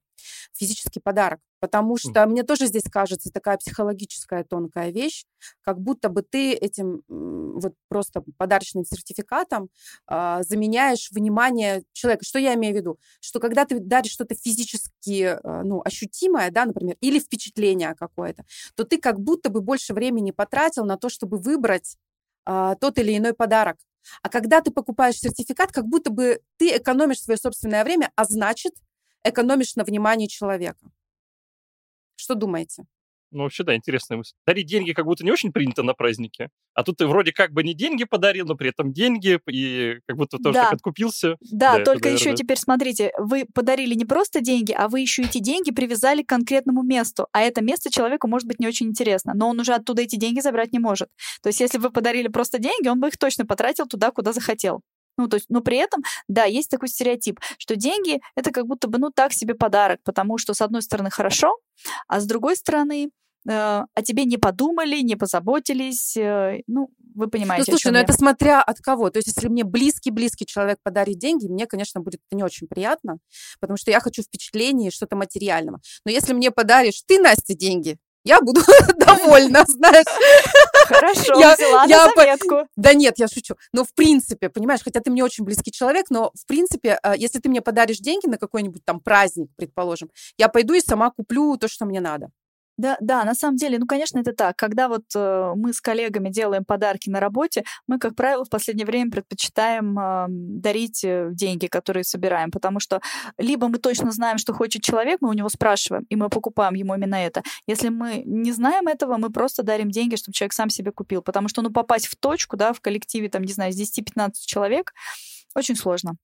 физический 0.54 1.00
подарок. 1.00 1.40
Потому 1.60 1.98
что 1.98 2.22
mm. 2.22 2.26
мне 2.26 2.44
тоже 2.44 2.66
здесь 2.66 2.84
кажется 2.92 3.32
такая 3.32 3.58
психологическая 3.58 4.44
тонкая 4.44 4.90
вещь, 4.92 5.26
как 5.62 5.80
будто 5.80 6.10
бы 6.10 6.24
ты 6.24 6.54
этим 6.54 7.04
вот 7.08 7.74
просто 7.88 8.24
подарочным 8.38 8.84
сертификатом 8.84 9.70
э, 10.10 10.42
заменяешь 10.42 11.12
внимание 11.12 11.84
человека. 11.94 12.26
Что 12.26 12.40
я 12.40 12.56
имею 12.56 12.74
в 12.74 12.78
виду? 12.78 13.00
Что 13.22 13.40
когда 13.40 13.66
ты 13.66 13.80
даришь 13.80 14.12
что-то 14.12 14.36
физически 14.36 15.22
э, 15.22 15.62
ну, 15.64 15.82
ощутимое, 15.86 16.50
да, 16.50 16.66
например, 16.66 16.98
или 17.00 17.20
впечатление 17.20 17.94
какое-то, 17.96 18.44
то 18.76 18.86
ты 18.86 18.98
как 18.98 19.20
будто 19.20 19.50
бы 19.50 19.62
больше 19.62 19.94
времени 19.94 20.32
потратил 20.32 20.86
на 20.86 20.98
то, 20.98 21.10
чтобы 21.10 21.38
выбрать 21.38 21.98
тот 22.46 22.98
или 22.98 23.16
иной 23.16 23.34
подарок. 23.34 23.78
А 24.22 24.30
когда 24.30 24.62
ты 24.62 24.72
покупаешь 24.72 25.18
сертификат, 25.18 25.72
как 25.72 25.86
будто 25.86 26.10
бы 26.10 26.42
ты 26.58 26.78
экономишь 26.78 27.22
свое 27.22 27.38
собственное 27.38 27.84
время, 27.84 28.12
а 28.16 28.26
значит, 28.26 28.74
экономишь 29.24 29.76
на 29.76 29.84
внимании 29.84 30.28
человека. 30.28 30.92
Что 32.16 32.36
думаете? 32.36 32.86
Ну, 33.34 33.44
вообще, 33.44 33.64
да, 33.64 33.76
интересная 33.76 34.18
мысль. 34.18 34.34
Дарить 34.46 34.68
деньги 34.68 34.94
как 34.94 35.06
будто 35.06 35.24
не 35.24 35.32
очень 35.32 35.52
принято 35.52 35.84
на 35.84 35.94
празднике. 35.94 36.50
А 36.76 36.84
тут 36.84 36.98
ты 36.98 37.08
вроде 37.08 37.32
как 37.32 37.52
бы 37.52 37.64
не 37.64 37.74
деньги 37.74 38.04
подарил, 38.04 38.46
но 38.46 38.56
при 38.56 38.70
этом 38.70 38.94
деньги, 38.94 39.40
и 39.50 39.98
как 40.08 40.18
будто 40.18 40.38
тоже 40.38 40.54
да. 40.54 40.64
так 40.66 40.74
откупился. 40.74 41.36
Да, 41.52 41.78
да 41.78 41.84
только 41.84 42.10
это, 42.10 42.18
еще 42.18 42.36
теперь 42.36 42.58
смотрите, 42.58 43.12
вы 43.18 43.46
подарили 43.54 43.96
не 43.96 44.06
просто 44.06 44.42
деньги, 44.42 44.72
а 44.72 44.88
вы 44.88 45.02
еще 45.02 45.24
эти 45.24 45.40
деньги 45.40 45.72
привязали 45.72 46.22
к 46.22 46.30
конкретному 46.30 46.84
месту. 46.84 47.28
А 47.32 47.42
это 47.42 47.64
место 47.64 47.92
человеку 47.92 48.28
может 48.28 48.48
быть 48.48 48.60
не 48.60 48.68
очень 48.68 48.88
интересно, 48.88 49.34
но 49.36 49.50
он 49.50 49.60
уже 49.60 49.74
оттуда 49.74 50.04
эти 50.04 50.16
деньги 50.16 50.40
забрать 50.40 50.72
не 50.72 50.80
может. 50.80 51.10
То 51.42 51.50
есть 51.50 51.60
если 51.60 51.80
вы 51.80 51.90
подарили 51.90 52.28
просто 52.28 52.60
деньги, 52.60 52.88
он 52.88 53.00
бы 53.00 53.08
их 53.08 53.18
точно 53.18 53.46
потратил 53.46 53.88
туда, 53.88 54.12
куда 54.12 54.32
захотел. 54.32 54.82
Ну, 55.18 55.28
то 55.28 55.36
есть, 55.36 55.46
но 55.50 55.62
при 55.62 55.78
этом, 55.78 56.02
да, 56.28 56.46
есть 56.46 56.70
такой 56.70 56.88
стереотип, 56.88 57.40
что 57.60 57.76
деньги— 57.76 58.20
это 58.36 58.52
как 58.52 58.66
будто 58.66 58.88
бы, 58.88 58.98
ну, 58.98 59.12
так 59.12 59.32
себе 59.34 59.54
подарок, 59.54 60.00
потому 60.04 60.38
что, 60.38 60.54
с 60.54 60.62
одной 60.62 60.82
стороны, 60.82 61.12
хорошо, 61.12 61.56
а 62.08 62.20
с 62.20 62.26
другой 62.26 62.56
стороны, 62.56 63.10
о 63.46 64.02
тебе 64.04 64.26
не 64.26 64.38
подумали, 64.38 65.02
не 65.02 65.16
позаботились, 65.16 66.16
э, 66.16 66.62
ну, 66.68 66.90
вы 67.16 67.28
понимаете. 67.28 67.66
Ну, 67.68 67.78
слушай, 67.78 67.92
но 67.92 67.98
я. 67.98 68.04
это 68.04 68.14
смотря 68.14 68.62
от 68.62 68.80
кого. 68.80 69.10
То 69.10 69.18
есть, 69.18 69.28
если 69.28 69.48
мне 69.48 69.64
близкий-близкий 69.64 70.46
человек 70.46 70.80
подарит 70.84 71.20
деньги, 71.20 71.48
мне, 71.48 71.68
конечно, 71.68 72.02
будет 72.02 72.22
это 72.28 72.38
не 72.38 72.44
очень 72.44 72.68
приятно, 72.68 73.18
потому 73.60 73.78
что 73.78 73.92
я 73.92 74.00
хочу 74.00 74.24
впечатлений, 74.24 74.92
что-то 74.92 75.16
материального. 75.16 75.80
Но 76.06 76.12
если 76.12 76.34
мне 76.34 76.52
подаришь 76.52 77.04
ты, 77.06 77.20
Настя, 77.20 77.54
деньги, 77.54 77.98
я 78.24 78.42
буду 78.42 78.62
довольна, 78.98 79.66
знаешь. 79.68 80.06
Хорошо, 80.88 81.40
я, 81.40 81.56
взяла 81.56 81.86
я 81.86 82.06
на 82.08 82.14
заметку. 82.16 82.50
По... 82.50 82.68
Да 82.76 82.94
нет, 82.94 83.16
я 83.18 83.28
шучу. 83.28 83.56
Но 83.74 83.84
в 83.84 83.94
принципе, 83.94 84.50
понимаешь, 84.50 84.82
хотя 84.84 85.00
ты 85.02 85.12
мне 85.12 85.24
очень 85.24 85.44
близкий 85.44 85.72
человек, 85.72 86.08
но 86.10 86.32
в 86.34 86.46
принципе, 86.46 87.00
э, 87.04 87.14
если 87.18 87.40
ты 87.40 87.50
мне 87.50 87.62
подаришь 87.62 88.00
деньги 88.00 88.28
на 88.28 88.38
какой-нибудь 88.38 88.84
там 88.86 89.00
праздник, 89.00 89.50
предположим, 89.56 90.10
я 90.38 90.50
пойду 90.50 90.74
и 90.74 90.80
сама 90.80 91.12
куплю 91.12 91.58
то, 91.58 91.68
что 91.68 91.86
мне 91.86 92.00
надо. 92.00 92.30
Да, 92.78 92.98
да, 93.00 93.24
на 93.24 93.36
самом 93.36 93.58
деле, 93.58 93.78
ну, 93.78 93.86
конечно, 93.86 94.20
это 94.20 94.34
так. 94.34 94.56
Когда 94.56 94.88
вот 94.88 95.04
э, 95.16 95.54
мы 95.56 95.74
с 95.74 95.82
коллегами 95.82 96.30
делаем 96.30 96.66
подарки 96.66 97.08
на 97.08 97.20
работе, 97.20 97.64
мы, 97.88 98.00
как 98.00 98.16
правило, 98.16 98.46
в 98.46 98.50
последнее 98.50 98.88
время 98.88 99.12
предпочитаем 99.12 99.98
э, 99.98 100.26
дарить 100.30 101.06
деньги, 101.36 101.68
которые 101.68 102.04
собираем, 102.04 102.50
потому 102.50 102.80
что 102.80 103.00
либо 103.38 103.68
мы 103.68 103.78
точно 103.78 104.12
знаем, 104.12 104.40
что 104.40 104.54
хочет 104.54 104.82
человек, 104.82 105.20
мы 105.22 105.30
у 105.30 105.34
него 105.34 105.50
спрашиваем, 105.50 106.06
и 106.10 106.16
мы 106.16 106.30
покупаем 106.30 106.74
ему 106.74 106.96
именно 106.96 107.16
это. 107.16 107.44
Если 107.68 107.90
мы 107.90 108.24
не 108.26 108.52
знаем 108.52 108.88
этого, 108.88 109.18
мы 109.18 109.30
просто 109.30 109.62
дарим 109.62 109.92
деньги, 109.92 110.16
чтобы 110.16 110.34
человек 110.34 110.54
сам 110.54 110.70
себе 110.70 110.92
купил, 110.92 111.22
потому 111.22 111.50
что, 111.50 111.62
ну, 111.62 111.72
попасть 111.72 112.08
в 112.08 112.16
точку, 112.16 112.58
да, 112.58 112.74
в 112.74 112.82
коллективе, 112.82 113.30
там, 113.30 113.44
не 113.44 113.54
знаю, 113.54 113.72
с 113.72 113.80
10-15 113.80 114.32
человек, 114.46 114.94
очень 115.56 115.76
сложно. 115.76 116.16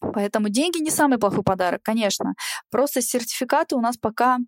Поэтому 0.00 0.48
деньги 0.48 0.78
не 0.78 0.90
самый 0.90 1.18
плохой 1.18 1.42
подарок, 1.42 1.82
конечно. 1.82 2.34
Просто 2.70 3.00
сертификаты 3.00 3.76
у 3.76 3.80
нас 3.80 3.96
пока 3.96 4.38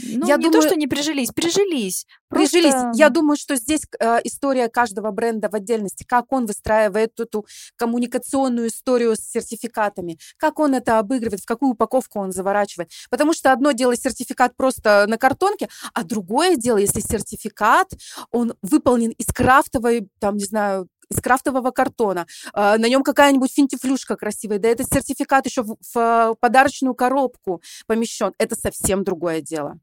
ну, 0.00 0.26
я 0.26 0.36
не 0.36 0.44
думаю, 0.44 0.62
то, 0.62 0.68
что 0.68 0.76
не 0.76 0.86
прижились, 0.86 1.30
прижились. 1.30 2.06
Просто... 2.28 2.58
Прижились. 2.58 2.98
Я 2.98 3.08
думаю, 3.08 3.36
что 3.36 3.56
здесь 3.56 3.82
э, 3.98 4.18
история 4.24 4.68
каждого 4.68 5.10
бренда 5.10 5.48
в 5.48 5.54
отдельности, 5.54 6.04
как 6.04 6.32
он 6.32 6.46
выстраивает 6.46 7.18
эту 7.18 7.46
коммуникационную 7.76 8.68
историю 8.68 9.16
с 9.16 9.20
сертификатами, 9.20 10.18
как 10.36 10.58
он 10.58 10.74
это 10.74 10.98
обыгрывает, 10.98 11.40
в 11.40 11.46
какую 11.46 11.72
упаковку 11.72 12.18
он 12.18 12.32
заворачивает. 12.32 12.90
Потому 13.10 13.32
что 13.32 13.52
одно 13.52 13.72
дело 13.72 13.96
сертификат 13.96 14.56
просто 14.56 15.06
на 15.08 15.18
картонке, 15.18 15.68
а 15.94 16.04
другое 16.04 16.56
дело, 16.56 16.78
если 16.78 17.00
сертификат, 17.00 17.92
он 18.30 18.54
выполнен 18.62 19.10
из 19.10 19.26
крафтовой, 19.26 20.08
там, 20.18 20.36
не 20.36 20.44
знаю, 20.44 20.88
из 21.10 21.20
крафтового 21.20 21.70
картона, 21.70 22.26
а, 22.52 22.78
на 22.78 22.88
нем 22.88 23.02
какая-нибудь 23.02 23.52
финтифлюшка 23.52 24.16
красивая, 24.16 24.58
да 24.58 24.68
это 24.68 24.84
сертификат 24.84 25.46
еще 25.46 25.62
в, 25.62 25.76
в 25.94 26.36
подарочную 26.40 26.94
коробку 26.94 27.62
помещен. 27.86 28.32
Это 28.38 28.56
совсем 28.56 29.04
другое 29.04 29.40
дело. 29.40 29.78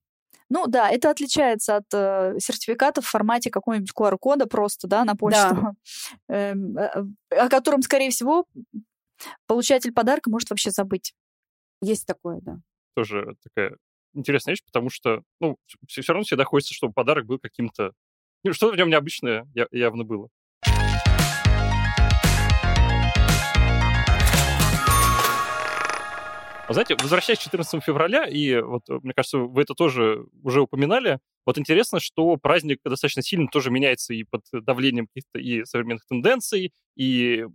Ну 0.50 0.68
да, 0.68 0.90
это 0.90 1.10
отличается 1.10 1.78
от 1.78 1.86
э, 1.94 2.36
сертификата 2.38 3.02
в 3.02 3.08
формате 3.08 3.50
какого-нибудь 3.50 3.92
QR-кода 3.98 4.46
просто, 4.46 4.88
да, 4.88 5.04
на 5.06 5.16
почту, 5.16 5.56
да. 5.56 5.74
Эм, 6.28 6.78
э, 6.78 7.06
о 7.32 7.50
котором, 7.50 7.82
скорее 7.82 8.12
всего, 8.12 8.46
получатель 9.48 9.94
подарка 9.94 10.30
может 10.30 10.50
вообще 10.50 10.70
забыть. 10.70 11.16
Есть 11.82 12.06
такое, 12.06 12.40
да. 12.42 12.58
Тоже 12.96 13.36
такая 13.44 13.78
интересная 14.14 14.54
вещь, 14.54 14.64
потому 14.64 14.90
что, 14.90 15.24
ну, 15.40 15.58
все, 15.88 16.02
все 16.02 16.14
равно 16.14 16.24
всегда 16.24 16.44
хочется, 16.44 16.74
чтобы 16.74 16.94
подарок 16.94 17.26
был 17.26 17.40
каким-то... 17.40 17.94
Ну, 18.44 18.54
что-то 18.54 18.74
в 18.74 18.78
нем 18.78 18.90
необычное 18.90 19.48
явно 19.72 20.04
было. 20.04 20.30
Знаете, 26.74 26.96
возвращаясь 27.00 27.40
к 27.40 27.44
14 27.44 27.84
февраля, 27.84 28.26
и 28.26 28.60
вот, 28.60 28.90
э, 28.90 29.00
мне 29.04 29.14
кажется, 29.14 29.38
вы 29.38 29.62
это 29.62 29.76
тоже 29.76 30.26
уже 30.42 30.62
упоминали, 30.62 31.20
вот 31.46 31.60
интересно, 31.60 32.00
что 32.00 32.36
праздник 32.38 32.80
достаточно 32.84 33.22
сильно 33.22 33.48
тоже 33.48 33.70
меняется 33.70 34.14
и 34.14 34.24
под 34.24 34.42
давлением 34.52 35.08
каких-то 35.08 35.40
и 35.40 35.66
современных 35.66 36.06
тенденций, 36.08 36.72
и 36.96 37.46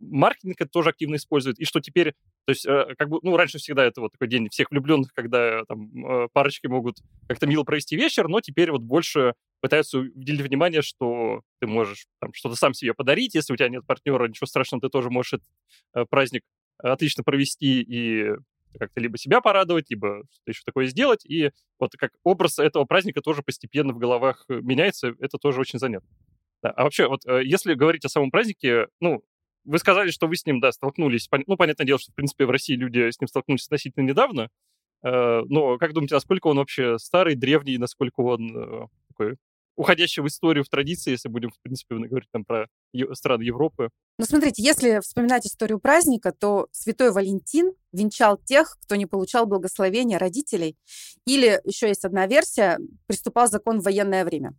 маркетинг 0.00 0.56
это 0.60 0.70
тоже 0.70 0.90
активно 0.90 1.16
использует, 1.16 1.58
и 1.60 1.64
что 1.64 1.80
теперь, 1.80 2.14
то 2.46 2.50
есть, 2.50 2.66
э, 2.66 2.94
как 2.98 3.08
бы, 3.08 3.20
ну, 3.22 3.36
раньше 3.36 3.58
всегда 3.58 3.84
это 3.84 4.00
вот 4.00 4.12
такой 4.12 4.26
день 4.26 4.48
всех 4.48 4.72
влюбленных, 4.72 5.12
когда 5.12 5.64
там 5.66 6.04
э, 6.04 6.28
парочки 6.32 6.66
могут 6.66 6.96
как-то 7.28 7.46
мило 7.46 7.62
провести 7.62 7.94
вечер, 7.96 8.26
но 8.26 8.40
теперь 8.40 8.72
вот 8.72 8.82
больше 8.82 9.34
пытаются 9.60 9.98
уделить 9.98 10.40
внимание, 10.40 10.82
что 10.82 11.42
ты 11.60 11.68
можешь 11.68 12.06
там 12.20 12.32
что-то 12.32 12.56
сам 12.56 12.74
себе 12.74 12.92
подарить, 12.92 13.34
если 13.34 13.52
у 13.52 13.56
тебя 13.56 13.68
нет 13.68 13.86
партнера, 13.86 14.26
ничего 14.26 14.46
страшного, 14.46 14.82
ты 14.82 14.88
тоже 14.88 15.10
можешь 15.10 15.34
этот 15.34 16.08
праздник 16.10 16.42
отлично 16.78 17.24
провести 17.24 17.82
и 17.82 18.32
как-то 18.78 19.00
либо 19.00 19.18
себя 19.18 19.40
порадовать, 19.40 19.90
либо 19.90 20.22
что-то 20.30 20.50
еще 20.50 20.62
такое 20.64 20.86
сделать. 20.86 21.24
И 21.24 21.50
вот 21.78 21.92
как 21.96 22.12
образ 22.22 22.58
этого 22.58 22.84
праздника 22.84 23.20
тоже 23.20 23.42
постепенно 23.42 23.92
в 23.92 23.98
головах 23.98 24.44
э, 24.48 24.60
меняется, 24.62 25.14
это 25.20 25.38
тоже 25.38 25.60
очень 25.60 25.78
занятно. 25.78 26.08
Да. 26.62 26.70
А 26.70 26.84
вообще, 26.84 27.08
вот 27.08 27.24
э, 27.26 27.42
если 27.44 27.74
говорить 27.74 28.04
о 28.04 28.08
самом 28.08 28.30
празднике, 28.30 28.88
ну, 29.00 29.22
вы 29.64 29.78
сказали, 29.78 30.10
что 30.10 30.26
вы 30.26 30.36
с 30.36 30.46
ним, 30.46 30.60
да, 30.60 30.72
столкнулись. 30.72 31.28
Ну, 31.46 31.56
понятное 31.56 31.86
дело, 31.86 31.98
что, 31.98 32.12
в 32.12 32.14
принципе, 32.14 32.46
в 32.46 32.50
России 32.50 32.74
люди 32.74 33.10
с 33.10 33.20
ним 33.20 33.28
столкнулись 33.28 33.66
относительно 33.66 34.04
недавно. 34.04 34.48
Э, 35.02 35.42
но 35.46 35.78
как 35.78 35.92
думаете, 35.92 36.14
насколько 36.14 36.48
он 36.48 36.58
вообще 36.58 36.98
старый, 36.98 37.34
древний, 37.34 37.78
насколько 37.78 38.20
он 38.20 38.88
такой 39.08 39.36
уходящий 39.78 40.22
в 40.22 40.26
историю, 40.26 40.64
в 40.64 40.68
традиции, 40.68 41.12
если 41.12 41.28
будем, 41.28 41.50
в 41.50 41.58
принципе, 41.62 41.94
говорить 41.94 42.28
там 42.32 42.44
про 42.44 42.66
страны 43.12 43.42
Европы. 43.42 43.90
Ну, 44.18 44.24
смотрите, 44.24 44.60
если 44.60 45.00
вспоминать 45.00 45.46
историю 45.46 45.78
праздника, 45.78 46.32
то 46.32 46.66
Святой 46.72 47.12
Валентин 47.12 47.72
венчал 47.92 48.38
тех, 48.38 48.76
кто 48.82 48.96
не 48.96 49.06
получал 49.06 49.46
благословения 49.46 50.18
родителей. 50.18 50.76
Или 51.26 51.60
еще 51.64 51.86
есть 51.86 52.04
одна 52.04 52.26
версия, 52.26 52.80
приступал 53.06 53.48
закон 53.48 53.78
в 53.80 53.84
военное 53.84 54.24
время. 54.24 54.54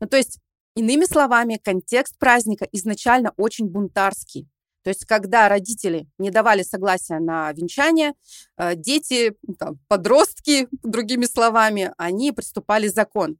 Ну, 0.00 0.08
то 0.08 0.16
есть, 0.16 0.38
иными 0.74 1.04
словами, 1.04 1.60
контекст 1.62 2.18
праздника 2.18 2.66
изначально 2.72 3.34
очень 3.36 3.66
бунтарский. 3.68 4.48
То 4.84 4.88
есть, 4.88 5.04
когда 5.04 5.50
родители 5.50 6.08
не 6.16 6.30
давали 6.30 6.62
согласия 6.62 7.18
на 7.18 7.52
венчание, 7.52 8.14
э, 8.56 8.74
дети, 8.74 9.36
там, 9.58 9.78
подростки, 9.86 10.66
другими 10.82 11.26
словами, 11.26 11.92
они 11.98 12.32
приступали 12.32 12.88
закон. 12.88 13.36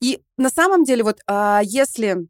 И 0.00 0.20
на 0.36 0.50
самом 0.50 0.84
деле, 0.84 1.04
вот 1.04 1.20
а, 1.26 1.60
если 1.64 2.26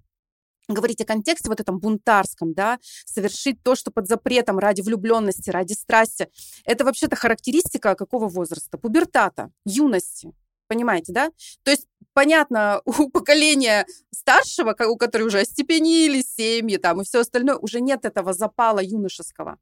говорить 0.69 1.01
о 1.01 1.05
контексте 1.05 1.49
вот 1.49 1.61
этом 1.61 1.79
бунтарском, 1.79 2.55
да, 2.55 2.79
совершить 3.05 3.63
то, 3.63 3.75
что 3.75 3.91
под 3.91 4.09
запретом 4.09 4.59
ради 4.59 4.81
влюбленности, 4.81 5.51
ради 5.51 5.73
страсти, 5.73 6.29
это 6.65 6.85
вообще-то 6.85 7.17
характеристика 7.17 7.95
какого 7.95 8.29
возраста? 8.29 8.79
Пубертата, 8.79 9.51
юности. 9.65 10.33
Понимаете, 10.69 11.13
да? 11.13 11.31
То 11.65 11.71
есть, 11.71 11.87
понятно, 12.15 12.81
у 12.85 13.11
поколения 13.11 13.87
старшего, 14.11 14.75
у 14.87 14.97
которых 14.97 15.29
уже 15.29 15.41
остепенились 15.41 16.35
семьи 16.35 16.77
там 16.77 17.01
и 17.01 17.05
все 17.05 17.21
остальное, 17.21 17.57
уже 17.57 17.81
нет 17.81 18.05
этого 18.05 18.33
запала 18.33 18.81
юношеского. 18.81 19.59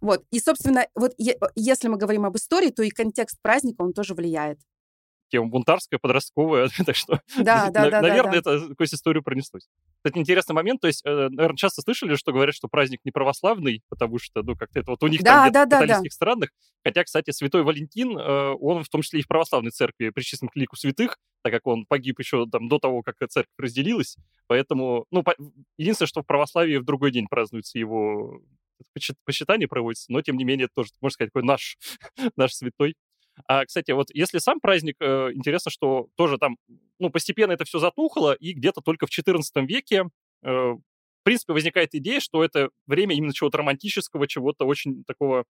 Вот. 0.00 0.24
И, 0.30 0.40
собственно, 0.40 0.86
вот 0.94 1.14
если 1.54 1.88
мы 1.88 1.96
говорим 1.96 2.24
об 2.24 2.36
истории, 2.36 2.70
то 2.70 2.82
и 2.82 2.90
контекст 2.90 3.40
праздника, 3.42 3.82
он 3.82 3.92
тоже 3.92 4.14
влияет. 4.14 4.58
Тема 5.32 5.48
бунтарская, 5.48 5.98
подростковая, 5.98 6.68
так 6.86 6.94
что, 6.94 7.20
да, 7.36 7.70
да, 7.70 7.90
да, 7.90 8.02
наверное, 8.02 8.38
это 8.38 8.72
сквозь 8.72 8.94
историю 8.94 9.22
пронеслось. 9.22 9.66
Кстати, 9.96 10.18
интересный 10.18 10.54
момент, 10.54 10.80
то 10.80 10.86
есть, 10.86 11.02
э, 11.04 11.28
наверное, 11.30 11.56
часто 11.56 11.82
слышали, 11.82 12.14
что 12.16 12.32
говорят, 12.32 12.54
что 12.54 12.68
праздник 12.68 13.00
не 13.04 13.10
православный, 13.10 13.82
потому 13.88 14.18
что, 14.18 14.42
ну, 14.42 14.54
как-то 14.54 14.80
это 14.80 14.90
вот 14.90 15.02
у 15.02 15.08
них 15.08 15.22
там 15.22 15.50
в 15.50 15.52
католических 15.52 16.12
странах, 16.12 16.50
хотя, 16.84 17.02
кстати, 17.02 17.30
святой 17.30 17.62
Валентин, 17.62 18.16
э, 18.16 18.54
он 18.60 18.84
в 18.84 18.88
том 18.88 19.00
числе 19.02 19.20
и 19.20 19.22
в 19.22 19.28
православной 19.28 19.70
церкви 19.70 20.10
причислен 20.10 20.48
к 20.48 20.56
лику 20.56 20.76
святых, 20.76 21.16
так 21.42 21.52
как 21.52 21.66
он 21.66 21.86
погиб 21.86 22.18
еще 22.18 22.46
там 22.46 22.68
до 22.68 22.78
того, 22.78 23.02
как 23.02 23.16
церковь 23.28 23.52
разделилась, 23.58 24.16
поэтому, 24.46 25.06
ну, 25.10 25.24
единственное, 25.78 26.08
что 26.08 26.22
в 26.22 26.26
православии 26.26 26.76
в 26.76 26.84
другой 26.84 27.10
день 27.10 27.26
празднуется 27.28 27.78
его 27.78 28.40
почитание 29.24 29.68
проводится, 29.68 30.10
но, 30.12 30.22
тем 30.22 30.36
не 30.36 30.44
менее, 30.44 30.64
это 30.64 30.74
тоже, 30.74 30.90
можно 31.00 31.14
сказать, 31.14 31.32
такой 31.32 31.46
наш, 31.46 31.76
наш 32.36 32.52
святой. 32.52 32.94
А, 33.46 33.64
кстати, 33.64 33.90
вот 33.92 34.08
если 34.12 34.38
сам 34.38 34.60
праздник, 34.60 34.96
э, 35.00 35.30
интересно, 35.34 35.70
что 35.70 36.08
тоже 36.16 36.38
там, 36.38 36.56
ну, 36.98 37.10
постепенно 37.10 37.52
это 37.52 37.64
все 37.64 37.78
затухло, 37.78 38.32
и 38.34 38.52
где-то 38.52 38.80
только 38.80 39.06
в 39.06 39.10
XIV 39.10 39.42
веке, 39.66 40.04
э, 40.42 40.48
в 40.48 41.24
принципе, 41.24 41.52
возникает 41.52 41.94
идея, 41.94 42.20
что 42.20 42.44
это 42.44 42.70
время 42.86 43.14
именно 43.14 43.32
чего-то 43.32 43.58
романтического, 43.58 44.26
чего-то 44.26 44.64
очень 44.66 45.04
такого 45.04 45.44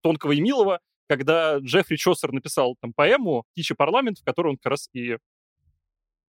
тонкого 0.00 0.32
и 0.32 0.40
милого, 0.40 0.80
когда 1.08 1.58
Джеффри 1.58 1.96
Чосер 1.96 2.32
написал 2.32 2.76
там 2.80 2.92
поэму 2.92 3.44
«Птичий 3.52 3.76
парламент», 3.76 4.18
в 4.18 4.24
которой 4.24 4.48
он 4.48 4.56
как 4.56 4.70
раз 4.70 4.88
и 4.92 5.18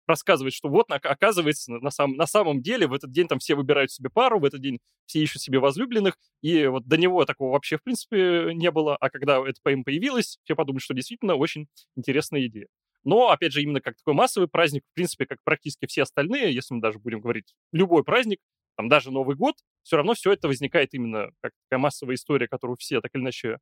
рассказывает, 0.07 0.55
что 0.55 0.69
вот, 0.69 0.87
оказывается, 0.91 1.73
на, 1.73 1.91
сам, 1.91 2.13
на 2.13 2.27
самом 2.27 2.63
деле 2.63 2.87
в 2.87 2.93
этот 2.93 3.11
день 3.11 3.29
там 3.29 3.39
все 3.39 3.55
выбирают 3.55 3.91
себе 3.91 4.11
пару, 4.11 4.39
в 4.39 4.45
этот 4.45 4.61
день 4.61 4.79
все 5.07 5.21
ищут 5.21 5.43
себе 5.43 5.59
возлюбленных, 5.59 6.17
и 6.43 6.67
вот 6.67 6.87
до 6.87 6.97
него 6.97 7.25
такого 7.25 7.53
вообще, 7.53 7.79
в 7.79 7.83
принципе, 7.83 8.53
не 8.55 8.71
было, 8.71 8.97
а 8.97 9.11
когда 9.11 9.39
эта 9.47 9.61
поэма 9.63 9.85
появилась, 9.85 10.39
все 10.45 10.55
подумали, 10.55 10.81
что 10.81 10.95
действительно 10.95 11.35
очень 11.35 11.69
интересная 11.97 12.47
идея. 12.47 12.69
Но, 13.05 13.31
опять 13.31 13.53
же, 13.53 13.63
именно 13.63 13.81
как 13.81 13.97
такой 13.97 14.15
массовый 14.15 14.49
праздник, 14.49 14.83
в 14.91 14.95
принципе, 14.95 15.27
как 15.27 15.39
практически 15.45 15.87
все 15.87 16.03
остальные, 16.03 16.53
если 16.53 16.75
мы 16.75 16.81
даже 16.81 16.99
будем 16.99 17.21
говорить 17.21 17.55
любой 17.73 18.03
праздник, 18.03 18.41
там 18.77 18.89
даже 18.89 19.11
Новый 19.11 19.37
год, 19.37 19.55
все 19.83 19.97
равно 19.97 20.15
все 20.15 20.33
это 20.33 20.49
возникает 20.49 20.93
именно 20.93 21.31
как 21.41 21.53
такая 21.69 21.81
массовая 21.81 22.17
история, 22.17 22.49
которую 22.49 22.77
все 22.77 23.01
так 23.01 23.15
или 23.15 23.23
иначе 23.23 23.59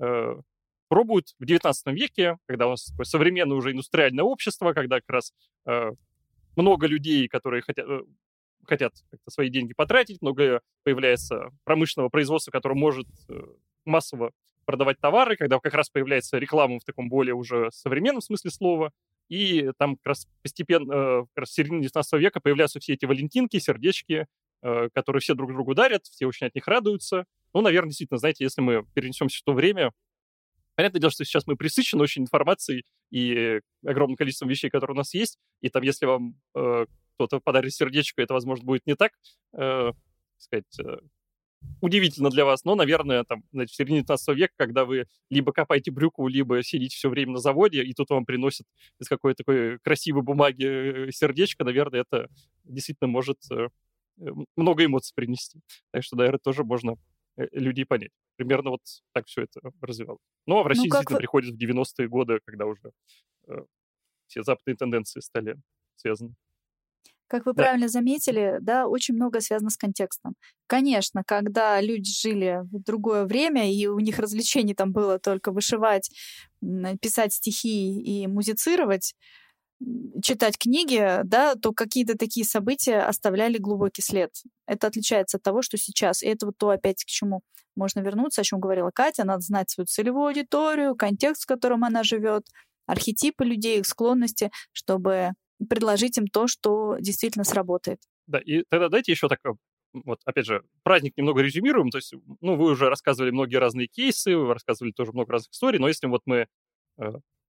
э, 0.00 0.34
пробуют 0.88 1.34
в 1.38 1.44
19 1.44 1.86
веке, 1.88 2.38
когда 2.46 2.66
у 2.66 2.70
нас 2.70 2.86
такое 2.86 3.04
современное 3.04 3.56
уже 3.56 3.72
индустриальное 3.72 4.24
общество, 4.24 4.72
когда 4.72 5.00
как 5.00 5.10
раз 5.10 5.32
э, 5.66 5.92
много 6.56 6.86
людей, 6.86 7.28
которые 7.28 7.62
хотят, 7.62 7.86
э, 7.88 8.02
хотят 8.64 8.94
свои 9.28 9.48
деньги 9.48 9.74
потратить, 9.74 10.22
много 10.22 10.60
появляется 10.84 11.50
промышленного 11.64 12.08
производства, 12.08 12.50
которое 12.50 12.74
может 12.74 13.06
э, 13.28 13.40
массово 13.84 14.32
продавать 14.64 15.00
товары, 15.00 15.36
когда 15.36 15.58
как 15.60 15.74
раз 15.74 15.88
появляется 15.88 16.36
реклама 16.38 16.78
в 16.78 16.84
таком 16.84 17.08
более 17.08 17.34
уже 17.34 17.70
современном 17.72 18.20
смысле 18.20 18.50
слова, 18.50 18.92
и 19.28 19.70
там 19.78 19.96
как 19.96 20.06
раз 20.06 20.26
постепенно, 20.42 20.92
э, 20.92 21.20
как 21.34 21.42
раз 21.42 21.50
в 21.50 21.54
середине 21.54 21.82
19 21.82 22.12
века 22.20 22.40
появляются 22.40 22.80
все 22.80 22.94
эти 22.94 23.04
валентинки, 23.04 23.58
сердечки, 23.58 24.26
э, 24.62 24.88
которые 24.92 25.20
все 25.20 25.34
друг 25.34 25.52
другу 25.52 25.74
дарят, 25.74 26.04
все 26.04 26.26
очень 26.26 26.46
от 26.46 26.54
них 26.54 26.66
радуются. 26.66 27.24
Ну, 27.54 27.60
наверное, 27.60 27.88
действительно, 27.88 28.18
знаете, 28.18 28.44
если 28.44 28.60
мы 28.60 28.84
перенесемся 28.94 29.38
в 29.38 29.42
то 29.42 29.52
время, 29.52 29.92
Понятное 30.78 31.00
дело, 31.00 31.10
что 31.10 31.24
сейчас 31.24 31.44
мы 31.48 31.56
присыщены 31.56 32.04
очень 32.04 32.22
информацией 32.22 32.84
и 33.10 33.58
огромным 33.84 34.16
количеством 34.16 34.48
вещей, 34.48 34.70
которые 34.70 34.94
у 34.94 34.98
нас 34.98 35.12
есть. 35.12 35.36
И 35.60 35.70
там, 35.70 35.82
если 35.82 36.06
вам 36.06 36.36
э, 36.54 36.86
кто-то 37.14 37.40
подарит 37.40 37.74
сердечко, 37.74 38.22
это, 38.22 38.34
возможно, 38.34 38.64
будет 38.64 38.86
не 38.86 38.94
так, 38.94 39.10
э, 39.54 39.90
сказать, 40.36 40.78
э, 40.78 40.98
удивительно 41.80 42.30
для 42.30 42.44
вас. 42.44 42.64
Но, 42.64 42.76
наверное, 42.76 43.24
там, 43.24 43.42
знаете, 43.50 43.72
в 43.72 43.74
середине 43.74 44.02
19 44.02 44.36
века, 44.36 44.54
когда 44.56 44.84
вы 44.84 45.08
либо 45.30 45.50
копаете 45.50 45.90
брюку, 45.90 46.28
либо 46.28 46.62
сидите 46.62 46.94
все 46.94 47.08
время 47.08 47.32
на 47.32 47.38
заводе, 47.38 47.82
и 47.82 47.92
тут 47.92 48.10
вам 48.10 48.24
приносят 48.24 48.68
из 49.00 49.08
какой-то 49.08 49.38
такой 49.42 49.80
красивой 49.80 50.22
бумаги 50.22 51.08
э, 51.08 51.10
сердечко, 51.10 51.64
наверное, 51.64 52.02
это 52.02 52.28
действительно 52.62 53.08
может 53.08 53.38
э, 53.50 53.66
много 54.54 54.84
эмоций 54.84 55.12
принести. 55.12 55.58
Так 55.90 56.04
что, 56.04 56.14
наверное, 56.14 56.38
тоже 56.38 56.62
можно 56.62 56.94
людей 57.52 57.84
понять. 57.84 58.10
Примерно 58.36 58.70
вот 58.70 58.82
так 59.12 59.26
все 59.26 59.42
это 59.42 59.60
развивалось. 59.80 60.22
Ну, 60.46 60.58
а 60.58 60.62
в 60.62 60.66
России 60.66 60.82
ну, 60.82 60.86
действительно 60.86 61.16
вы... 61.16 61.20
приходит 61.20 61.54
в 61.54 61.58
90-е 61.58 62.08
годы, 62.08 62.40
когда 62.44 62.66
уже 62.66 62.92
э, 63.48 63.64
все 64.26 64.42
западные 64.42 64.76
тенденции 64.76 65.20
стали 65.20 65.56
связаны. 65.96 66.34
Как 67.28 67.44
вы 67.44 67.52
да. 67.52 67.62
правильно 67.62 67.88
заметили, 67.88 68.56
да, 68.60 68.86
очень 68.86 69.14
много 69.14 69.40
связано 69.40 69.68
с 69.68 69.76
контекстом. 69.76 70.34
Конечно, 70.66 71.22
когда 71.26 71.80
люди 71.80 72.10
жили 72.10 72.60
в 72.72 72.82
другое 72.82 73.26
время, 73.26 73.70
и 73.70 73.86
у 73.86 73.98
них 73.98 74.18
развлечений 74.18 74.74
там 74.74 74.92
было 74.92 75.18
только 75.18 75.52
вышивать, 75.52 76.10
писать 77.02 77.34
стихи 77.34 78.00
и 78.00 78.26
музицировать, 78.26 79.14
читать 80.22 80.58
книги, 80.58 81.20
да, 81.24 81.54
то 81.54 81.72
какие-то 81.72 82.16
такие 82.18 82.44
события 82.44 83.00
оставляли 83.00 83.58
глубокий 83.58 84.02
след. 84.02 84.30
Это 84.66 84.88
отличается 84.88 85.36
от 85.36 85.42
того, 85.42 85.62
что 85.62 85.76
сейчас. 85.76 86.22
И 86.22 86.26
это 86.26 86.46
вот 86.46 86.58
то, 86.58 86.70
опять 86.70 87.04
к 87.04 87.06
чему 87.06 87.42
можно 87.76 88.00
вернуться, 88.00 88.40
о 88.40 88.44
чем 88.44 88.60
говорила 88.60 88.90
Катя. 88.92 89.24
Надо 89.24 89.40
знать 89.40 89.70
свою 89.70 89.86
целевую 89.86 90.28
аудиторию, 90.28 90.96
контекст, 90.96 91.44
в 91.44 91.46
котором 91.46 91.84
она 91.84 92.02
живет, 92.02 92.42
архетипы 92.86 93.44
людей, 93.44 93.78
их 93.78 93.86
склонности, 93.86 94.50
чтобы 94.72 95.32
предложить 95.68 96.18
им 96.18 96.26
то, 96.26 96.48
что 96.48 96.96
действительно 96.98 97.44
сработает. 97.44 98.00
Да, 98.26 98.38
и 98.38 98.64
тогда 98.68 98.88
дайте 98.88 99.12
еще 99.12 99.28
так, 99.28 99.38
вот, 99.92 100.20
опять 100.24 100.46
же, 100.46 100.62
праздник 100.82 101.16
немного 101.16 101.40
резюмируем, 101.40 101.90
то 101.90 101.98
есть, 101.98 102.12
ну, 102.40 102.56
вы 102.56 102.72
уже 102.72 102.88
рассказывали 102.88 103.30
многие 103.30 103.56
разные 103.56 103.88
кейсы, 103.88 104.36
вы 104.36 104.52
рассказывали 104.52 104.92
тоже 104.92 105.12
много 105.12 105.32
разных 105.32 105.52
историй, 105.52 105.78
но 105.78 105.88
если 105.88 106.06
вот 106.06 106.22
мы 106.26 106.46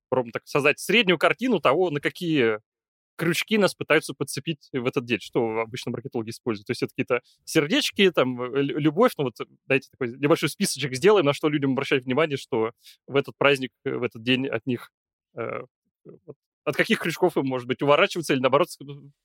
э, 0.10 0.12
пробуем 0.12 0.32
так 0.32 0.43
создать 0.45 0.80
среднюю 0.80 1.18
картину 1.18 1.60
того, 1.60 1.89
на 1.91 1.99
какие 1.99 2.60
крючки 3.20 3.57
нас 3.57 3.76
пытаются 3.76 4.14
подцепить 4.14 4.70
в 4.72 4.86
этот 4.86 5.05
день, 5.05 5.20
что 5.20 5.60
обычно 5.60 5.91
маркетологи 5.91 6.30
используют. 6.30 6.68
То 6.68 6.72
есть 6.72 6.82
это 6.82 6.91
какие-то 6.91 7.22
сердечки, 7.43 8.10
там, 8.12 8.41
э, 8.41 8.62
любовь, 8.62 9.12
ну 9.18 9.26
вот 9.26 9.36
дайте 9.68 9.89
такой 9.91 10.18
небольшой 10.18 10.49
списочек 10.49 10.95
сделаем, 10.95 11.26
на 11.26 11.34
что 11.34 11.49
людям 11.49 11.74
обращать 11.74 12.05
внимание, 12.05 12.38
что 12.38 12.72
в 13.07 13.16
этот 13.16 13.36
праздник, 13.38 13.72
э, 13.84 13.91
в 13.91 14.03
этот 14.03 14.24
день 14.24 14.47
от 14.47 14.66
них, 14.66 14.89
э, 15.36 15.64
вот, 16.05 16.38
от 16.64 16.76
каких 16.76 16.99
крючков 16.99 17.36
им, 17.36 17.45
может 17.45 17.68
быть, 17.68 17.82
уворачиваться 17.82 18.34
или, 18.34 18.41
наоборот, 18.41 18.70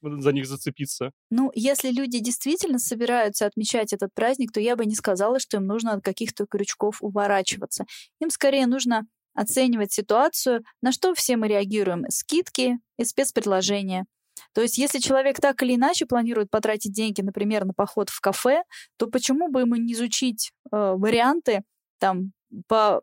за 0.02 0.32
них 0.32 0.46
зацепиться? 0.46 1.12
Ну, 1.30 1.52
если 1.54 1.90
люди 1.90 2.18
действительно 2.18 2.78
собираются 2.78 3.46
отмечать 3.46 3.92
этот 3.92 4.10
праздник, 4.14 4.50
то 4.50 4.60
я 4.60 4.76
бы 4.76 4.86
не 4.86 4.94
сказала, 4.94 5.38
что 5.38 5.58
им 5.58 5.66
нужно 5.66 5.92
от 5.92 6.02
каких-то 6.02 6.46
крючков 6.46 7.02
уворачиваться. 7.02 7.84
Им 8.20 8.30
скорее 8.30 8.66
нужно 8.66 9.06
оценивать 9.34 9.92
ситуацию, 9.92 10.62
на 10.82 10.92
что 10.92 11.14
все 11.14 11.36
мы 11.36 11.48
реагируем. 11.48 12.04
Скидки 12.08 12.78
и 12.98 13.04
спецпредложения. 13.04 14.06
То 14.52 14.60
есть, 14.62 14.78
если 14.78 14.98
человек 14.98 15.40
так 15.40 15.62
или 15.62 15.74
иначе 15.74 16.06
планирует 16.06 16.50
потратить 16.50 16.92
деньги, 16.92 17.20
например, 17.20 17.64
на 17.64 17.72
поход 17.72 18.08
в 18.10 18.20
кафе, 18.20 18.62
то 18.96 19.06
почему 19.06 19.48
бы 19.48 19.60
ему 19.60 19.76
не 19.76 19.92
изучить 19.92 20.52
э, 20.72 20.94
варианты 20.96 21.62
там 21.98 22.32
по 22.68 23.00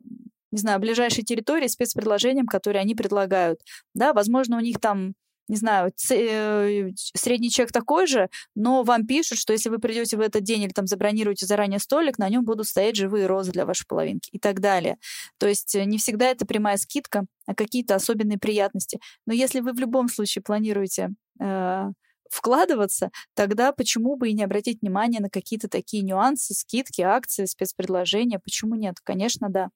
не 0.51 0.59
знаю, 0.59 0.79
ближайшей 0.79 1.23
территории 1.23 1.67
спецпредложениям, 1.67 2.45
которые 2.45 2.81
они 2.81 2.93
предлагают. 2.93 3.61
Да, 3.93 4.13
возможно, 4.13 4.57
у 4.57 4.59
них 4.59 4.79
там 4.79 5.13
не 5.51 5.57
знаю, 5.57 5.91
э, 6.11 6.91
средний 7.13 7.49
чек 7.49 7.73
такой 7.73 8.07
же, 8.07 8.29
но 8.55 8.83
вам 8.83 9.05
пишут, 9.05 9.37
что 9.37 9.51
если 9.51 9.67
вы 9.67 9.79
придете 9.79 10.15
в 10.15 10.21
этот 10.21 10.43
день 10.43 10.61
или 10.61 10.71
там 10.71 10.87
забронируете 10.87 11.45
заранее 11.45 11.79
столик, 11.79 12.17
на 12.17 12.29
нем 12.29 12.45
будут 12.45 12.67
стоять 12.67 12.95
живые 12.95 13.27
розы 13.27 13.51
для 13.51 13.65
вашей 13.65 13.85
половинки 13.85 14.29
и 14.31 14.39
так 14.39 14.61
далее. 14.61 14.95
То 15.37 15.47
есть 15.49 15.75
э, 15.75 15.83
не 15.83 15.97
всегда 15.97 16.27
это 16.29 16.45
прямая 16.45 16.77
скидка, 16.77 17.25
а 17.45 17.53
какие-то 17.53 17.95
особенные 17.95 18.37
приятности. 18.39 18.99
Но 19.25 19.33
если 19.33 19.59
вы 19.59 19.73
в 19.73 19.79
любом 19.79 20.07
случае 20.07 20.41
планируете 20.41 21.09
э, 21.41 21.89
вкладываться, 22.29 23.09
тогда 23.33 23.73
почему 23.73 24.15
бы 24.15 24.29
и 24.29 24.33
не 24.33 24.43
обратить 24.45 24.81
внимание 24.81 25.19
на 25.19 25.29
какие-то 25.29 25.67
такие 25.67 26.01
нюансы, 26.01 26.53
скидки, 26.53 27.01
акции, 27.01 27.43
спецпредложения? 27.43 28.39
Почему 28.39 28.75
нет? 28.75 28.95
Конечно, 29.03 29.49
да. 29.49 29.67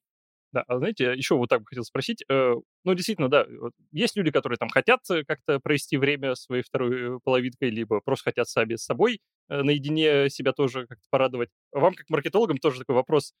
Да, 0.56 0.64
а 0.68 0.78
знаете, 0.78 1.12
еще 1.14 1.36
вот 1.36 1.50
так 1.50 1.60
бы 1.60 1.66
хотел 1.66 1.84
спросить. 1.84 2.24
Э, 2.30 2.54
ну, 2.84 2.94
действительно, 2.94 3.28
да, 3.28 3.46
есть 3.92 4.16
люди, 4.16 4.30
которые 4.30 4.56
там 4.56 4.70
хотят 4.70 5.00
э, 5.10 5.22
как-то 5.22 5.60
провести 5.60 5.98
время 5.98 6.34
своей 6.34 6.62
второй 6.62 7.16
э, 7.16 7.18
половинкой, 7.22 7.68
либо 7.68 8.00
просто 8.00 8.30
хотят 8.30 8.48
сами 8.48 8.76
с 8.76 8.84
собой 8.84 9.20
наедине 9.50 10.30
себя 10.30 10.52
тоже 10.52 10.86
как-то 10.86 11.04
порадовать. 11.10 11.50
Вам, 11.72 11.92
как 11.92 12.08
маркетологам, 12.08 12.56
тоже 12.56 12.78
такой 12.80 12.94
вопрос 12.96 13.34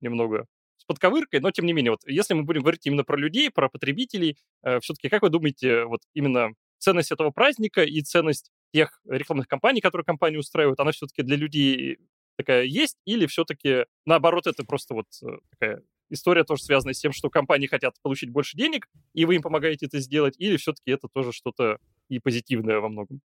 немного 0.00 0.46
с 0.76 0.84
подковыркой, 0.84 1.40
но 1.40 1.50
тем 1.52 1.66
не 1.66 1.72
менее, 1.72 1.92
вот 1.92 2.00
если 2.06 2.34
мы 2.34 2.42
будем 2.42 2.62
говорить 2.62 2.84
именно 2.84 3.04
про 3.04 3.16
людей, 3.16 3.50
про 3.50 3.70
потребителей, 3.70 4.36
все-таки 4.80 5.08
как 5.08 5.22
вы 5.22 5.30
думаете, 5.30 5.84
вот 5.84 6.00
именно 6.12 6.50
ценность 6.78 7.12
этого 7.12 7.30
праздника 7.30 7.84
и 7.84 8.02
ценность 8.02 8.50
тех 8.74 9.00
рекламных 9.08 9.46
кампаний, 9.48 9.80
которые 9.80 10.04
компании 10.04 10.36
устраивают, 10.36 10.80
она 10.80 10.90
все-таки 10.92 11.22
для 11.22 11.36
людей 11.36 11.98
такая 12.36 12.64
есть, 12.64 12.98
или 13.06 13.24
все-таки 13.26 13.86
наоборот 14.04 14.46
это 14.46 14.64
просто 14.64 14.92
вот 14.94 15.06
такая 15.50 15.82
история 16.12 16.44
тоже 16.44 16.62
связана 16.62 16.94
с 16.94 17.00
тем, 17.00 17.12
что 17.12 17.30
компании 17.30 17.66
хотят 17.66 17.94
получить 18.02 18.30
больше 18.30 18.56
денег, 18.56 18.88
и 19.14 19.24
вы 19.24 19.36
им 19.36 19.42
помогаете 19.42 19.86
это 19.86 19.98
сделать, 19.98 20.34
или 20.38 20.56
все-таки 20.56 20.90
это 20.90 21.08
тоже 21.12 21.32
что-то 21.32 21.78
и 22.08 22.18
позитивное 22.18 22.80
во 22.80 22.88
многом? 22.88 23.20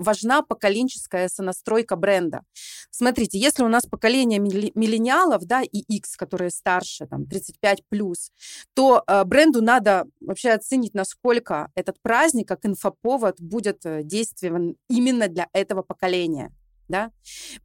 важна 0.00 0.42
поколенческая 0.42 1.28
сонастройка 1.28 1.94
бренда. 1.94 2.42
Смотрите, 2.90 3.38
если 3.38 3.62
у 3.62 3.68
нас 3.68 3.86
поколение 3.86 4.38
миллениалов, 4.38 5.44
да, 5.44 5.62
и 5.62 5.78
X, 5.78 6.16
которые 6.16 6.50
старше, 6.50 7.06
там, 7.06 7.26
35 7.26 7.84
плюс, 7.88 8.32
то 8.74 9.04
э, 9.06 9.24
бренду 9.24 9.62
надо 9.62 10.04
вообще 10.20 10.50
оценить, 10.50 10.94
насколько 10.94 11.70
этот 11.74 12.00
праздник, 12.02 12.48
как 12.48 12.64
инфоповод, 12.64 13.40
будет 13.40 13.84
э, 13.84 14.02
действован 14.02 14.76
именно 14.88 15.28
для 15.28 15.48
этого 15.52 15.82
поколения 15.82 16.52
да. 16.90 17.12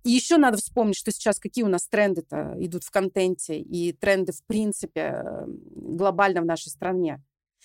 И 0.04 0.12
еще 0.12 0.38
надо 0.38 0.58
вспомнить, 0.58 0.98
что 0.98 1.12
сейчас 1.12 1.40
какие 1.40 1.64
у 1.64 1.70
нас 1.70 1.88
тренды-то 1.88 2.56
идут 2.60 2.84
в 2.84 2.92
контенте 2.92 3.60
и 3.60 3.92
тренды, 3.92 4.32
в 4.32 4.44
принципе, 4.46 5.24
глобально 5.48 6.42
в 6.42 6.46
нашей 6.46 6.70
стране. 6.70 7.22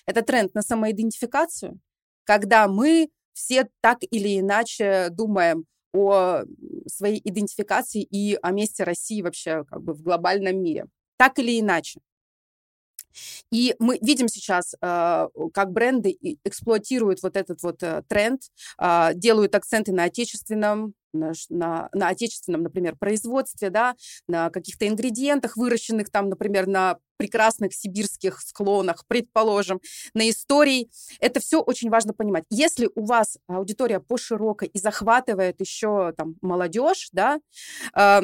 Это 0.06 0.22
тренд 0.22 0.54
на 0.54 0.62
самоидентификацию, 0.62 1.78
когда 2.24 2.66
мы 2.66 3.10
все 3.34 3.68
так 3.80 3.98
или 4.10 4.40
иначе 4.40 5.08
думаем 5.10 5.66
о 5.92 6.42
своей 6.86 7.20
идентификации 7.22 8.02
и 8.02 8.38
о 8.40 8.52
месте 8.52 8.84
России 8.84 9.22
вообще 9.22 9.64
как 9.64 9.82
бы 9.82 9.92
в 9.92 10.02
глобальном 10.02 10.62
мире. 10.62 10.86
Так 11.16 11.38
или 11.38 11.60
иначе. 11.60 12.00
И 13.50 13.74
мы 13.78 13.98
видим 14.00 14.28
сейчас, 14.28 14.74
э, 14.80 15.28
как 15.52 15.72
бренды 15.72 16.16
эксплуатируют 16.44 17.22
вот 17.22 17.36
этот 17.36 17.62
вот 17.62 17.82
э, 17.82 18.02
тренд, 18.08 18.42
а, 18.78 19.12
делают 19.14 19.54
акценты 19.54 19.92
на 19.92 20.04
отечественном, 20.04 20.94
на, 21.12 21.32
на, 21.48 21.88
на 21.92 22.08
отечественном, 22.08 22.62
например, 22.62 22.96
производстве, 22.96 23.70
да, 23.70 23.96
на 24.28 24.50
каких-то 24.50 24.86
ингредиентах, 24.86 25.56
выращенных 25.56 26.10
там, 26.10 26.28
например, 26.28 26.66
на 26.66 26.98
прекрасных 27.16 27.74
сибирских 27.74 28.40
склонах, 28.40 29.04
предположим, 29.06 29.80
на 30.14 30.28
истории. 30.30 30.90
Это 31.18 31.40
все 31.40 31.60
очень 31.60 31.90
важно 31.90 32.14
понимать. 32.14 32.44
Если 32.48 32.88
у 32.94 33.04
вас 33.04 33.36
аудитория 33.46 34.00
поширокой 34.00 34.68
и 34.68 34.78
захватывает 34.78 35.60
еще 35.60 36.14
там 36.16 36.36
молодежь, 36.40 37.10
да, 37.12 37.38
э, 37.94 38.22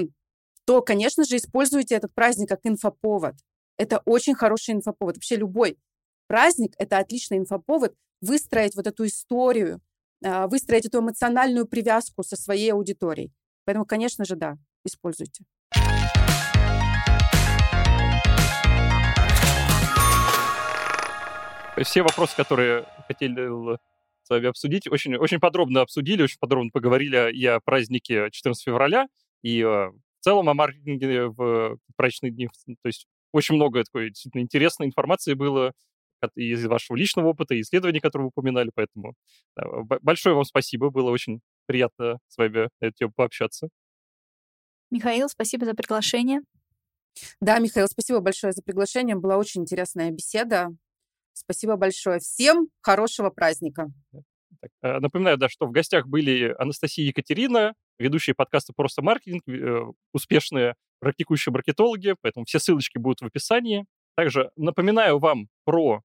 то, 0.64 0.82
конечно 0.82 1.24
же, 1.24 1.37
используйте 1.37 1.95
этот 1.95 2.14
праздник 2.14 2.49
как 2.49 2.61
инфоповод. 2.64 3.34
Это 3.78 4.01
очень 4.05 4.34
хороший 4.34 4.74
инфоповод. 4.74 5.16
Вообще 5.16 5.37
любой 5.37 5.78
праздник– 6.26 6.74
это 6.78 6.99
отличный 6.99 7.39
инфоповод 7.39 7.95
выстроить 8.20 8.74
вот 8.74 8.87
эту 8.87 9.07
историю, 9.07 9.80
выстроить 10.22 10.86
эту 10.86 11.00
эмоциональную 11.00 11.66
привязку 11.66 12.22
со 12.22 12.36
своей 12.36 12.72
аудиторией. 12.72 13.32
Поэтому, 13.64 13.84
конечно 13.84 14.24
же, 14.24 14.36
да, 14.36 14.56
используйте. 14.84 15.44
Все 21.82 22.02
вопросы, 22.02 22.34
которые 22.34 22.86
хотели 23.06 23.76
с 24.22 24.30
вами 24.30 24.48
обсудить, 24.48 24.88
очень, 24.90 25.16
очень 25.16 25.38
подробно 25.38 25.82
обсудили, 25.82 26.22
очень 26.22 26.38
подробно 26.40 26.70
поговорили 26.72 27.32
и 27.32 27.44
о 27.46 27.60
празднике 27.60 28.28
14 28.30 28.64
февраля, 28.64 29.06
и 29.42 29.60
э, 29.60 29.64
в 29.64 29.94
целом 30.20 30.48
о 30.48 30.54
маркетинге 30.54 31.28
в 31.28 31.78
праздничные 31.96 32.32
дни. 32.32 32.48
То 32.66 32.86
есть 32.86 33.06
очень 33.32 33.54
много 33.54 33.84
такой 33.84 34.08
действительно 34.08 34.42
интересной 34.42 34.86
информации 34.86 35.34
было 35.34 35.72
из 36.34 36.64
вашего 36.66 36.96
личного 36.96 37.28
опыта, 37.28 37.54
и 37.54 37.60
исследований, 37.60 38.00
которые 38.00 38.26
вы 38.26 38.28
упоминали, 38.28 38.70
поэтому 38.74 39.14
да, 39.56 39.64
большое 40.00 40.34
вам 40.34 40.44
спасибо, 40.44 40.90
было 40.90 41.10
очень 41.10 41.40
приятно 41.66 42.18
с 42.28 42.36
вами 42.36 42.68
на 42.80 42.86
эту 42.86 42.96
тему 42.96 43.12
пообщаться. 43.14 43.68
Михаил, 44.90 45.28
спасибо 45.28 45.64
за 45.66 45.74
приглашение. 45.74 46.40
Да, 47.40 47.58
Михаил, 47.58 47.86
спасибо 47.88 48.20
большое 48.20 48.52
за 48.52 48.62
приглашение. 48.62 49.16
Была 49.16 49.36
очень 49.36 49.62
интересная 49.62 50.10
беседа. 50.10 50.68
Спасибо 51.32 51.76
большое. 51.76 52.18
Всем 52.20 52.68
хорошего 52.80 53.30
праздника. 53.30 53.88
Так, 54.60 54.70
э, 54.82 54.98
напоминаю, 55.00 55.36
да, 55.36 55.48
что 55.48 55.66
в 55.66 55.72
гостях 55.72 56.06
были 56.06 56.54
Анастасия 56.58 57.04
и 57.04 57.08
Екатерина, 57.08 57.74
ведущие 57.98 58.34
подкаста 58.34 58.72
«Просто 58.74 59.02
маркетинг», 59.02 59.42
э, 59.48 59.80
успешные 60.12 60.74
практикующие 61.00 61.52
маркетологи, 61.52 62.14
поэтому 62.22 62.46
все 62.46 62.58
ссылочки 62.58 62.98
будут 62.98 63.20
в 63.20 63.26
описании. 63.26 63.84
Также 64.16 64.50
напоминаю 64.56 65.18
вам 65.18 65.48
про 65.64 66.00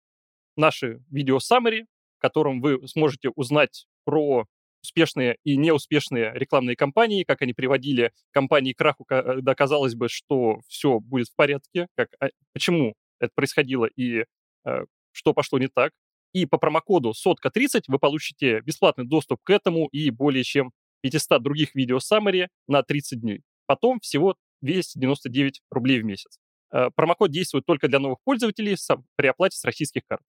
наши 0.55 1.03
видео 1.09 1.37
summary, 1.37 1.85
в 2.17 2.21
котором 2.21 2.61
вы 2.61 2.87
сможете 2.87 3.29
узнать 3.29 3.87
про 4.05 4.45
успешные 4.83 5.37
и 5.43 5.57
неуспешные 5.57 6.31
рекламные 6.33 6.75
кампании, 6.75 7.23
как 7.23 7.41
они 7.41 7.53
приводили 7.53 8.11
компании 8.31 8.73
к 8.73 8.77
краху, 8.77 9.05
когда 9.05 9.55
казалось 9.55 9.95
бы, 9.95 10.09
что 10.09 10.59
все 10.67 10.99
будет 10.99 11.27
в 11.27 11.35
порядке, 11.35 11.87
как, 11.95 12.09
а, 12.19 12.29
почему 12.53 12.95
это 13.19 13.31
происходило 13.35 13.85
и 13.85 14.25
э, 14.65 14.85
что 15.11 15.33
пошло 15.33 15.59
не 15.59 15.67
так. 15.67 15.91
И 16.33 16.45
по 16.45 16.57
промокоду 16.57 17.11
СОТКА30 17.11 17.83
вы 17.87 17.99
получите 17.99 18.61
бесплатный 18.61 19.05
доступ 19.05 19.41
к 19.43 19.49
этому 19.49 19.87
и 19.87 20.09
более 20.09 20.43
чем 20.43 20.71
500 21.01 21.43
других 21.43 21.75
видео 21.75 21.97
summary 21.97 22.47
на 22.67 22.83
30 22.83 23.19
дней. 23.19 23.41
Потом 23.65 23.99
всего 23.99 24.35
299 24.61 25.61
рублей 25.69 26.01
в 26.01 26.05
месяц. 26.05 26.39
Э, 26.71 26.89
промокод 26.95 27.31
действует 27.31 27.65
только 27.65 27.87
для 27.87 27.99
новых 27.99 28.19
пользователей 28.23 28.75
при 29.15 29.27
оплате 29.27 29.57
с 29.57 29.63
российских 29.63 30.03
карт. 30.07 30.23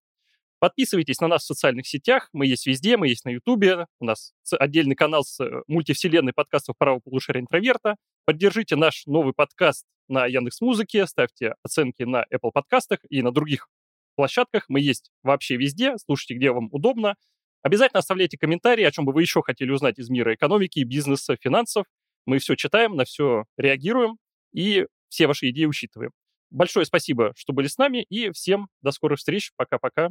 Подписывайтесь 0.62 1.20
на 1.20 1.26
нас 1.26 1.42
в 1.42 1.46
социальных 1.46 1.88
сетях. 1.88 2.28
Мы 2.32 2.46
есть 2.46 2.68
везде, 2.68 2.96
мы 2.96 3.08
есть 3.08 3.24
на 3.24 3.30
Ютубе. 3.30 3.88
У 3.98 4.04
нас 4.04 4.32
отдельный 4.60 4.94
канал 4.94 5.24
с 5.24 5.40
э, 5.40 5.62
мультивселенной 5.66 6.32
подкастов 6.32 6.76
«Право 6.78 7.00
полушария 7.00 7.42
интроверта». 7.42 7.96
Поддержите 8.26 8.76
наш 8.76 9.04
новый 9.06 9.32
подкаст 9.34 9.84
на 10.06 10.24
Яндекс 10.26 10.60
Музыке, 10.60 11.08
ставьте 11.08 11.56
оценки 11.64 12.04
на 12.04 12.24
Apple 12.32 12.52
подкастах 12.54 13.00
и 13.10 13.22
на 13.22 13.32
других 13.32 13.66
площадках. 14.14 14.66
Мы 14.68 14.78
есть 14.78 15.10
вообще 15.24 15.56
везде. 15.56 15.96
Слушайте, 15.98 16.34
где 16.34 16.52
вам 16.52 16.68
удобно. 16.70 17.16
Обязательно 17.62 17.98
оставляйте 17.98 18.38
комментарии, 18.38 18.84
о 18.84 18.92
чем 18.92 19.04
бы 19.04 19.12
вы 19.12 19.22
еще 19.22 19.42
хотели 19.42 19.72
узнать 19.72 19.98
из 19.98 20.10
мира 20.10 20.32
экономики, 20.32 20.84
бизнеса, 20.84 21.36
финансов. 21.40 21.86
Мы 22.24 22.38
все 22.38 22.54
читаем, 22.54 22.94
на 22.94 23.04
все 23.04 23.46
реагируем 23.56 24.16
и 24.52 24.86
все 25.08 25.26
ваши 25.26 25.50
идеи 25.50 25.64
учитываем. 25.64 26.12
Большое 26.52 26.84
спасибо, 26.84 27.32
что 27.34 27.54
были 27.54 27.66
с 27.66 27.78
нами, 27.78 28.04
и 28.10 28.30
всем 28.30 28.68
до 28.82 28.90
скорых 28.90 29.18
встреч. 29.18 29.52
Пока-пока. 29.56 30.10